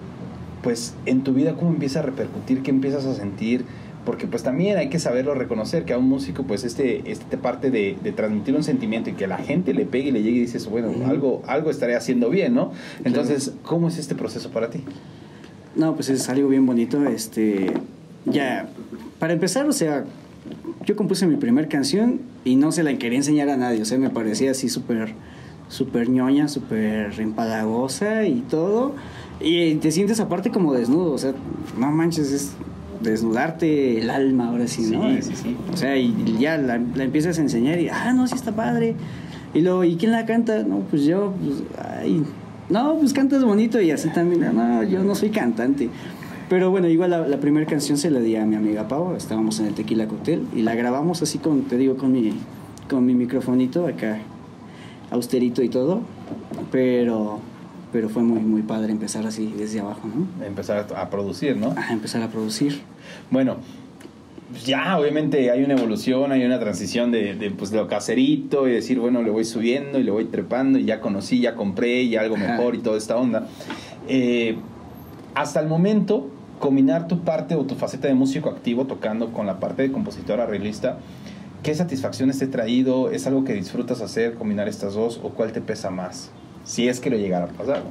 pues 0.63 0.95
en 1.05 1.23
tu 1.23 1.33
vida 1.33 1.55
cómo 1.55 1.71
empieza 1.71 1.99
a 1.99 2.03
repercutir, 2.03 2.63
qué 2.63 2.71
empiezas 2.71 3.05
a 3.05 3.13
sentir, 3.13 3.65
porque 4.05 4.27
pues 4.27 4.43
también 4.43 4.77
hay 4.77 4.89
que 4.89 4.99
saberlo 4.99 5.35
reconocer, 5.35 5.85
que 5.85 5.93
a 5.93 5.97
un 5.97 6.09
músico 6.09 6.43
pues 6.43 6.63
este, 6.63 7.09
este 7.11 7.37
parte 7.37 7.69
de, 7.69 7.97
de 8.01 8.11
transmitir 8.11 8.55
un 8.55 8.63
sentimiento 8.63 9.09
y 9.09 9.13
que 9.13 9.27
la 9.27 9.37
gente 9.37 9.73
le 9.73 9.85
pegue 9.85 10.09
y 10.09 10.11
le 10.11 10.23
llegue 10.23 10.37
y 10.37 10.41
dices, 10.41 10.67
bueno, 10.67 10.91
algo, 11.07 11.43
algo 11.47 11.69
estaré 11.69 11.95
haciendo 11.95 12.29
bien, 12.29 12.53
¿no? 12.53 12.71
Entonces, 13.03 13.53
¿cómo 13.63 13.87
es 13.87 13.97
este 13.97 14.15
proceso 14.15 14.49
para 14.51 14.69
ti? 14.69 14.83
No, 15.75 15.95
pues 15.95 16.09
es 16.09 16.27
algo 16.29 16.49
bien 16.49 16.65
bonito. 16.65 17.05
Este, 17.07 17.71
ya, 18.25 18.69
para 19.19 19.33
empezar, 19.33 19.67
o 19.67 19.73
sea, 19.73 20.05
yo 20.85 20.95
compuse 20.95 21.27
mi 21.27 21.37
primer 21.37 21.67
canción 21.67 22.21
y 22.43 22.55
no 22.55 22.71
se 22.71 22.83
la 22.83 22.97
quería 22.97 23.19
enseñar 23.19 23.49
a 23.49 23.57
nadie. 23.57 23.81
O 23.81 23.85
sea, 23.85 23.97
me 23.97 24.09
parecía 24.09 24.51
así 24.51 24.67
súper, 24.67 25.13
súper 25.69 26.09
ñoña, 26.09 26.47
súper 26.47 27.19
empalagosa 27.19 28.25
y 28.25 28.41
todo. 28.41 28.95
Y 29.39 29.75
te 29.75 29.91
sientes 29.91 30.19
aparte 30.19 30.51
como 30.51 30.73
desnudo. 30.73 31.13
O 31.13 31.17
sea, 31.17 31.33
no 31.77 31.91
manches, 31.91 32.31
es 32.31 32.51
desnudarte 33.01 33.99
el 33.99 34.09
alma 34.09 34.49
ahora 34.49 34.67
sí, 34.67 34.83
¿no? 34.91 35.09
Sí, 35.09 35.21
sí, 35.21 35.35
sí. 35.35 35.57
O 35.71 35.77
sea, 35.77 35.97
y 35.97 36.37
ya 36.39 36.57
la, 36.57 36.79
la 36.95 37.03
empiezas 37.03 37.37
a 37.39 37.41
enseñar 37.41 37.79
y, 37.79 37.89
ah, 37.89 38.13
no, 38.13 38.27
sí 38.27 38.35
está 38.35 38.51
padre. 38.51 38.95
Y 39.53 39.61
luego, 39.61 39.83
¿y 39.83 39.95
quién 39.95 40.11
la 40.11 40.25
canta? 40.25 40.63
No, 40.63 40.79
pues 40.89 41.03
yo, 41.03 41.33
pues, 41.43 41.63
ay, 41.99 42.23
no, 42.69 42.95
pues 42.95 43.13
cantas 43.13 43.43
bonito 43.43 43.81
y 43.81 43.91
así 43.91 44.09
también. 44.09 44.55
No, 44.55 44.83
yo 44.83 45.03
no 45.03 45.13
soy 45.15 45.29
cantante. 45.29 45.89
Pero 46.49 46.69
bueno, 46.69 46.87
igual 46.87 47.11
la, 47.11 47.27
la 47.27 47.37
primera 47.37 47.65
canción 47.65 47.97
se 47.97 48.09
la 48.11 48.19
di 48.19 48.35
a 48.35 48.45
mi 48.45 48.55
amiga 48.55 48.87
Pau, 48.87 49.15
estábamos 49.15 49.59
en 49.61 49.67
el 49.67 49.73
Tequila 49.73 50.07
Cocktail 50.07 50.47
y 50.53 50.63
la 50.63 50.75
grabamos 50.75 51.21
así 51.21 51.37
con, 51.37 51.61
te 51.63 51.77
digo, 51.77 51.95
con 51.95 52.11
mi, 52.11 52.33
con 52.89 53.05
mi 53.05 53.13
microfonito 53.13 53.87
acá, 53.87 54.19
austerito 55.11 55.63
y 55.63 55.69
todo. 55.69 56.01
Pero, 56.69 57.39
pero 57.91 58.09
fue 58.09 58.23
muy, 58.23 58.39
muy 58.39 58.61
padre 58.61 58.91
empezar 58.91 59.25
así 59.25 59.53
desde 59.57 59.79
abajo, 59.79 60.07
¿no? 60.07 60.45
Empezar 60.45 60.85
a, 60.95 61.09
producir, 61.09 61.57
¿no? 61.57 61.73
A 61.75 61.91
empezar 61.91 62.21
a 62.21 62.29
producir. 62.29 62.81
Bueno, 63.29 63.57
ya 64.65 64.97
obviamente 64.97 65.51
hay 65.51 65.63
una 65.63 65.73
evolución, 65.73 66.31
hay 66.31 66.43
una 66.45 66.59
transición 66.59 67.11
de, 67.11 67.35
de, 67.35 67.51
pues, 67.51 67.71
lo 67.71 67.87
caserito 67.87 68.67
y 68.67 68.71
decir, 68.71 68.99
bueno, 68.99 69.21
le 69.21 69.29
voy 69.29 69.45
subiendo 69.45 69.99
y 69.99 70.03
le 70.03 70.11
voy 70.11 70.25
trepando 70.25 70.79
y 70.79 70.85
ya 70.85 71.01
conocí, 71.01 71.39
ya 71.39 71.55
compré 71.55 72.03
y 72.03 72.15
algo 72.15 72.35
Ajá. 72.35 72.53
mejor 72.53 72.75
y 72.75 72.79
toda 72.79 72.97
esta 72.97 73.17
onda. 73.17 73.47
Eh, 74.07 74.55
hasta 75.35 75.59
el 75.59 75.67
momento, 75.67 76.29
combinar 76.59 77.07
tu 77.07 77.21
parte 77.21 77.55
o 77.55 77.65
tu 77.65 77.75
faceta 77.75 78.07
de 78.07 78.13
músico 78.13 78.49
activo 78.49 78.85
tocando 78.85 79.31
con 79.31 79.45
la 79.45 79.59
parte 79.59 79.83
de 79.83 79.91
compositor 79.91 80.39
arreglista, 80.39 80.97
¿qué 81.63 81.73
satisfacciones 81.73 82.39
te 82.39 82.45
ha 82.45 82.51
traído? 82.51 83.11
¿Es 83.11 83.27
algo 83.27 83.43
que 83.43 83.53
disfrutas 83.53 84.01
hacer, 84.01 84.35
combinar 84.35 84.67
estas 84.67 84.93
dos 84.93 85.19
o 85.23 85.29
cuál 85.29 85.51
te 85.51 85.61
pesa 85.61 85.89
más? 85.89 86.31
Si 86.63 86.87
es 86.87 86.99
que 86.99 87.09
lo 87.09 87.17
llegara 87.17 87.45
a 87.45 87.49
pasar. 87.49 87.83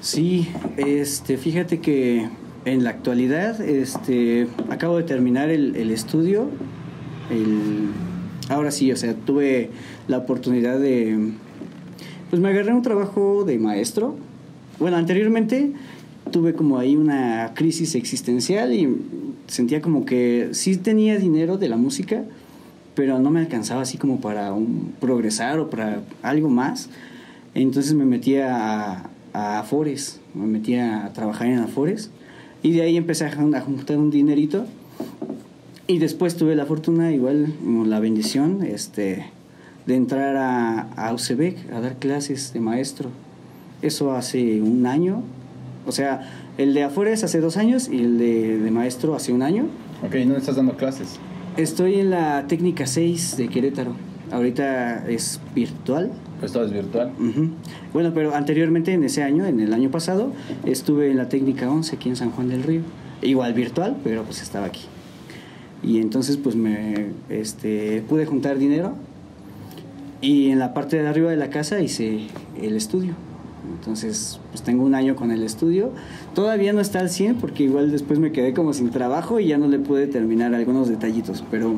Sí, 0.00 0.48
este, 0.76 1.36
fíjate 1.36 1.80
que 1.80 2.28
en 2.64 2.84
la 2.84 2.90
actualidad, 2.90 3.60
este, 3.60 4.46
acabo 4.70 4.96
de 4.96 5.02
terminar 5.04 5.50
el, 5.50 5.76
el 5.76 5.90
estudio. 5.90 6.48
El, 7.30 7.88
ahora 8.48 8.70
sí, 8.70 8.92
o 8.92 8.96
sea, 8.96 9.14
tuve 9.14 9.70
la 10.06 10.18
oportunidad 10.18 10.78
de, 10.78 11.32
pues 12.30 12.40
me 12.42 12.48
agarré 12.48 12.72
un 12.72 12.82
trabajo 12.82 13.44
de 13.44 13.58
maestro. 13.58 14.16
Bueno, 14.78 14.96
anteriormente 14.96 15.72
tuve 16.30 16.52
como 16.54 16.78
ahí 16.78 16.96
una 16.96 17.52
crisis 17.54 17.94
existencial 17.94 18.72
y 18.72 18.96
sentía 19.46 19.80
como 19.80 20.04
que 20.04 20.50
sí 20.52 20.76
tenía 20.76 21.18
dinero 21.18 21.56
de 21.56 21.68
la 21.68 21.76
música, 21.76 22.24
pero 22.94 23.18
no 23.18 23.30
me 23.30 23.40
alcanzaba 23.40 23.82
así 23.82 23.96
como 23.96 24.20
para 24.20 24.52
un, 24.52 24.92
progresar 25.00 25.58
o 25.58 25.70
para 25.70 26.02
algo 26.22 26.48
más. 26.48 26.90
Entonces 27.62 27.94
me 27.94 28.04
metí 28.04 28.36
a, 28.36 29.10
a 29.32 29.58
Afores, 29.58 30.20
me 30.34 30.46
metí 30.46 30.76
a 30.76 31.10
trabajar 31.14 31.48
en 31.48 31.58
Afores 31.58 32.10
y 32.62 32.72
de 32.72 32.82
ahí 32.82 32.96
empecé 32.96 33.24
a 33.26 33.32
jun- 33.34 33.54
a 33.56 33.60
juntar 33.60 33.98
un 33.98 34.10
dinerito 34.10 34.64
y 35.86 35.98
después 35.98 36.36
tuve 36.36 36.54
la 36.54 36.66
fortuna, 36.66 37.12
igual 37.12 37.52
la 37.86 37.98
bendición, 37.98 38.62
este, 38.62 39.24
de 39.86 39.94
entrar 39.96 40.36
a, 40.36 40.82
a 40.96 41.12
UCEBEC 41.14 41.72
a 41.72 41.80
dar 41.80 41.96
clases 41.96 42.52
de 42.52 42.60
maestro. 42.60 43.10
Eso 43.82 44.12
hace 44.12 44.60
un 44.60 44.86
año, 44.86 45.22
o 45.86 45.92
sea, 45.92 46.30
el 46.58 46.74
de 46.74 46.82
Afores 46.84 47.24
hace 47.24 47.40
dos 47.40 47.56
años 47.56 47.88
y 47.88 47.98
el 48.00 48.18
de, 48.18 48.58
de 48.58 48.70
maestro 48.70 49.14
hace 49.14 49.32
un 49.32 49.42
año. 49.42 49.66
Ok, 50.06 50.14
¿no 50.26 50.36
estás 50.36 50.56
dando 50.56 50.76
clases? 50.76 51.18
Estoy 51.56 51.96
en 52.00 52.10
la 52.10 52.46
técnica 52.48 52.86
6 52.86 53.36
de 53.36 53.48
Querétaro. 53.48 53.92
Ahorita 54.30 55.08
es 55.08 55.40
virtual. 55.54 56.12
Pues 56.40 56.52
todo 56.52 56.64
es 56.64 56.72
virtual. 56.72 57.12
Ujú. 57.18 57.50
Bueno, 57.92 58.12
pero 58.14 58.34
anteriormente 58.34 58.92
en 58.92 59.04
ese 59.04 59.22
año, 59.22 59.46
en 59.46 59.60
el 59.60 59.72
año 59.72 59.90
pasado, 59.90 60.32
estuve 60.64 61.10
en 61.10 61.16
la 61.16 61.28
técnica 61.28 61.70
11 61.70 61.96
aquí 61.96 62.08
en 62.08 62.16
San 62.16 62.30
Juan 62.30 62.48
del 62.48 62.62
Río. 62.62 62.82
Igual 63.22 63.54
virtual, 63.54 63.96
pero 64.04 64.22
pues 64.22 64.42
estaba 64.42 64.66
aquí. 64.66 64.82
Y 65.82 65.98
entonces 65.98 66.36
pues 66.36 66.56
me 66.56 67.08
este, 67.28 68.02
pude 68.08 68.26
juntar 68.26 68.58
dinero 68.58 68.94
y 70.20 70.50
en 70.50 70.58
la 70.58 70.74
parte 70.74 71.00
de 71.00 71.06
arriba 71.06 71.30
de 71.30 71.36
la 71.36 71.50
casa 71.50 71.80
hice 71.80 72.20
el 72.60 72.76
estudio. 72.76 73.14
Entonces, 73.76 74.40
pues 74.50 74.62
tengo 74.62 74.84
un 74.84 74.94
año 74.94 75.14
con 75.14 75.30
el 75.30 75.42
estudio. 75.42 75.90
Todavía 76.34 76.72
no 76.72 76.80
está 76.80 77.00
al 77.00 77.10
100 77.10 77.36
porque 77.36 77.64
igual 77.64 77.90
después 77.90 78.18
me 78.18 78.32
quedé 78.32 78.54
como 78.54 78.72
sin 78.72 78.90
trabajo 78.90 79.40
y 79.40 79.46
ya 79.46 79.58
no 79.58 79.68
le 79.68 79.78
pude 79.78 80.06
terminar 80.06 80.54
algunos 80.54 80.88
detallitos, 80.88 81.44
pero, 81.50 81.74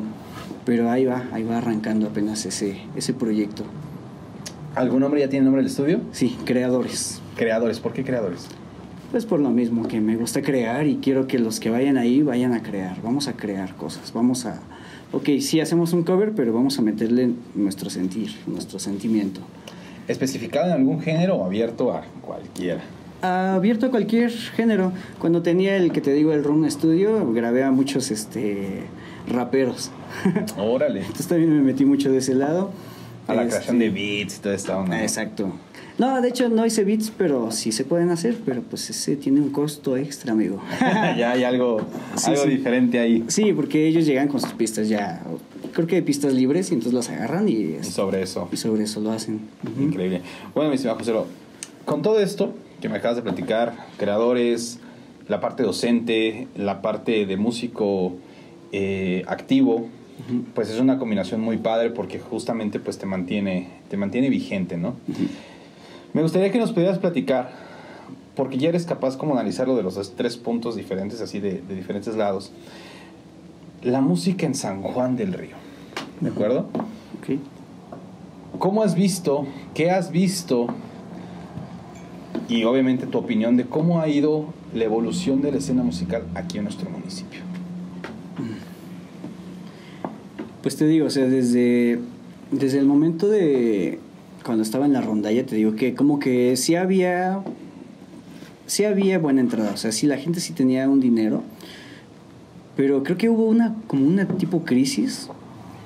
pero 0.65 0.89
ahí 0.89 1.05
va, 1.05 1.25
ahí 1.31 1.43
va 1.43 1.57
arrancando 1.57 2.07
apenas 2.07 2.45
ese, 2.45 2.81
ese 2.95 3.13
proyecto. 3.13 3.63
¿Algún 4.75 5.01
nombre 5.01 5.19
ya 5.19 5.29
tiene 5.29 5.45
nombre 5.45 5.61
del 5.61 5.69
estudio? 5.69 6.01
Sí, 6.11 6.37
creadores. 6.45 7.21
Creadores, 7.35 7.79
¿por 7.79 7.93
qué 7.93 8.03
creadores? 8.03 8.47
Pues 9.11 9.25
por 9.25 9.41
lo 9.41 9.49
mismo 9.49 9.89
que 9.89 9.99
me 9.99 10.15
gusta 10.15 10.41
crear 10.41 10.87
y 10.87 10.97
quiero 10.97 11.27
que 11.27 11.37
los 11.37 11.59
que 11.59 11.69
vayan 11.69 11.97
ahí 11.97 12.21
vayan 12.21 12.53
a 12.53 12.63
crear. 12.63 13.01
Vamos 13.01 13.27
a 13.27 13.33
crear 13.33 13.75
cosas. 13.75 14.13
Vamos 14.13 14.45
a. 14.45 14.61
Ok, 15.11 15.27
sí 15.41 15.59
hacemos 15.59 15.91
un 15.91 16.03
cover, 16.03 16.31
pero 16.31 16.53
vamos 16.53 16.79
a 16.79 16.81
meterle 16.81 17.31
nuestro 17.53 17.89
sentir, 17.89 18.31
nuestro 18.47 18.79
sentimiento. 18.79 19.41
¿Especificado 20.07 20.67
en 20.67 20.73
algún 20.73 21.01
género 21.01 21.35
o 21.35 21.45
abierto 21.45 21.91
a 21.91 22.03
cualquiera? 22.21 22.79
Abierto 23.21 23.87
a 23.87 23.91
cualquier 23.91 24.31
género. 24.31 24.93
Cuando 25.19 25.41
tenía 25.41 25.75
el 25.75 25.91
que 25.91 25.99
te 25.99 26.13
digo, 26.13 26.31
el 26.31 26.45
Room 26.45 26.69
Studio, 26.71 27.33
grabé 27.33 27.63
a 27.63 27.71
muchos 27.71 28.11
este, 28.11 28.83
raperos. 29.27 29.91
Órale. 30.57 31.01
Entonces 31.01 31.27
también 31.27 31.53
me 31.55 31.61
metí 31.61 31.85
mucho 31.85 32.11
de 32.11 32.17
ese 32.19 32.35
lado. 32.35 32.71
A 33.27 33.33
la 33.35 33.43
Este, 33.43 33.55
creación 33.55 33.79
de 33.79 33.89
beats 33.89 34.37
y 34.37 34.41
toda 34.41 34.55
esta. 34.55 35.01
Exacto. 35.01 35.51
No, 35.97 36.19
de 36.21 36.29
hecho 36.29 36.49
no 36.49 36.65
hice 36.65 36.83
beats, 36.83 37.11
pero 37.15 37.51
sí 37.51 37.71
se 37.71 37.83
pueden 37.85 38.09
hacer, 38.09 38.35
pero 38.45 38.61
pues 38.61 38.89
ese 38.89 39.15
tiene 39.15 39.39
un 39.41 39.51
costo 39.51 39.95
extra, 39.97 40.33
amigo. 40.33 40.59
ya 40.79 41.31
hay 41.31 41.43
algo, 41.43 41.81
Sí, 42.15 42.31
algo 42.31 42.43
sí. 42.43 42.49
diferente 42.49 42.99
ahí. 42.99 43.23
Sí, 43.27 43.53
porque 43.53 43.85
ellos 43.87 44.05
llegan 44.05 44.27
con 44.27 44.41
sus 44.41 44.53
pistas 44.53 44.89
ya, 44.89 45.21
creo 45.73 45.85
que 45.85 46.01
pistas 46.01 46.33
libres 46.33 46.71
y 46.71 46.73
entonces 46.73 46.93
las 46.93 47.09
agarran 47.09 47.47
y, 47.47 47.51
Y 47.79 47.83
sobre 47.83 48.23
eso. 48.23 48.49
y 48.51 48.57
sobre 48.57 48.83
eso 48.83 48.99
lo 49.01 49.11
hacen. 49.11 49.41
Increíble. 49.79 50.21
Bueno, 50.55 50.69
mi 50.71 50.75
estimado 50.75 50.97
José, 50.97 51.13
con 51.85 52.01
todo 52.01 52.19
esto 52.19 52.53
que 52.81 52.89
me 52.89 52.97
acabas 52.97 53.17
de 53.17 53.21
platicar, 53.21 53.75
creadores, 53.97 54.79
la 55.27 55.39
parte 55.39 55.61
docente, 55.61 56.47
la 56.55 56.81
parte 56.81 57.27
de 57.27 57.37
músico 57.37 58.13
eh, 58.71 59.23
activo, 59.27 59.87
pues 60.53 60.69
es 60.69 60.79
una 60.79 60.97
combinación 60.97 61.41
muy 61.41 61.57
padre 61.57 61.89
porque 61.89 62.19
justamente 62.19 62.79
pues 62.79 62.97
te 62.97 63.05
mantiene, 63.05 63.69
te 63.89 63.97
mantiene 63.97 64.29
vigente, 64.29 64.77
¿no? 64.77 64.95
Me 66.13 66.21
gustaría 66.21 66.51
que 66.51 66.59
nos 66.59 66.71
pudieras 66.71 66.99
platicar, 66.99 67.51
porque 68.35 68.57
ya 68.57 68.69
eres 68.69 68.85
capaz 68.85 69.17
como 69.17 69.33
analizarlo 69.33 69.75
de 69.75 69.83
los 69.83 70.15
tres 70.15 70.37
puntos 70.37 70.75
diferentes, 70.75 71.21
así 71.21 71.39
de, 71.39 71.61
de 71.61 71.75
diferentes 71.75 72.15
lados, 72.15 72.51
la 73.83 74.01
música 74.01 74.45
en 74.45 74.55
San 74.55 74.81
Juan 74.81 75.15
del 75.15 75.33
Río, 75.33 75.55
¿de 76.19 76.29
acuerdo? 76.29 76.69
Ok. 77.19 77.39
¿Cómo 78.59 78.83
has 78.83 78.95
visto, 78.95 79.47
qué 79.73 79.91
has 79.91 80.11
visto 80.11 80.67
y 82.47 82.63
obviamente 82.65 83.07
tu 83.07 83.17
opinión 83.17 83.55
de 83.57 83.65
cómo 83.65 84.01
ha 84.01 84.07
ido 84.07 84.53
la 84.73 84.83
evolución 84.83 85.41
de 85.41 85.51
la 85.51 85.57
escena 85.57 85.83
musical 85.83 86.23
aquí 86.35 86.57
en 86.57 86.65
nuestro 86.65 86.89
municipio? 86.89 87.41
Pues 90.61 90.75
te 90.75 90.85
digo, 90.85 91.07
o 91.07 91.09
sea, 91.09 91.25
desde, 91.25 91.99
desde 92.51 92.77
el 92.77 92.85
momento 92.85 93.27
de 93.27 93.99
cuando 94.45 94.61
estaba 94.63 94.85
en 94.85 94.93
la 94.93 95.01
rondalla, 95.01 95.43
te 95.45 95.55
digo 95.55 95.75
que 95.75 95.95
como 95.95 96.19
que 96.19 96.55
sí 96.55 96.75
había, 96.75 97.43
sí 98.67 98.85
había 98.85 99.17
buena 99.17 99.41
entrada, 99.41 99.71
o 99.73 99.77
sea, 99.77 99.91
sí 99.91 100.05
la 100.05 100.17
gente 100.17 100.39
sí 100.39 100.53
tenía 100.53 100.87
un 100.87 100.99
dinero, 100.99 101.41
pero 102.75 103.01
creo 103.01 103.17
que 103.17 103.29
hubo 103.29 103.45
una, 103.45 103.75
como 103.87 104.05
una 104.05 104.27
tipo 104.27 104.63
crisis 104.63 105.29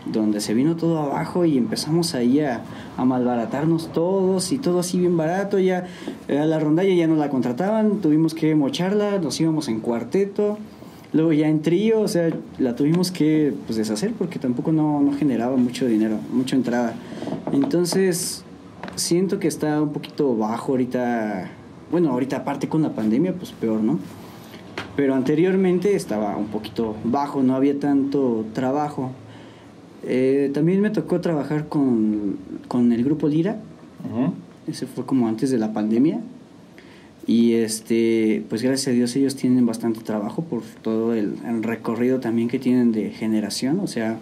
donde 0.06 0.42
se 0.42 0.54
vino 0.54 0.76
todo 0.76 1.00
abajo 1.00 1.46
y 1.46 1.58
empezamos 1.58 2.14
ahí 2.14 2.42
a, 2.42 2.64
a 2.98 3.06
malbaratarnos 3.06 3.92
todos 3.94 4.52
y 4.52 4.58
todo 4.58 4.80
así 4.80 5.00
bien 5.00 5.16
barato, 5.16 5.58
ya 5.58 5.86
eh, 6.28 6.46
la 6.46 6.60
rondalla 6.60 6.94
ya 6.94 7.08
no 7.08 7.16
la 7.16 7.30
contrataban, 7.30 8.02
tuvimos 8.02 8.34
que 8.34 8.56
mocharla, 8.56 9.20
nos 9.20 9.40
íbamos 9.40 9.70
en 9.70 9.80
cuarteto, 9.80 10.58
luego 11.16 11.32
ya 11.32 11.48
en 11.48 11.62
trío, 11.62 12.02
o 12.02 12.08
sea, 12.10 12.30
la 12.60 12.76
tuvimos 12.76 13.10
que 13.10 13.54
pues, 13.66 13.78
deshacer 13.78 14.12
porque 14.12 14.38
tampoco 14.38 14.74
no, 14.74 15.02
no 15.02 15.14
generaba 15.14 15.56
mucho 15.56 15.88
dinero, 15.88 16.20
mucha 16.34 16.58
entrada. 16.58 16.94
Entonces, 17.54 18.44
siento 18.96 19.40
que 19.40 19.48
está 19.48 19.82
un 19.82 19.94
poquito 19.94 20.36
bajo 20.36 20.74
ahorita, 20.74 21.50
bueno, 21.90 22.12
ahorita 22.12 22.38
aparte 22.38 22.68
con 22.68 22.82
la 22.82 22.90
pandemia, 22.90 23.34
pues 23.34 23.54
peor, 23.54 23.80
¿no? 23.80 23.98
Pero 24.98 25.16
anteriormente 25.16 25.96
estaba 25.96 26.36
un 26.36 26.48
poquito 26.48 26.98
bajo, 27.06 27.42
no 27.44 27.56
había 27.56 27.80
tanto 27.80 28.46
trabajo. 28.52 29.12
Eh, 30.04 30.52
también 30.54 30.82
me 30.82 30.90
tocó 30.90 31.22
trabajar 31.22 31.70
con, 31.70 32.38
con 32.68 32.92
el 32.92 33.06
grupo 33.06 33.30
Lira, 33.30 33.62
ese 34.68 34.86
fue 34.86 35.06
como 35.06 35.30
antes 35.30 35.50
de 35.50 35.60
la 35.60 35.72
pandemia. 35.72 36.20
Y 37.28 37.54
este, 37.54 38.44
pues 38.50 38.62
gracias 38.62 38.90
a 38.90 38.92
Dios 38.92 39.16
ellos 39.16 39.36
tienen 39.36 39.66
bastante 39.66 40.02
trabajo 40.02 40.44
por 40.44 40.62
todo 40.82 41.14
el, 41.14 41.36
el 41.48 41.64
recorrido 41.64 42.20
también 42.20 42.48
que 42.48 42.60
tienen 42.60 42.92
de 42.92 43.10
generación. 43.10 43.80
O 43.80 43.88
sea, 43.88 44.20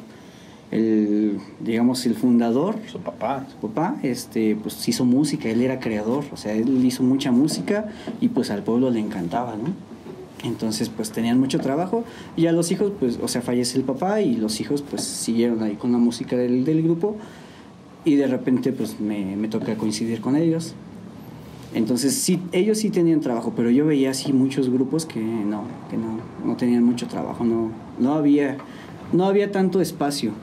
el, 0.74 1.40
digamos, 1.60 2.06
el 2.06 2.16
fundador, 2.16 2.78
Su 2.92 3.00
papá. 3.00 3.46
su 3.50 3.68
papá, 3.68 3.98
este, 4.02 4.56
pues 4.56 4.88
hizo 4.88 5.06
música, 5.06 5.50
él 5.50 5.62
era 5.62 5.80
creador, 5.80 6.24
o 6.32 6.38
sea, 6.38 6.54
él 6.54 6.84
hizo 6.84 7.04
mucha 7.04 7.32
música 7.32 7.90
y 8.22 8.30
pues 8.30 8.50
al 8.50 8.64
pueblo 8.64 8.90
le 8.90 9.00
encantaba, 9.00 9.56
¿no? 9.56 9.74
Entonces, 10.44 10.90
pues 10.90 11.12
tenían 11.12 11.40
mucho 11.40 11.60
trabajo 11.60 12.04
y 12.36 12.48
a 12.48 12.52
los 12.52 12.72
hijos, 12.72 12.92
pues, 13.00 13.20
o 13.22 13.28
sea, 13.28 13.42
fallece 13.42 13.78
el 13.78 13.84
papá 13.84 14.22
y 14.22 14.36
los 14.36 14.60
hijos, 14.60 14.82
pues, 14.82 15.04
siguieron 15.04 15.62
ahí 15.64 15.76
con 15.76 15.92
la 15.92 16.00
música 16.00 16.36
del, 16.36 16.66
del 16.66 16.82
grupo 16.82 17.18
y 18.04 18.16
de 18.16 18.28
repente, 18.28 18.74
pues, 18.74 19.00
me, 19.00 19.36
me 19.38 19.48
toca 19.48 19.76
coincidir 19.76 20.22
con 20.22 20.36
ellos. 20.36 20.74
Entonces, 21.74 22.14
sí, 22.14 22.40
ellos 22.52 22.78
sí 22.78 22.90
tenían 22.90 23.20
trabajo, 23.20 23.54
pero 23.56 23.70
yo 23.72 23.86
veía 23.86 24.12
así 24.12 24.32
muchos 24.32 24.70
grupos 24.70 25.06
que 25.06 25.20
no, 25.20 25.64
que 25.90 25.98
no, 25.98 26.20
no 26.46 26.56
tenían 26.56 26.84
mucho 26.84 27.08
trabajo, 27.08 27.44
no, 27.44 27.72
no 28.00 28.14
había, 28.14 28.58
no 29.12 29.26
había 29.26 29.52
tanto 29.52 29.82
espacio. 29.82 30.34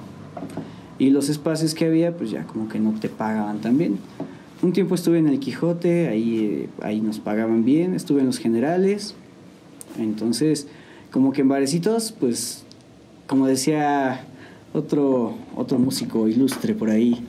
Y 0.98 1.10
los 1.10 1.28
espacios 1.28 1.74
que 1.74 1.86
había, 1.86 2.16
pues 2.16 2.30
ya 2.30 2.44
como 2.44 2.68
que 2.68 2.80
no 2.80 2.92
te 2.98 3.08
pagaban 3.08 3.60
tan 3.60 3.78
bien. 3.78 3.98
Un 4.62 4.72
tiempo 4.72 4.94
estuve 4.94 5.18
en 5.18 5.28
el 5.28 5.38
Quijote, 5.38 6.08
ahí, 6.08 6.68
ahí 6.82 7.00
nos 7.00 7.20
pagaban 7.20 7.64
bien, 7.64 7.94
estuve 7.94 8.20
en 8.20 8.26
los 8.26 8.38
generales. 8.38 9.14
Entonces, 9.98 10.66
como 11.10 11.32
que 11.32 11.42
en 11.42 11.48
barecitos, 11.48 12.12
pues, 12.12 12.64
como 13.26 13.46
decía 13.46 14.26
otro, 14.74 15.34
otro 15.56 15.78
músico 15.78 16.28
ilustre 16.28 16.74
por 16.74 16.90
ahí, 16.90 17.24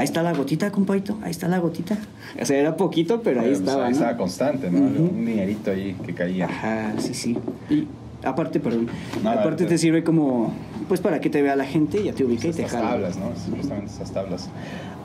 ahí 0.00 0.04
está 0.04 0.22
la 0.22 0.32
gotita, 0.32 0.72
compadito, 0.72 1.18
ahí 1.22 1.30
está 1.30 1.46
la 1.46 1.58
gotita. 1.58 1.98
O 2.40 2.44
sea, 2.46 2.58
era 2.58 2.76
poquito, 2.76 3.20
pero 3.22 3.40
ahí 3.42 3.48
Pues, 3.48 3.60
estaba. 3.60 3.84
ahí 3.84 3.90
¿no? 3.92 3.96
estaba 3.98 4.16
constante, 4.16 4.70
¿no? 4.70 4.78
Ujú. 4.78 5.02
Un 5.14 5.26
dinerito 5.26 5.70
ahí 5.70 5.94
que 6.04 6.14
caía. 6.14 6.46
Ajá, 6.46 6.94
sí, 6.98 7.12
sí. 7.12 7.36
Y 7.68 7.86
aparte, 8.24 8.60
perdón, 8.60 8.88
No, 9.22 9.30
aparte 9.30 9.66
te 9.66 9.76
sirve 9.78 10.02
como, 10.02 10.52
pues 10.88 11.00
para 11.00 11.20
que 11.20 11.28
te 11.28 11.42
vea 11.42 11.54
la 11.54 11.66
gente, 11.66 12.02
ya 12.02 12.12
te 12.14 12.24
ubica 12.24 12.48
y 12.48 12.52
te 12.52 12.64
jala. 12.66 12.90
tablas, 12.92 13.16
¿no? 13.18 13.26
Justamente 13.56 13.92
esas 13.92 14.10
tablas. 14.12 14.48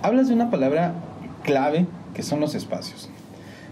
Hablas 0.01 0.29
de 0.29 0.33
una 0.33 0.49
palabra 0.49 0.93
clave 1.43 1.85
que 2.13 2.23
son 2.23 2.39
los 2.39 2.55
espacios. 2.55 3.09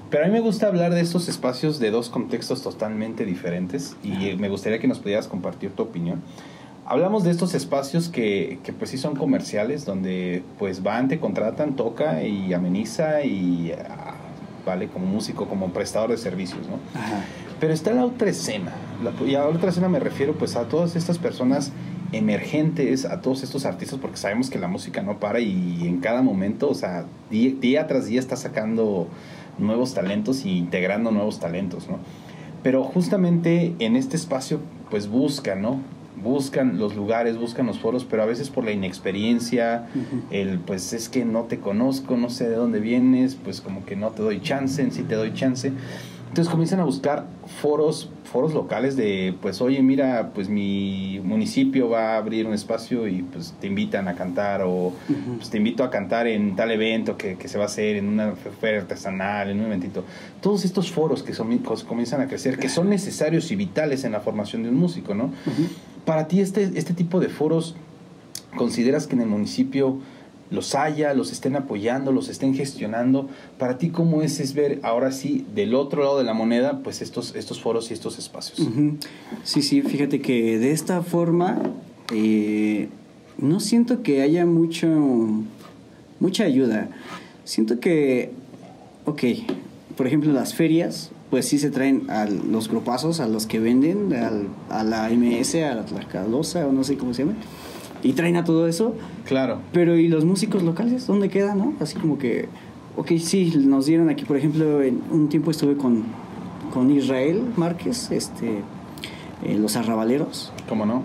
Pero 0.09 0.25
a 0.25 0.27
mí 0.27 0.33
me 0.33 0.41
gusta 0.41 0.67
hablar 0.67 0.93
de 0.93 0.99
estos 1.01 1.27
espacios 1.29 1.79
de 1.79 1.89
dos 1.89 2.09
contextos 2.09 2.61
totalmente 2.61 3.25
diferentes 3.25 3.95
y 4.03 4.25
eh, 4.27 4.35
me 4.37 4.49
gustaría 4.49 4.77
que 4.79 4.87
nos 4.87 4.99
pudieras 4.99 5.27
compartir 5.27 5.71
tu 5.71 5.83
opinión. 5.83 6.21
Hablamos 6.85 7.23
de 7.23 7.31
estos 7.31 7.53
espacios 7.53 8.09
que, 8.09 8.59
que 8.63 8.73
pues 8.73 8.91
sí 8.91 8.97
son 8.97 9.15
comerciales, 9.15 9.85
donde 9.85 10.43
pues 10.59 10.83
van, 10.83 11.07
te 11.07 11.19
contratan, 11.19 11.75
toca 11.75 12.23
y 12.23 12.53
ameniza 12.53 13.23
y 13.23 13.71
ah, 13.71 14.15
vale 14.65 14.87
como 14.89 15.05
músico, 15.05 15.47
como 15.47 15.69
prestador 15.71 16.09
de 16.11 16.17
servicios, 16.17 16.67
¿no? 16.67 16.79
Ajá. 16.99 17.23
Pero 17.59 17.71
está 17.73 17.93
la 17.93 18.03
otra 18.05 18.29
escena. 18.29 18.73
La- 19.01 19.13
y 19.25 19.35
a 19.35 19.39
la 19.39 19.47
otra 19.47 19.69
escena 19.69 19.87
me 19.87 19.99
refiero 19.99 20.33
pues 20.33 20.55
a 20.57 20.67
todas 20.67 20.95
estas 20.97 21.17
personas 21.19 21.71
emergentes, 22.11 23.05
a 23.05 23.21
todos 23.21 23.43
estos 23.43 23.65
artistas, 23.65 23.99
porque 23.99 24.17
sabemos 24.17 24.49
que 24.49 24.59
la 24.59 24.67
música 24.67 25.01
no 25.01 25.19
para 25.19 25.39
y 25.39 25.87
en 25.87 25.99
cada 25.99 26.21
momento, 26.21 26.69
o 26.69 26.73
sea, 26.75 27.05
día, 27.31 27.53
día 27.59 27.87
tras 27.87 28.05
día 28.07 28.19
está 28.19 28.35
sacando 28.35 29.07
nuevos 29.57 29.93
talentos 29.93 30.45
y 30.45 30.57
integrando 30.57 31.11
nuevos 31.11 31.39
talentos, 31.39 31.87
¿no? 31.87 31.97
Pero 32.61 32.83
justamente 32.83 33.73
en 33.79 33.95
este 33.95 34.15
espacio 34.15 34.59
pues 34.89 35.07
buscan, 35.07 35.61
¿no? 35.61 35.79
Buscan 36.21 36.77
los 36.79 36.95
lugares, 36.95 37.37
buscan 37.37 37.65
los 37.65 37.79
foros, 37.79 38.05
pero 38.05 38.23
a 38.23 38.25
veces 38.25 38.49
por 38.49 38.63
la 38.63 38.71
inexperiencia, 38.71 39.87
el 40.31 40.59
pues 40.59 40.93
es 40.93 41.09
que 41.09 41.25
no 41.25 41.43
te 41.43 41.59
conozco, 41.59 42.17
no 42.17 42.29
sé 42.29 42.47
de 42.49 42.55
dónde 42.55 42.79
vienes, 42.79 43.35
pues 43.35 43.61
como 43.61 43.85
que 43.85 43.95
no 43.95 44.09
te 44.09 44.21
doy 44.21 44.41
chance, 44.41 44.81
en 44.81 44.91
sí 44.91 45.03
te 45.03 45.15
doy 45.15 45.33
chance. 45.33 45.71
Entonces 46.29 46.49
comienzan 46.51 46.79
a 46.79 46.83
buscar 46.83 47.27
foros, 47.61 48.09
foros 48.23 48.55
locales 48.55 48.95
de, 48.95 49.35
pues 49.39 49.61
oye, 49.61 49.83
mira, 49.83 50.31
pues 50.33 50.49
mi 50.49 51.21
municipio 51.23 51.89
va 51.89 52.13
a 52.13 52.17
abrir 52.17 52.47
un 52.47 52.53
espacio 52.55 53.07
y 53.07 53.21
pues 53.21 53.53
te 53.61 53.67
invitan 53.67 54.07
a 54.07 54.15
cantar 54.15 54.63
o 54.65 54.93
pues 55.37 55.51
te 55.51 55.57
invito 55.57 55.83
a 55.83 55.91
cantar 55.91 56.25
en 56.25 56.55
tal 56.55 56.71
evento 56.71 57.17
que, 57.17 57.35
que 57.35 57.47
se 57.47 57.59
va 57.59 57.65
a 57.65 57.67
hacer, 57.67 57.97
en 57.97 58.07
una 58.07 58.31
feria 58.59 58.81
artesanal, 58.81 59.51
en 59.51 59.59
un 59.59 59.67
eventito. 59.67 60.03
Todos 60.41 60.65
estos 60.65 60.91
foros 60.91 61.21
que 61.21 61.33
son, 61.35 61.51
cos- 61.63 61.83
comienzan 61.83 62.19
a 62.21 62.27
crecer, 62.27 62.57
que 62.57 62.67
son 62.69 62.89
necesarios 62.89 63.51
y 63.51 63.55
vitales 63.55 64.03
en 64.03 64.13
la 64.13 64.19
formación 64.21 64.63
de 64.63 64.69
un 64.69 64.75
músico, 64.77 65.13
¿no? 65.13 65.29
Para 66.05 66.27
ti 66.27 66.41
este, 66.41 66.71
este 66.75 66.93
tipo 66.93 67.19
de 67.19 67.29
foros, 67.29 67.75
¿consideras 68.55 69.07
que 69.07 69.15
en 69.15 69.21
el 69.21 69.27
municipio 69.27 69.99
los 70.53 70.75
haya, 70.75 71.13
los 71.13 71.31
estén 71.31 71.55
apoyando, 71.55 72.11
los 72.11 72.29
estén 72.29 72.53
gestionando. 72.53 73.27
Para 73.57 73.79
ti, 73.79 73.89
¿cómo 73.89 74.21
es, 74.21 74.53
ver 74.53 74.79
ahora 74.83 75.11
sí 75.11 75.45
del 75.55 75.73
otro 75.73 76.03
lado 76.03 76.19
de 76.19 76.23
la 76.23 76.33
moneda, 76.33 76.81
pues 76.83 77.01
estos, 77.01 77.35
estos 77.35 77.59
foros 77.59 77.89
y 77.89 77.93
estos 77.93 78.19
espacios? 78.19 78.67
Sí, 79.43 79.63
sí, 79.63 79.81
fíjate 79.81 80.21
que 80.21 80.59
de 80.59 80.71
esta 80.71 81.01
forma 81.01 81.59
eh, 82.13 82.89
no 83.39 83.59
siento 83.59 84.03
que 84.03 84.21
haya 84.21 84.45
mucho, 84.45 84.87
mucha 86.19 86.43
ayuda. 86.43 86.89
Siento 87.45 87.79
que, 87.79 88.31
ok, 89.05 89.23
por 89.97 90.05
ejemplo, 90.05 90.31
las 90.31 90.53
ferias, 90.53 91.09
pues 91.33 91.47
sí 91.47 91.57
se 91.57 91.71
traen 91.71 92.11
a 92.11 92.25
los 92.27 92.69
grupazos, 92.69 93.19
a 93.19 93.27
los 93.27 93.47
que 93.47 93.57
venden, 93.59 94.13
al- 94.13 94.49
a 94.69 94.83
la 94.83 95.09
MS, 95.09 95.55
a 95.63 95.73
la 95.73 95.83
Tlacalosa, 95.83 96.67
o 96.67 96.71
no 96.71 96.83
sé 96.83 96.95
cómo 96.95 97.11
se 97.15 97.23
llama, 97.23 97.35
y 98.03 98.13
traen 98.13 98.35
a 98.35 98.43
todo 98.43 98.67
eso. 98.67 98.93
Claro. 99.25 99.57
Pero 99.71 99.97
¿y 99.97 100.07
los 100.09 100.25
músicos 100.25 100.61
locales? 100.61 101.07
¿Dónde 101.07 101.29
quedan, 101.29 101.57
no? 101.57 101.73
Así 101.79 101.95
como 101.95 102.19
que, 102.19 102.49
ok, 102.97 103.13
sí, 103.17 103.51
nos 103.65 103.87
dieron 103.87 104.09
aquí, 104.11 104.25
por 104.25 104.37
ejemplo, 104.37 104.83
en 104.83 105.01
un 105.09 105.27
tiempo 105.27 105.49
estuve 105.49 105.75
con, 105.75 106.03
con 106.71 106.91
Israel 106.91 107.41
Márquez, 107.57 108.11
este, 108.11 108.59
eh, 109.43 109.57
los 109.57 109.75
arrabaleros, 109.75 110.51
¿Cómo 110.69 110.85
no? 110.85 111.01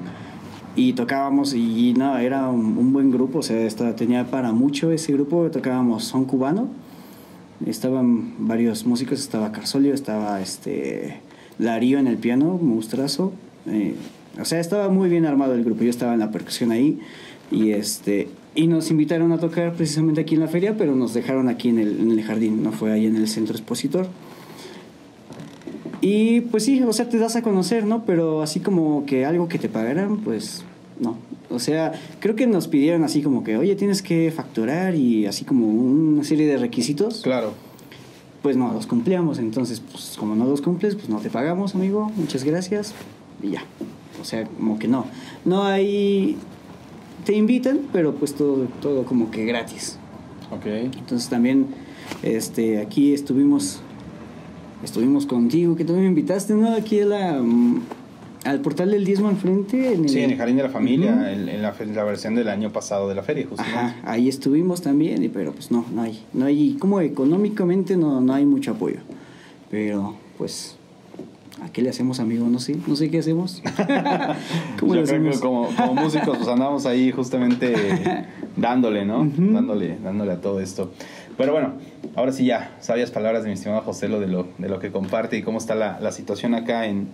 y 0.77 0.93
tocábamos, 0.93 1.55
y, 1.55 1.95
no, 1.95 2.19
era 2.19 2.51
un, 2.51 2.77
un 2.77 2.93
buen 2.93 3.11
grupo, 3.11 3.39
o 3.39 3.43
sea, 3.43 3.59
esta- 3.63 3.97
tenía 3.97 4.31
para 4.31 4.53
mucho 4.53 4.93
ese 4.93 5.15
grupo, 5.15 5.51
tocábamos 5.51 6.05
son 6.05 6.27
cubano, 6.27 6.69
estaban 7.67 8.47
varios 8.47 8.87
músicos, 8.87 9.21
estaba 9.21 9.53
Carsolio, 9.53 9.95
estaba 9.95 10.41
este, 10.41 11.21
Darío 11.59 11.99
en 11.99 12.07
el 12.07 12.17
piano, 12.17 12.59
monstruazo, 12.61 13.33
eh, 13.67 13.95
o 14.41 14.45
sea, 14.45 14.61
estaba 14.61 14.89
muy 14.89 15.09
bien 15.09 15.27
armado 15.27 15.55
el 15.55 15.65
grupo, 15.65 15.83
yo 15.83 15.91
estaba 15.91 16.15
en 16.15 16.21
la 16.21 16.31
percusión 16.31 16.71
ahí, 16.71 17.01
y 17.51 17.71
este 17.71 18.29
y 18.55 18.67
nos 18.67 18.91
invitaron 18.91 19.31
a 19.31 19.39
tocar 19.39 19.75
precisamente 19.75 20.21
aquí 20.21 20.35
en 20.35 20.41
la 20.41 20.49
feria, 20.49 20.77
pero 20.77 20.97
nos 20.97 21.15
dejaron 21.15 21.49
aquí 21.49 21.69
en 21.69 21.79
el, 21.79 22.01
en 22.01 22.11
el 22.11 22.23
jardín, 22.25 22.63
no 22.63 22.73
fue 22.73 22.91
ahí 22.91 23.07
en 23.07 23.15
el 23.15 23.29
centro 23.29 23.55
expositor. 23.55 24.09
Y 26.01 26.41
pues 26.43 26.65
sí, 26.65 26.83
o 26.83 26.93
sea, 26.93 27.09
te 27.09 27.19
das 27.19 27.37
a 27.37 27.43
conocer, 27.43 27.85
¿no? 27.85 28.05
Pero 28.05 28.43
así 28.43 28.59
como 28.59 29.05
que 29.07 29.27
algo 29.27 29.49
que 29.49 29.59
te 29.59 29.69
pagaran, 29.69 30.19
pues 30.19 30.65
no. 31.01 31.17
O 31.51 31.59
sea, 31.59 31.93
creo 32.21 32.37
que 32.37 32.47
nos 32.47 32.69
pidieron 32.69 33.05
así 33.05 33.23
como 33.23 33.45
que, 33.45 33.57
oye, 33.57 33.75
tienes 33.77 34.03
que 34.03 34.31
facturar 34.31 34.95
y 34.95 35.27
así 35.27 35.45
como 35.45 35.67
una 35.67 36.25
serie 36.25 36.47
de 36.47 36.57
requisitos. 36.59 37.23
Claro. 37.23 37.53
Pues 38.43 38.57
no 38.57 38.73
los 38.73 38.87
cumplíamos, 38.87 39.39
entonces, 39.39 39.81
pues 39.81 40.17
como 40.19 40.37
no 40.37 40.47
los 40.47 40.61
cumples, 40.61 40.95
pues 40.95 41.09
no 41.09 41.19
te 41.19 41.31
pagamos, 41.31 41.75
amigo, 41.75 42.11
muchas 42.17 42.45
gracias 42.45 42.95
y 43.43 43.51
ya. 43.51 43.65
O 44.21 44.25
sea, 44.25 44.45
como 44.47 44.79
que 44.79 44.89
no. 44.89 45.07
No 45.45 45.65
hay... 45.65 46.37
Te 47.25 47.35
invitan, 47.35 47.81
pero 47.93 48.15
pues 48.15 48.35
todo, 48.35 48.69
todo 48.81 49.05
como 49.05 49.31
que 49.31 49.45
gratis. 49.45 49.99
Ok. 50.51 50.67
Entonces 50.67 51.29
también 51.29 51.67
este, 52.23 52.81
aquí 52.81 53.13
estuvimos 53.13 53.81
estuvimos 54.83 55.27
contigo, 55.27 55.77
que 55.77 55.85
tú 55.85 55.95
me 55.95 56.07
invitaste, 56.07 56.55
¿no? 56.55 56.73
Aquí 56.75 57.01
a 57.01 57.07
la, 57.07 57.43
mm, 57.43 57.83
al 58.49 58.61
portal 58.61 58.91
del 58.91 59.05
diezmo 59.05 59.29
al 59.29 59.37
frente. 59.37 59.93
En 59.93 60.09
Sí, 60.09 60.21
en 60.21 60.31
el 60.31 60.39
Jardín 60.39 60.57
de 60.57 60.63
la 60.63 60.71
Familia, 60.71 61.33
en, 61.33 61.49
en 61.49 61.63
la, 61.63 62.05
versión 62.05 62.35
del 62.35 62.49
año 62.49 62.73
pasado 62.73 63.09
de 63.09 63.15
la 63.15 63.23
feria, 63.23 63.47
justamente. 63.47 63.79
Ajá, 63.79 63.97
ahí 64.05 64.29
estuvimos 64.29 64.81
también, 64.81 65.31
pero 65.33 65.53
pues 65.53 65.71
no, 65.71 65.85
no 65.93 66.03
hay, 66.03 66.25
no 66.33 66.47
hay, 66.47 66.77
como 66.79 67.01
económicamente 67.01 67.97
no, 67.97 68.21
no 68.21 68.33
hay 68.33 68.47
mucho 68.47 68.73
apoyo. 68.73 68.99
Pero 69.71 70.17
pues, 70.39 70.77
¿a 71.63 71.71
qué 71.71 71.83
le 71.83 71.91
hacemos, 71.91 72.21
amigo? 72.21 72.47
No 72.49 72.59
sé, 72.59 72.77
no 72.87 72.97
sé 72.97 73.11
qué 73.11 73.19
hacemos. 73.19 73.63
¿Cómo 74.81 74.95
Yo 74.95 75.03
le 75.03 75.07
creo 75.07 75.23
que 75.23 75.29
hacemos? 75.29 75.41
como, 75.41 75.69
como 75.69 75.95
músicos 76.03 76.39
pues 76.39 76.49
andamos 76.49 76.87
ahí 76.87 77.11
justamente 77.13 77.75
dándole, 78.57 79.05
¿no? 79.05 79.31
Dándole, 79.37 79.99
dándole 80.03 80.33
a 80.33 80.41
todo 80.41 80.61
esto. 80.61 80.91
Pero 81.37 81.53
bueno, 81.53 81.75
ahora 82.17 82.33
sí 82.33 82.47
ya, 82.47 82.77
sabias 82.81 83.11
palabras 83.11 83.43
de 83.43 83.49
mi 83.49 83.55
estimado 83.55 83.83
José 83.83 84.09
lo 84.09 84.21
de 84.21 84.27
lo, 84.27 84.49
de 84.57 84.69
lo 84.69 84.79
que 84.79 84.91
comparte 84.91 85.37
y 85.37 85.43
cómo 85.43 85.59
está 85.59 85.75
la, 85.75 86.01
la 86.01 86.13
situación 86.13 86.55
acá 86.55 86.87
en, 86.87 87.09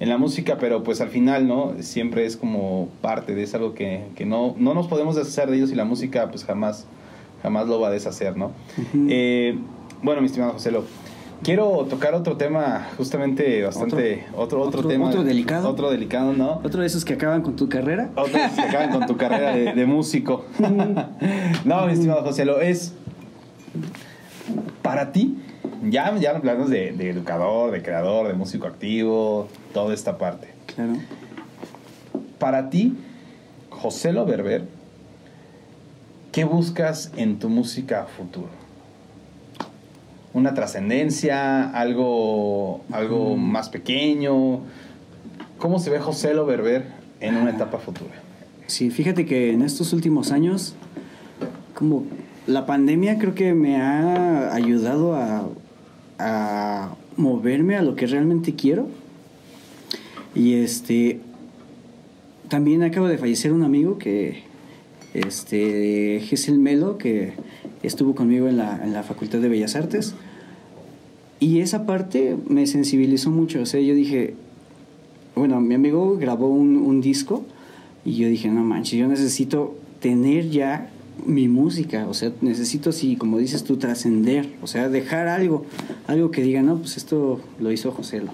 en 0.00 0.08
la 0.08 0.16
música, 0.18 0.56
pero 0.58 0.82
pues 0.82 1.00
al 1.00 1.08
final, 1.10 1.46
¿no? 1.46 1.74
Siempre 1.80 2.24
es 2.26 2.36
como 2.36 2.88
parte 3.02 3.34
de 3.34 3.42
es 3.42 3.54
algo 3.54 3.74
que, 3.74 4.04
que 4.16 4.24
no, 4.26 4.54
no 4.58 4.74
nos 4.74 4.86
podemos 4.88 5.14
deshacer 5.14 5.50
de 5.50 5.58
ellos 5.58 5.70
y 5.70 5.74
la 5.74 5.84
música 5.84 6.28
pues 6.30 6.44
jamás, 6.44 6.86
jamás 7.42 7.66
lo 7.68 7.78
va 7.80 7.88
a 7.88 7.90
deshacer, 7.90 8.36
¿no? 8.36 8.50
Eh, 9.08 9.58
bueno, 10.02 10.20
mi 10.22 10.26
estimado 10.26 10.52
José 10.54 10.70
lo 10.70 10.84
quiero 11.42 11.86
tocar 11.88 12.14
otro 12.14 12.36
tema 12.38 12.88
justamente 12.96 13.62
bastante, 13.62 14.24
otro, 14.34 14.62
otro, 14.62 14.78
Otro- 14.80 14.88
tema. 14.88 15.08
otro 15.08 15.22
delicado. 15.22 15.68
Otro 15.68 15.90
delicado, 15.90 16.32
¿no? 16.32 16.60
Otro 16.64 16.80
de 16.80 16.86
esos 16.86 17.04
que 17.04 17.14
acaban 17.14 17.42
con 17.42 17.56
tu 17.56 17.68
carrera. 17.68 18.10
Otros 18.16 18.40
que 18.54 18.60
acaban 18.62 18.90
con 18.90 19.06
tu 19.06 19.16
carrera 19.18 19.54
de, 19.54 19.74
de 19.74 19.86
músico. 19.86 20.44
no, 21.66 21.86
mi 21.86 21.92
estimado 21.92 22.22
José, 22.22 22.44
lo 22.46 22.60
es 22.60 22.94
para 24.82 25.12
ti. 25.12 25.36
Ya, 25.82 26.14
ya 26.18 26.36
hablamos 26.36 26.68
de, 26.68 26.92
de 26.92 27.10
educador, 27.10 27.70
de 27.70 27.82
creador, 27.82 28.28
de 28.28 28.34
músico 28.34 28.66
activo, 28.66 29.48
toda 29.72 29.94
esta 29.94 30.18
parte. 30.18 30.48
Claro. 30.74 30.92
Para 32.38 32.70
ti, 32.70 32.96
José 33.70 34.12
Lo 34.12 34.26
Berber, 34.26 34.64
¿qué 36.32 36.44
buscas 36.44 37.12
en 37.16 37.38
tu 37.38 37.48
música 37.48 38.06
futuro? 38.16 38.48
¿Una 40.34 40.54
trascendencia? 40.54 41.70
¿Algo, 41.70 42.82
algo 42.92 43.36
más 43.36 43.68
pequeño? 43.68 44.60
¿Cómo 45.58 45.78
se 45.78 45.90
ve 45.90 45.98
José 45.98 46.34
Lo 46.34 46.46
Berber 46.46 46.86
en 47.20 47.36
una 47.36 47.50
etapa 47.50 47.78
futura? 47.78 48.12
Sí, 48.66 48.90
fíjate 48.90 49.26
que 49.26 49.52
en 49.52 49.62
estos 49.62 49.92
últimos 49.92 50.30
años, 50.30 50.74
como 51.74 52.04
la 52.46 52.66
pandemia 52.66 53.18
creo 53.18 53.34
que 53.34 53.54
me 53.54 53.80
ha 53.80 54.54
ayudado 54.54 55.16
a, 55.16 55.48
a 56.20 56.94
moverme 57.16 57.76
a 57.76 57.82
lo 57.82 57.96
que 57.96 58.06
realmente 58.06 58.54
quiero. 58.54 58.88
Y 60.34 60.54
este, 60.54 61.20
también 62.48 62.82
acaba 62.82 63.08
de 63.08 63.18
fallecer 63.18 63.52
un 63.52 63.62
amigo 63.62 63.98
que, 63.98 64.42
este, 65.14 66.20
Gesel 66.24 66.58
Melo, 66.58 66.98
que 66.98 67.32
estuvo 67.82 68.14
conmigo 68.14 68.48
en 68.48 68.56
la, 68.56 68.80
en 68.82 68.92
la 68.92 69.02
Facultad 69.02 69.38
de 69.38 69.48
Bellas 69.48 69.76
Artes. 69.76 70.14
Y 71.40 71.60
esa 71.60 71.86
parte 71.86 72.36
me 72.48 72.66
sensibilizó 72.66 73.30
mucho. 73.30 73.62
O 73.62 73.66
sea, 73.66 73.80
yo 73.80 73.94
dije, 73.94 74.34
bueno, 75.34 75.60
mi 75.60 75.74
amigo 75.74 76.16
grabó 76.18 76.48
un, 76.48 76.76
un 76.76 77.00
disco 77.00 77.44
y 78.04 78.16
yo 78.16 78.28
dije, 78.28 78.48
no 78.48 78.62
manches, 78.62 78.98
yo 78.98 79.08
necesito 79.08 79.76
tener 80.00 80.50
ya 80.50 80.90
mi 81.26 81.48
música, 81.48 82.06
o 82.08 82.14
sea, 82.14 82.32
necesito 82.40 82.90
así, 82.90 83.16
como 83.16 83.38
dices 83.38 83.64
tú, 83.64 83.76
trascender, 83.76 84.48
o 84.62 84.66
sea, 84.66 84.88
dejar 84.88 85.28
algo, 85.28 85.64
algo 86.06 86.30
que 86.30 86.42
diga, 86.42 86.62
no, 86.62 86.78
pues 86.78 86.96
esto 86.96 87.40
lo 87.58 87.72
hizo 87.72 87.92
José. 87.92 88.20
Lo. 88.20 88.32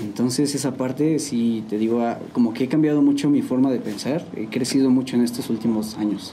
Entonces 0.00 0.54
esa 0.54 0.76
parte, 0.76 1.18
sí, 1.18 1.64
te 1.68 1.78
digo, 1.78 2.00
ah, 2.00 2.18
como 2.32 2.54
que 2.54 2.64
he 2.64 2.68
cambiado 2.68 3.02
mucho 3.02 3.28
mi 3.28 3.42
forma 3.42 3.70
de 3.70 3.78
pensar, 3.78 4.24
he 4.36 4.46
crecido 4.46 4.90
mucho 4.90 5.16
en 5.16 5.22
estos 5.22 5.50
últimos 5.50 5.96
años. 5.98 6.32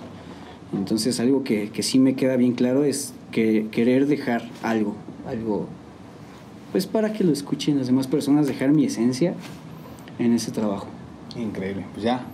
Entonces 0.73 1.19
algo 1.19 1.43
que, 1.43 1.69
que 1.69 1.83
sí 1.83 1.99
me 1.99 2.15
queda 2.15 2.37
bien 2.37 2.53
claro 2.53 2.83
es 2.83 3.13
que 3.31 3.67
querer 3.71 4.07
dejar 4.07 4.49
algo, 4.63 4.95
algo, 5.27 5.67
pues 6.71 6.85
para 6.85 7.11
que 7.11 7.23
lo 7.23 7.33
escuchen 7.33 7.77
las 7.77 7.87
demás 7.87 8.07
personas, 8.07 8.47
dejar 8.47 8.71
mi 8.71 8.85
esencia 8.85 9.33
en 10.19 10.33
ese 10.33 10.51
trabajo. 10.51 10.87
Increíble. 11.35 11.85
Pues 11.93 12.03
ya, 12.03 12.25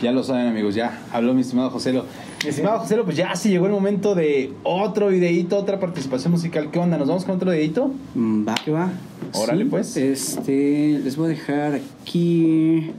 ya 0.00 0.12
lo 0.12 0.22
saben 0.22 0.46
amigos, 0.46 0.74
ya 0.74 1.00
habló 1.12 1.34
mi 1.34 1.42
estimado 1.42 1.70
Joselo. 1.70 2.06
Mi 2.42 2.50
estimado 2.50 2.80
Joselo, 2.80 3.04
pues 3.04 3.16
ya 3.16 3.34
se 3.36 3.50
llegó 3.50 3.66
el 3.66 3.72
momento 3.72 4.14
de 4.14 4.52
otro 4.64 5.08
videíto, 5.08 5.56
otra 5.56 5.78
participación 5.78 6.32
musical. 6.32 6.70
¿Qué 6.72 6.78
onda? 6.78 6.96
¿Nos 6.98 7.06
vamos 7.06 7.24
con 7.24 7.36
otro 7.36 7.52
videíto? 7.52 7.92
Mm, 8.14 8.46
Va, 8.48 8.54
que 8.64 8.72
va. 8.72 8.90
Órale, 9.34 9.64
pues. 9.66 9.96
Este, 9.96 10.98
les 11.02 11.16
voy 11.16 11.26
a 11.26 11.28
dejar 11.28 11.74
aquí. 11.74 12.90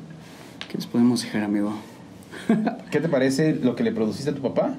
¿Qué 0.70 0.78
les 0.78 0.86
podemos 0.88 1.22
dejar, 1.24 1.44
amigo? 1.44 1.74
¿Qué 2.92 3.02
te 3.02 3.10
parece 3.10 3.56
lo 3.56 3.76
que 3.76 3.84
le 3.84 3.92
produciste 3.92 4.30
a 4.30 4.34
tu 4.36 4.42
papá? 4.42 4.76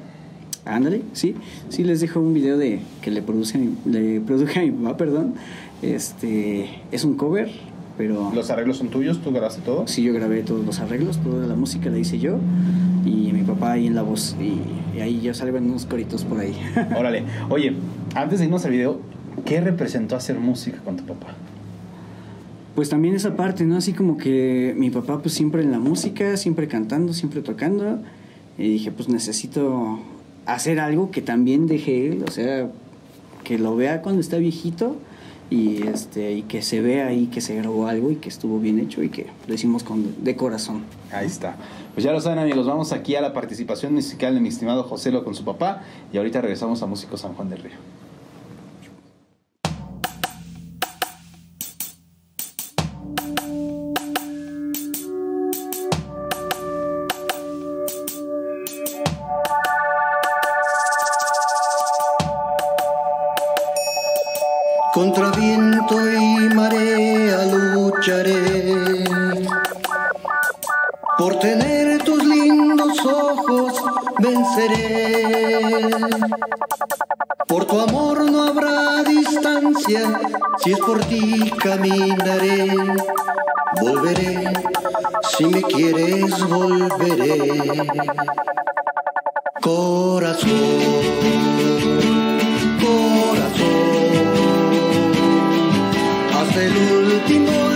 Ándale, 0.65 1.03
sí. 1.12 1.35
Sí, 1.69 1.85
les 1.85 2.01
dejo 2.01 2.21
un 2.21 2.33
video 2.33 2.57
de 2.57 2.81
que 3.03 3.11
le 3.11 3.21
produce 3.21 3.59
mi, 3.59 3.75
le 3.85 4.21
produje 4.21 4.61
a 4.61 4.62
mi 4.62 4.71
papá, 4.71 4.97
perdón. 4.97 5.35
Este, 5.83 6.71
es 6.91 7.05
un 7.05 7.17
cover, 7.17 7.51
pero 7.99 8.33
Los 8.35 8.49
arreglos 8.49 8.79
son 8.79 8.89
tuyos, 8.89 9.21
tú 9.21 9.31
grabaste 9.31 9.61
todo. 9.61 9.87
sí 9.87 10.03
yo 10.03 10.15
grabé 10.15 10.43
todos 10.43 10.65
los 10.65 10.81
arreglos, 10.81 11.19
toda 11.19 11.47
la 11.47 11.55
música 11.55 11.91
la 11.91 11.99
hice 11.99 12.19
yo 12.19 12.39
y 13.05 13.32
mi 13.32 13.42
papá 13.42 13.72
ahí 13.72 13.86
en 13.86 13.94
la 13.94 14.02
voz 14.02 14.36
y, 14.40 14.96
y 14.96 15.00
ahí 15.00 15.20
ya 15.20 15.34
salgan 15.34 15.64
unos 15.64 15.86
coritos 15.86 16.24
por 16.24 16.40
ahí. 16.40 16.57
Órale. 16.96 17.24
Oye, 17.50 17.74
antes 18.14 18.38
de 18.38 18.46
irnos 18.46 18.64
al 18.64 18.72
video, 18.72 19.00
¿qué 19.44 19.61
representó 19.61 20.16
hacer 20.16 20.38
música 20.38 20.78
con 20.84 20.96
tu 20.96 21.05
papá? 21.05 21.34
Pues 22.74 22.88
también 22.88 23.14
esa 23.14 23.36
parte, 23.36 23.64
¿no? 23.64 23.76
Así 23.76 23.92
como 23.92 24.16
que 24.16 24.74
mi 24.76 24.90
papá 24.90 25.20
pues 25.20 25.34
siempre 25.34 25.62
en 25.62 25.70
la 25.70 25.78
música, 25.78 26.36
siempre 26.36 26.66
cantando, 26.66 27.12
siempre 27.12 27.40
tocando. 27.40 28.00
Y 28.59 28.68
dije, 28.68 28.90
pues 28.90 29.09
necesito 29.09 30.00
hacer 30.46 30.80
algo 30.80 31.11
que 31.11 31.22
también 31.22 31.66
deje 31.66 32.09
él, 32.09 32.24
o 32.26 32.30
sea, 32.30 32.68
que 33.44 33.59
lo 33.59 33.76
vea 33.76 34.02
cuando 34.02 34.20
está 34.20 34.38
viejito 34.38 34.96
y 35.55 35.86
este 35.86 36.32
y 36.32 36.42
que 36.42 36.62
se 36.62 36.80
vea 36.80 37.07
ahí 37.07 37.26
que 37.26 37.40
se 37.40 37.55
grabó 37.55 37.86
algo 37.86 38.11
y 38.11 38.16
que 38.16 38.28
estuvo 38.28 38.59
bien 38.59 38.80
hecho 38.80 39.02
y 39.02 39.09
que 39.09 39.26
lo 39.46 39.55
hicimos 39.55 39.84
con 39.84 40.24
de 40.24 40.36
corazón. 40.36 40.82
Ahí 41.12 41.26
está. 41.26 41.57
Pues 41.94 42.05
ya 42.05 42.12
lo 42.12 42.20
saben 42.20 42.40
amigos, 42.40 42.66
vamos 42.66 42.92
aquí 42.92 43.14
a 43.14 43.20
la 43.20 43.32
participación 43.32 43.94
musical 43.94 44.34
de 44.34 44.40
mi 44.40 44.48
estimado 44.48 44.82
Joselo 44.82 45.22
con 45.22 45.34
su 45.34 45.44
papá 45.44 45.82
y 46.12 46.18
ahorita 46.18 46.40
regresamos 46.40 46.82
a 46.82 46.86
Músico 46.86 47.16
San 47.16 47.34
Juan 47.34 47.50
del 47.50 47.62
Río. 47.62 48.03
Si 80.65 80.73
es 80.73 80.79
por 80.79 80.99
ti 81.05 81.53
caminaré. 81.59 82.75
Volveré, 83.83 84.53
si 85.37 85.45
me 85.45 85.62
quieres 85.62 86.49
volveré. 86.49 87.87
Corazón, 89.61 90.51
corazón, 92.81 94.27
hasta 96.33 96.62
el 96.62 96.77
último 97.12 97.74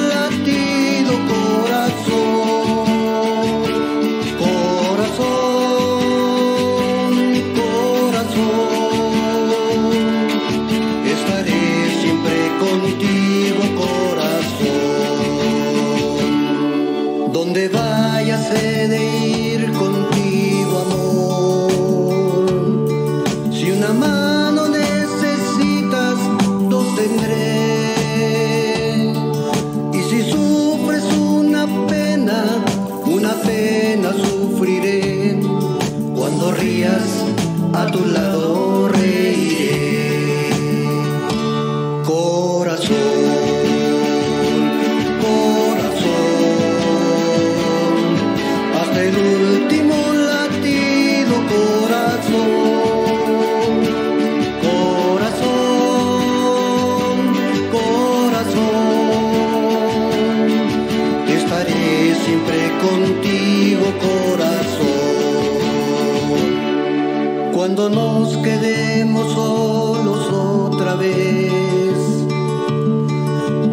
Nos 67.90 68.36
quedemos 68.38 69.32
solos 69.32 70.28
otra 70.30 70.94
vez, 70.94 71.94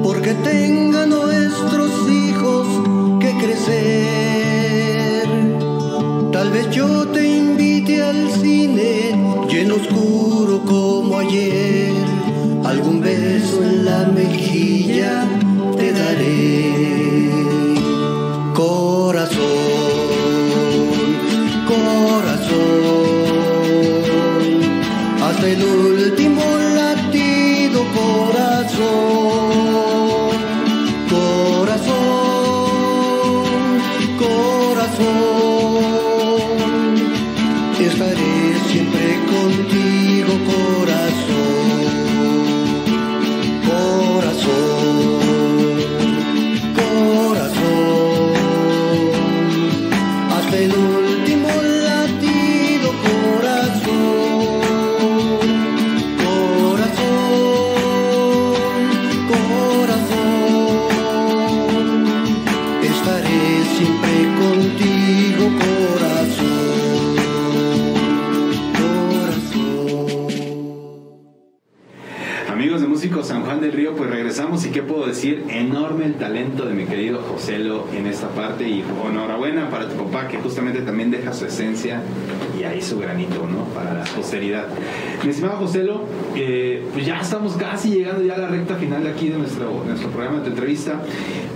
porque 0.03 0.33
tengan 0.35 1.09
nuestros 1.09 1.91
hijos 2.09 2.65
que 3.19 3.37
crecer. 3.37 4.04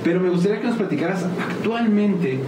Pero 0.04 0.20
me 0.20 0.30
gustaría 0.30 0.60
que 0.60 0.68
nos 0.68 0.78
platicaras 0.78 1.24
actualmente 1.24 2.40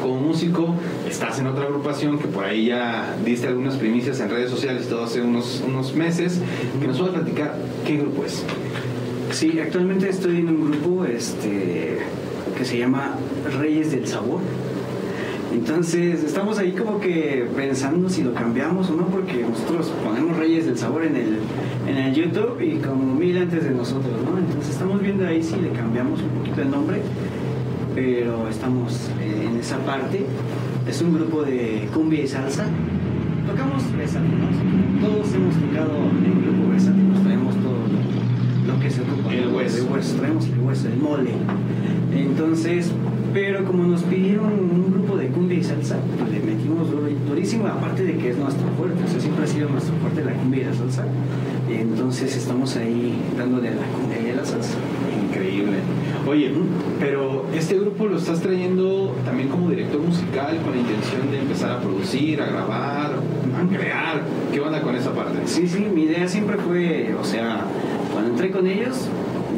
como 0.00 0.16
músico, 0.16 0.74
estás 1.08 1.38
en 1.38 1.46
otra 1.46 1.64
agrupación 1.64 2.18
que 2.18 2.26
por 2.26 2.44
ahí 2.44 2.66
ya 2.66 3.14
diste 3.24 3.46
algunas 3.46 3.76
primicias 3.76 4.18
en 4.20 4.30
redes 4.30 4.50
sociales 4.50 4.88
todo 4.88 5.04
hace 5.04 5.22
unos, 5.22 5.62
unos 5.66 5.94
meses, 5.94 6.40
que 6.80 6.86
nos 6.86 6.98
puedas 6.98 7.14
platicar 7.14 7.56
qué 7.86 7.98
grupo 7.98 8.24
es. 8.24 8.42
Sí, 9.30 9.60
actualmente 9.60 10.08
estoy 10.08 10.38
en 10.38 10.48
un 10.48 10.70
grupo 10.70 11.04
este, 11.04 11.98
que 12.56 12.64
se 12.64 12.78
llama 12.78 13.14
Reyes 13.58 13.92
del 13.92 14.06
Sabor. 14.06 14.40
Entonces 15.52 16.24
estamos 16.24 16.58
ahí 16.58 16.72
como 16.72 16.98
que 16.98 17.46
pensando 17.54 18.08
si 18.08 18.22
lo 18.22 18.32
cambiamos 18.32 18.88
o 18.90 18.94
no, 18.94 19.06
porque 19.06 19.44
nosotros 19.48 19.92
ponemos 20.02 20.36
Reyes 20.38 20.64
del 20.64 20.78
Sabor 20.78 21.04
en 21.04 21.14
el, 21.14 21.38
en 21.86 21.96
el 21.98 22.14
YouTube 22.14 22.60
y 22.62 22.76
como 22.78 23.14
mil 23.14 23.36
antes 23.36 23.64
de 23.64 23.70
nosotros, 23.70 24.14
¿no? 24.24 24.38
Entonces 24.38 24.70
estamos 24.70 25.02
viendo 25.02 25.26
ahí 25.26 25.42
si 25.42 25.56
le 25.56 25.70
cambiamos 25.70 26.20
un 26.22 26.28
poquito 26.30 26.62
el 26.62 26.70
nombre, 26.70 27.02
pero 27.94 28.48
estamos 28.48 29.10
eh, 29.20 29.48
en 29.50 29.58
esa 29.58 29.78
parte. 29.78 30.24
Es 30.88 31.02
un 31.02 31.14
grupo 31.14 31.42
de 31.42 31.88
cumbia 31.92 32.22
y 32.22 32.28
salsa. 32.28 32.64
Tocamos 33.46 33.82
versátil, 33.96 34.38
¿no? 34.38 35.06
Todos 35.06 35.34
hemos 35.34 35.54
tocado 35.54 35.96
en 36.18 36.32
el 36.32 36.42
grupo 36.42 36.70
versátil, 36.70 37.08
nos 37.08 37.22
traemos 37.22 37.54
todo 37.56 37.72
lo, 37.72 38.74
lo 38.74 38.80
que 38.80 38.90
se 38.90 39.02
ocupa. 39.02 39.34
El 39.34 39.48
hueso. 39.48 39.96
El 39.96 40.18
traemos 40.18 40.46
el 40.46 40.61
hueso, 40.72 40.88
el 40.88 40.96
mole. 40.96 41.30
Entonces, 42.14 42.90
pero 43.32 43.64
como 43.64 43.84
nos 43.84 44.02
pidieron 44.02 44.52
un 44.52 44.92
grupo 44.92 45.16
de 45.16 45.28
cumbia 45.28 45.58
y 45.58 45.64
salsa, 45.64 45.96
pues 46.18 46.30
le 46.30 46.40
metimos 46.40 46.88
durísimo, 47.28 47.66
aparte 47.66 48.04
de 48.04 48.16
que 48.16 48.30
es 48.30 48.36
nuestro 48.36 48.66
fuerte, 48.76 49.02
o 49.04 49.08
sea, 49.08 49.20
siempre 49.20 49.44
ha 49.44 49.46
sido 49.46 49.68
nuestro 49.68 49.94
fuerte 49.96 50.24
la 50.24 50.32
cumbia 50.32 50.62
y 50.62 50.64
la 50.64 50.74
salsa. 50.74 51.04
Entonces 51.70 52.36
estamos 52.36 52.76
ahí 52.76 53.18
dándole 53.36 53.68
a 53.68 53.74
la 53.74 53.86
cumbia 53.86 54.28
y 54.28 54.30
a 54.30 54.36
la 54.36 54.44
salsa. 54.44 54.76
Increíble. 55.30 55.78
Oye, 56.26 56.52
pero 57.00 57.46
este 57.54 57.78
grupo 57.78 58.06
lo 58.06 58.18
estás 58.18 58.40
trayendo 58.40 59.14
también 59.24 59.48
como 59.48 59.70
director 59.70 60.00
musical 60.00 60.58
con 60.62 60.72
la 60.72 60.80
intención 60.80 61.30
de 61.30 61.40
empezar 61.40 61.72
a 61.72 61.80
producir, 61.80 62.40
a 62.42 62.46
grabar, 62.46 63.12
a 63.12 63.76
crear. 63.76 64.22
¿Qué 64.52 64.60
onda 64.60 64.82
con 64.82 64.94
esa 64.94 65.12
parte? 65.12 65.38
Sí, 65.46 65.66
sí, 65.66 65.86
mi 65.92 66.02
idea 66.02 66.28
siempre 66.28 66.56
fue, 66.58 67.14
o 67.18 67.24
sea, 67.24 67.64
Cuando 68.12 68.30
entré 68.30 68.50
con 68.50 68.66
ellos, 68.66 69.08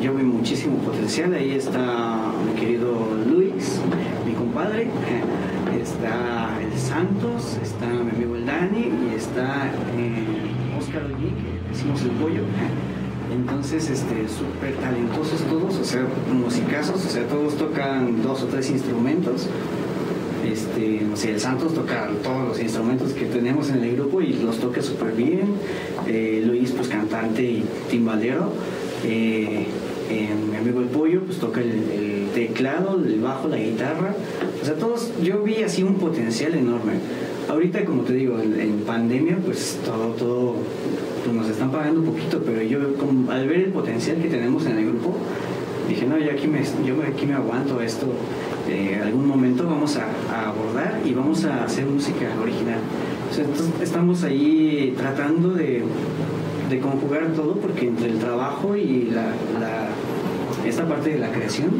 yo 0.01 0.15
vi 0.15 0.23
muchísimo 0.23 0.77
potencial. 0.79 1.35
Ahí 1.35 1.53
está 1.53 2.33
mi 2.47 2.61
querido 2.61 2.95
Luis, 3.27 3.81
mi 4.27 4.33
compadre, 4.33 4.89
está 5.83 6.59
el 6.61 6.79
Santos, 6.79 7.59
está 7.63 7.87
mi 7.87 8.11
amigo 8.11 8.37
el 8.37 8.47
Dani 8.47 8.91
y 9.11 9.15
está 9.15 9.67
eh, 9.97 10.79
Oscar 10.79 11.05
Ollí, 11.05 11.31
que 11.31 11.71
decimos 11.71 12.03
el 12.03 12.11
pollo. 12.11 12.43
Entonces, 13.35 13.91
este, 13.91 14.29
súper 14.29 14.75
talentosos 14.77 15.41
todos, 15.49 15.77
o 15.79 15.85
sea, 15.85 16.07
musicazos, 16.33 17.05
o 17.05 17.09
sea, 17.09 17.27
todos 17.27 17.57
tocan 17.57 18.23
dos 18.23 18.43
o 18.43 18.47
tres 18.47 18.71
instrumentos. 18.71 19.49
Este, 20.47 21.01
no 21.09 21.17
sé, 21.17 21.33
el 21.33 21.41
Santos 21.41 21.75
toca 21.75 22.11
todos 22.23 22.49
los 22.49 22.61
instrumentos 22.61 23.13
que 23.13 23.25
tenemos 23.25 23.71
en 23.71 23.83
el 23.83 23.97
grupo 23.97 24.21
y 24.21 24.35
los 24.35 24.59
toca 24.59 24.83
súper 24.83 25.13
bien. 25.13 25.55
Eh, 26.07 26.43
Luis, 26.47 26.71
pues 26.73 26.89
cantante 26.89 27.43
y 27.43 27.65
timbalero. 27.91 28.53
Eh, 29.05 29.67
eh, 30.11 30.29
mi 30.51 30.57
amigo 30.57 30.81
el 30.81 30.87
Pollo, 30.87 31.21
pues 31.23 31.39
toca 31.39 31.61
el, 31.61 32.29
teclado, 32.35 33.01
el 33.05 33.21
bajo, 33.21 33.49
la 33.49 33.59
guitarra. 33.59 34.15
O 34.61 34.65
sea, 34.65 34.75
todos, 34.75 35.13
yo 35.23 35.43
vi 35.43 35.63
así 35.63 35.83
un 35.83 35.95
potencial 35.95 36.55
enorme. 36.55 36.95
Ahorita, 37.49 37.85
como 37.85 38.03
te 38.03 38.15
digo, 38.15 38.39
en, 38.41 38.81
pandemia, 38.81 39.39
pues 39.45 39.79
todo, 39.85 40.09
todo, 40.15 40.55
pues 41.23 41.37
nos 41.37 41.49
están 41.49 41.71
pagando 41.71 42.03
poquito, 42.03 42.43
pero 42.45 42.61
yo 42.63 42.81
al 43.31 43.49
ver 43.49 43.61
el 43.61 43.71
potencial 43.71 44.17
que 44.17 44.29
tenemos 44.29 44.67
en 44.67 44.79
el 44.79 44.87
grupo, 44.87 45.15
dije, 45.89 46.07
no, 46.07 46.19
yo 46.19 46.33
aquí 46.33 46.49
me, 46.49 46.61
yo 46.85 46.97
aquí 47.07 47.27
me 47.27 47.35
aguanto 47.35 47.81
esto. 47.81 48.07
Eh, 48.69 48.99
algún 49.03 49.29
momento 49.29 49.65
vamos 49.67 49.97
a, 49.97 50.07
a 50.35 50.49
abordar 50.49 51.01
y 51.05 51.13
vamos 51.13 51.45
a 51.45 51.65
hacer 51.65 51.87
música 51.87 52.27
original. 52.43 52.81
O 53.31 53.35
sea, 53.35 53.45
entonces 53.45 53.75
estamos 53.83 54.25
ahí 54.25 54.95
tratando 54.97 55.51
de, 55.51 55.83
de 56.71 56.79
conjugar 56.81 57.27
todo 57.35 57.55
porque 57.57 57.89
entre 57.89 58.07
el 58.09 58.19
trabajo 58.19 58.77
y 58.77 59.11
la, 59.13 59.27
la- 59.61 59.89
esta 60.67 60.87
parte 60.89 61.11
de 61.11 61.19
la 61.19 61.31
creación, 61.31 61.71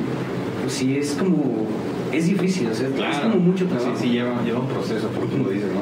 pues 0.63 0.75
sí 0.75 0.97
es 0.97 1.13
como, 1.13 1.67
es 2.13 2.27
difícil, 2.27 2.69
o 2.71 2.75
sea, 2.75 2.89
es 2.89 3.19
como 3.19 3.37
mucho 3.37 3.67
trabajo. 3.67 3.93
Sí, 3.97 4.05
sí, 4.09 4.13
lleva, 4.13 4.43
lleva 4.45 4.61
un 4.61 4.69
proceso, 4.69 5.09
por 5.09 5.29
como 5.29 5.49
dices, 5.49 5.69
¿no? 5.73 5.81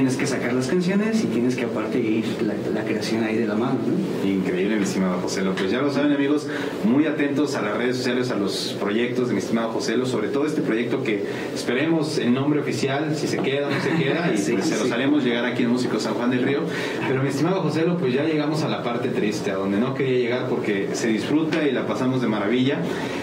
Tienes 0.00 0.16
que 0.16 0.26
sacar 0.26 0.54
las 0.54 0.66
canciones 0.66 1.22
y 1.22 1.26
tienes 1.26 1.56
que 1.56 1.66
aparte 1.66 1.98
ir 1.98 2.24
la, 2.40 2.54
la 2.72 2.86
creación 2.86 3.22
ahí 3.22 3.36
de 3.36 3.46
la 3.46 3.54
mano, 3.54 3.80
¿no? 3.86 4.26
Increíble, 4.26 4.76
mi 4.76 4.84
estimado 4.84 5.20
Joselo. 5.20 5.52
Pues 5.52 5.70
ya 5.70 5.82
lo 5.82 5.92
saben, 5.92 6.10
amigos, 6.12 6.48
muy 6.84 7.04
atentos 7.04 7.54
a 7.54 7.60
las 7.60 7.76
redes 7.76 7.98
sociales, 7.98 8.30
a 8.30 8.36
los 8.36 8.74
proyectos 8.80 9.28
de 9.28 9.34
mi 9.34 9.40
estimado 9.40 9.72
Joselo, 9.72 10.06
sobre 10.06 10.28
todo 10.28 10.46
este 10.46 10.62
proyecto 10.62 11.02
que 11.02 11.26
esperemos 11.54 12.16
el 12.16 12.32
nombre 12.32 12.60
oficial, 12.60 13.14
si 13.14 13.28
se 13.28 13.40
queda 13.40 13.68
o 13.68 13.70
no 13.70 13.78
se 13.78 14.02
queda, 14.02 14.32
y 14.32 14.38
Sí, 14.40 14.52
pues 14.52 14.64
se 14.64 14.78
los 14.78 14.90
haremos 14.90 15.22
llegar 15.22 15.44
aquí 15.44 15.64
en 15.64 15.68
Músico 15.68 16.00
San 16.00 16.14
Juan 16.14 16.30
del 16.30 16.44
Río. 16.44 16.60
Pero 17.06 17.22
mi 17.22 17.28
estimado 17.28 17.60
Joselo, 17.60 17.98
pues 17.98 18.14
ya 18.14 18.24
llegamos 18.24 18.62
a 18.62 18.68
la 18.68 18.82
parte 18.82 19.10
triste, 19.10 19.50
a 19.50 19.56
donde 19.56 19.78
no 19.78 19.92
quería 19.92 20.18
llegar 20.18 20.48
porque 20.48 20.88
se 20.94 21.08
disfruta 21.08 21.68
y 21.68 21.72
la 21.72 21.86
pasamos 21.86 22.22
de 22.22 22.26
maravilla. 22.26 22.78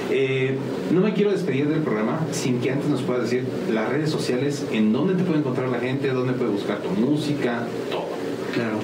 Eh, 0.10 0.58
no 0.94 1.02
me 1.02 1.14
quiero 1.14 1.32
despedir 1.32 1.68
del 1.68 1.82
programa 1.82 2.20
sin 2.32 2.60
que 2.60 2.72
antes 2.72 2.90
nos 2.90 3.02
puedas 3.02 3.24
decir 3.24 3.44
las 3.72 3.90
redes 3.90 4.10
sociales, 4.10 4.66
en 4.72 4.94
dónde 4.94 5.16
te 5.16 5.24
puede 5.24 5.40
encontrar 5.40 5.70
la 5.70 5.80
gente, 5.80 6.10
dónde 6.10 6.34
puede 6.34 6.52
buscar 6.52 6.80
tu 6.80 6.90
música, 6.90 7.68
todo. 7.92 8.08
Claro. 8.54 8.80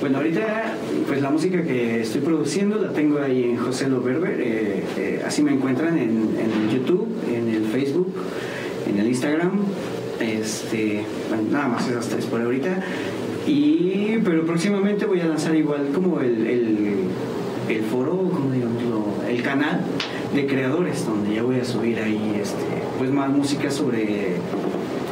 Bueno, 0.00 0.18
ahorita, 0.18 0.74
pues 1.08 1.20
la 1.20 1.30
música 1.30 1.62
que 1.62 2.02
estoy 2.02 2.20
produciendo 2.20 2.76
la 2.76 2.92
tengo 2.92 3.18
ahí 3.18 3.44
en 3.44 3.56
José 3.56 3.88
Lo 3.88 4.00
Berber. 4.00 4.40
eh, 4.40 4.84
eh, 4.96 5.22
así 5.26 5.42
me 5.42 5.52
encuentran 5.52 5.98
en, 5.98 6.36
en 6.38 6.70
YouTube, 6.70 7.08
en 7.28 7.48
el 7.48 7.64
Facebook, 7.64 8.12
en 8.88 8.98
el 8.98 9.08
Instagram. 9.08 9.52
Este, 10.20 11.04
bueno, 11.28 11.44
nada 11.50 11.68
más 11.68 11.88
esas 11.88 12.08
tres 12.08 12.26
por 12.26 12.40
ahorita. 12.40 12.80
Y, 13.46 14.18
pero 14.24 14.44
próximamente 14.44 15.06
voy 15.06 15.20
a 15.20 15.26
lanzar 15.26 15.56
igual 15.56 15.88
como 15.94 16.20
el, 16.20 16.46
el, 16.46 17.82
foro, 17.90 18.30
como 18.30 18.52
digámoslo, 18.52 19.04
el 19.28 19.42
canal 19.42 19.80
de 20.34 20.46
creadores, 20.46 21.06
donde 21.06 21.34
ya 21.34 21.42
voy 21.42 21.60
a 21.60 21.64
subir 21.64 21.98
ahí 22.00 22.38
este, 22.40 22.64
pues 22.98 23.10
más 23.10 23.30
música 23.30 23.70
sobre 23.70 24.36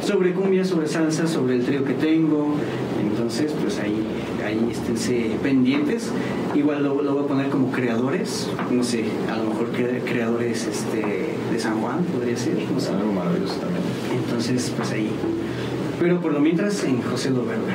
sobre 0.03 0.33
cumbia, 0.35 0.65
sobre 0.65 0.87
salsa, 0.87 1.27
sobre 1.27 1.57
el 1.57 1.65
trío 1.65 1.85
que 1.85 1.95
tengo. 1.95 2.55
Entonces, 3.03 3.53
pues 3.61 3.79
ahí, 3.81 4.07
ahí 4.47 4.69
esténse 4.71 5.33
pendientes. 5.43 6.13
Igual 6.55 6.85
lo, 6.85 7.03
lo 7.03 7.15
voy 7.15 7.25
a 7.25 7.27
poner 7.27 7.49
como 7.49 7.73
creadores, 7.73 8.49
no 8.71 8.85
sé, 8.85 9.05
a 9.33 9.37
lo 9.37 9.49
mejor 9.51 9.73
cre- 9.73 10.05
creadores 10.05 10.67
este, 10.69 11.03
de 11.53 11.59
San 11.59 11.81
Juan, 11.81 12.05
podría 12.05 12.37
ser, 12.37 12.55
no 12.73 12.79
sé. 12.79 12.91
Algo 12.93 13.13
maravilloso 13.13 13.55
también. 13.55 13.83
Entonces, 14.25 14.73
pues 14.77 14.93
ahí. 14.93 15.11
Pero 15.99 16.21
por 16.21 16.33
lo 16.33 16.41
mientras 16.41 16.85
en 16.85 17.03
José 17.03 17.31
Loberber. 17.31 17.75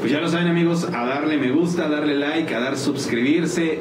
Pues 0.00 0.12
ya 0.12 0.20
lo 0.20 0.28
saben 0.28 0.46
amigos, 0.48 0.84
a 0.92 1.04
darle 1.06 1.38
me 1.38 1.50
gusta, 1.50 1.86
a 1.86 1.88
darle 1.88 2.14
like, 2.14 2.54
a 2.54 2.60
dar 2.60 2.76
suscribirse, 2.76 3.78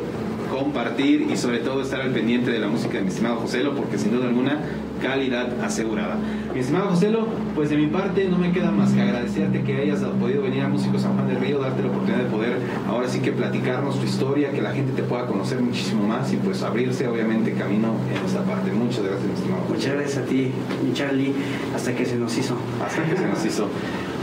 compartir 0.62 1.28
y 1.32 1.38
sobre 1.38 1.60
todo 1.60 1.82
estar 1.82 2.02
al 2.02 2.12
pendiente 2.12 2.52
de 2.52 2.60
la 2.60 2.68
música 2.68 2.98
de 2.98 3.02
mi 3.02 3.08
estimado 3.10 3.38
Joselo, 3.38 3.76
porque 3.76 3.98
sin 3.98 4.12
duda 4.12 4.28
alguna, 4.28 4.60
calidad 5.02 5.60
asegurada. 5.64 6.16
Mi 6.54 6.60
estimado 6.60 6.90
Joselo, 6.90 7.28
pues 7.56 7.70
de 7.72 7.78
mi 7.78 7.88
parte 7.88 8.28
no 8.30 8.38
me 8.38 8.52
queda 8.52 8.70
más 8.70 8.92
que 8.92 9.02
agradecerte 9.02 9.64
que 9.64 9.82
hayas 9.82 10.02
podido 10.20 10.44
venir 10.44 10.62
a 10.62 10.70
Músico 10.70 11.00
San 11.00 11.16
Juan 11.16 11.28
del 11.28 11.40
Río, 11.40 11.60
darte 11.60 11.82
la 11.82 11.90
oportunidad 11.90 12.24
de 12.24 12.30
poder 12.30 12.58
ahora 12.88 13.08
sí 13.08 13.20
que 13.20 13.32
platicarnos 13.32 14.00
tu 14.00 14.06
historia, 14.06 14.52
que 14.52 14.62
la 14.62 14.72
gente 14.72 14.92
te 14.94 15.02
pueda 15.02 15.26
conocer 15.26 15.60
muchísimo 15.62 16.08
más 16.08 16.32
y 16.32 16.38
pues 16.38 16.62
abrirse 16.62 17.08
obviamente 17.08 17.54
camino 17.54 17.96
en 18.16 18.24
esta 18.24 18.44
parte. 18.44 18.72
Muchas 18.72 19.04
gracias 19.04 19.24
mi 19.24 19.34
estimado 19.34 19.62
Joselo. 19.62 19.80
Muchas 19.80 19.94
gracias 19.96 20.18
a 20.18 20.26
ti, 20.26 20.52
mi 20.86 20.94
Charlie, 20.94 21.34
hasta 21.76 21.96
que 21.96 22.06
se 22.06 22.18
nos 22.18 22.38
hizo. 22.38 22.56
hasta 22.86 23.04
que 23.04 23.18
se 23.18 23.28
nos 23.28 23.46
hizo. 23.46 23.68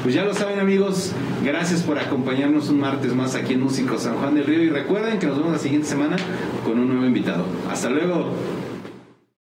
Pues 0.03 0.14
ya 0.14 0.24
lo 0.24 0.32
saben 0.32 0.61
amigos, 0.61 1.12
gracias 1.44 1.82
por 1.82 1.99
acompañarnos 1.99 2.68
un 2.68 2.78
martes 2.78 3.14
más 3.14 3.34
aquí 3.34 3.55
en 3.55 3.61
Músico 3.61 3.99
San 3.99 4.14
Juan 4.14 4.34
del 4.34 4.46
Río 4.46 4.62
y 4.62 4.70
recuerden 4.70 5.18
que 5.18 5.26
nos 5.26 5.36
vemos 5.36 5.53
la 5.53 5.59
siguiente 5.59 5.88
semana 5.88 6.16
con 6.64 6.78
un 6.78 6.88
nuevo 6.88 7.05
invitado. 7.05 7.44
Hasta 7.68 7.90
luego. 7.90 8.32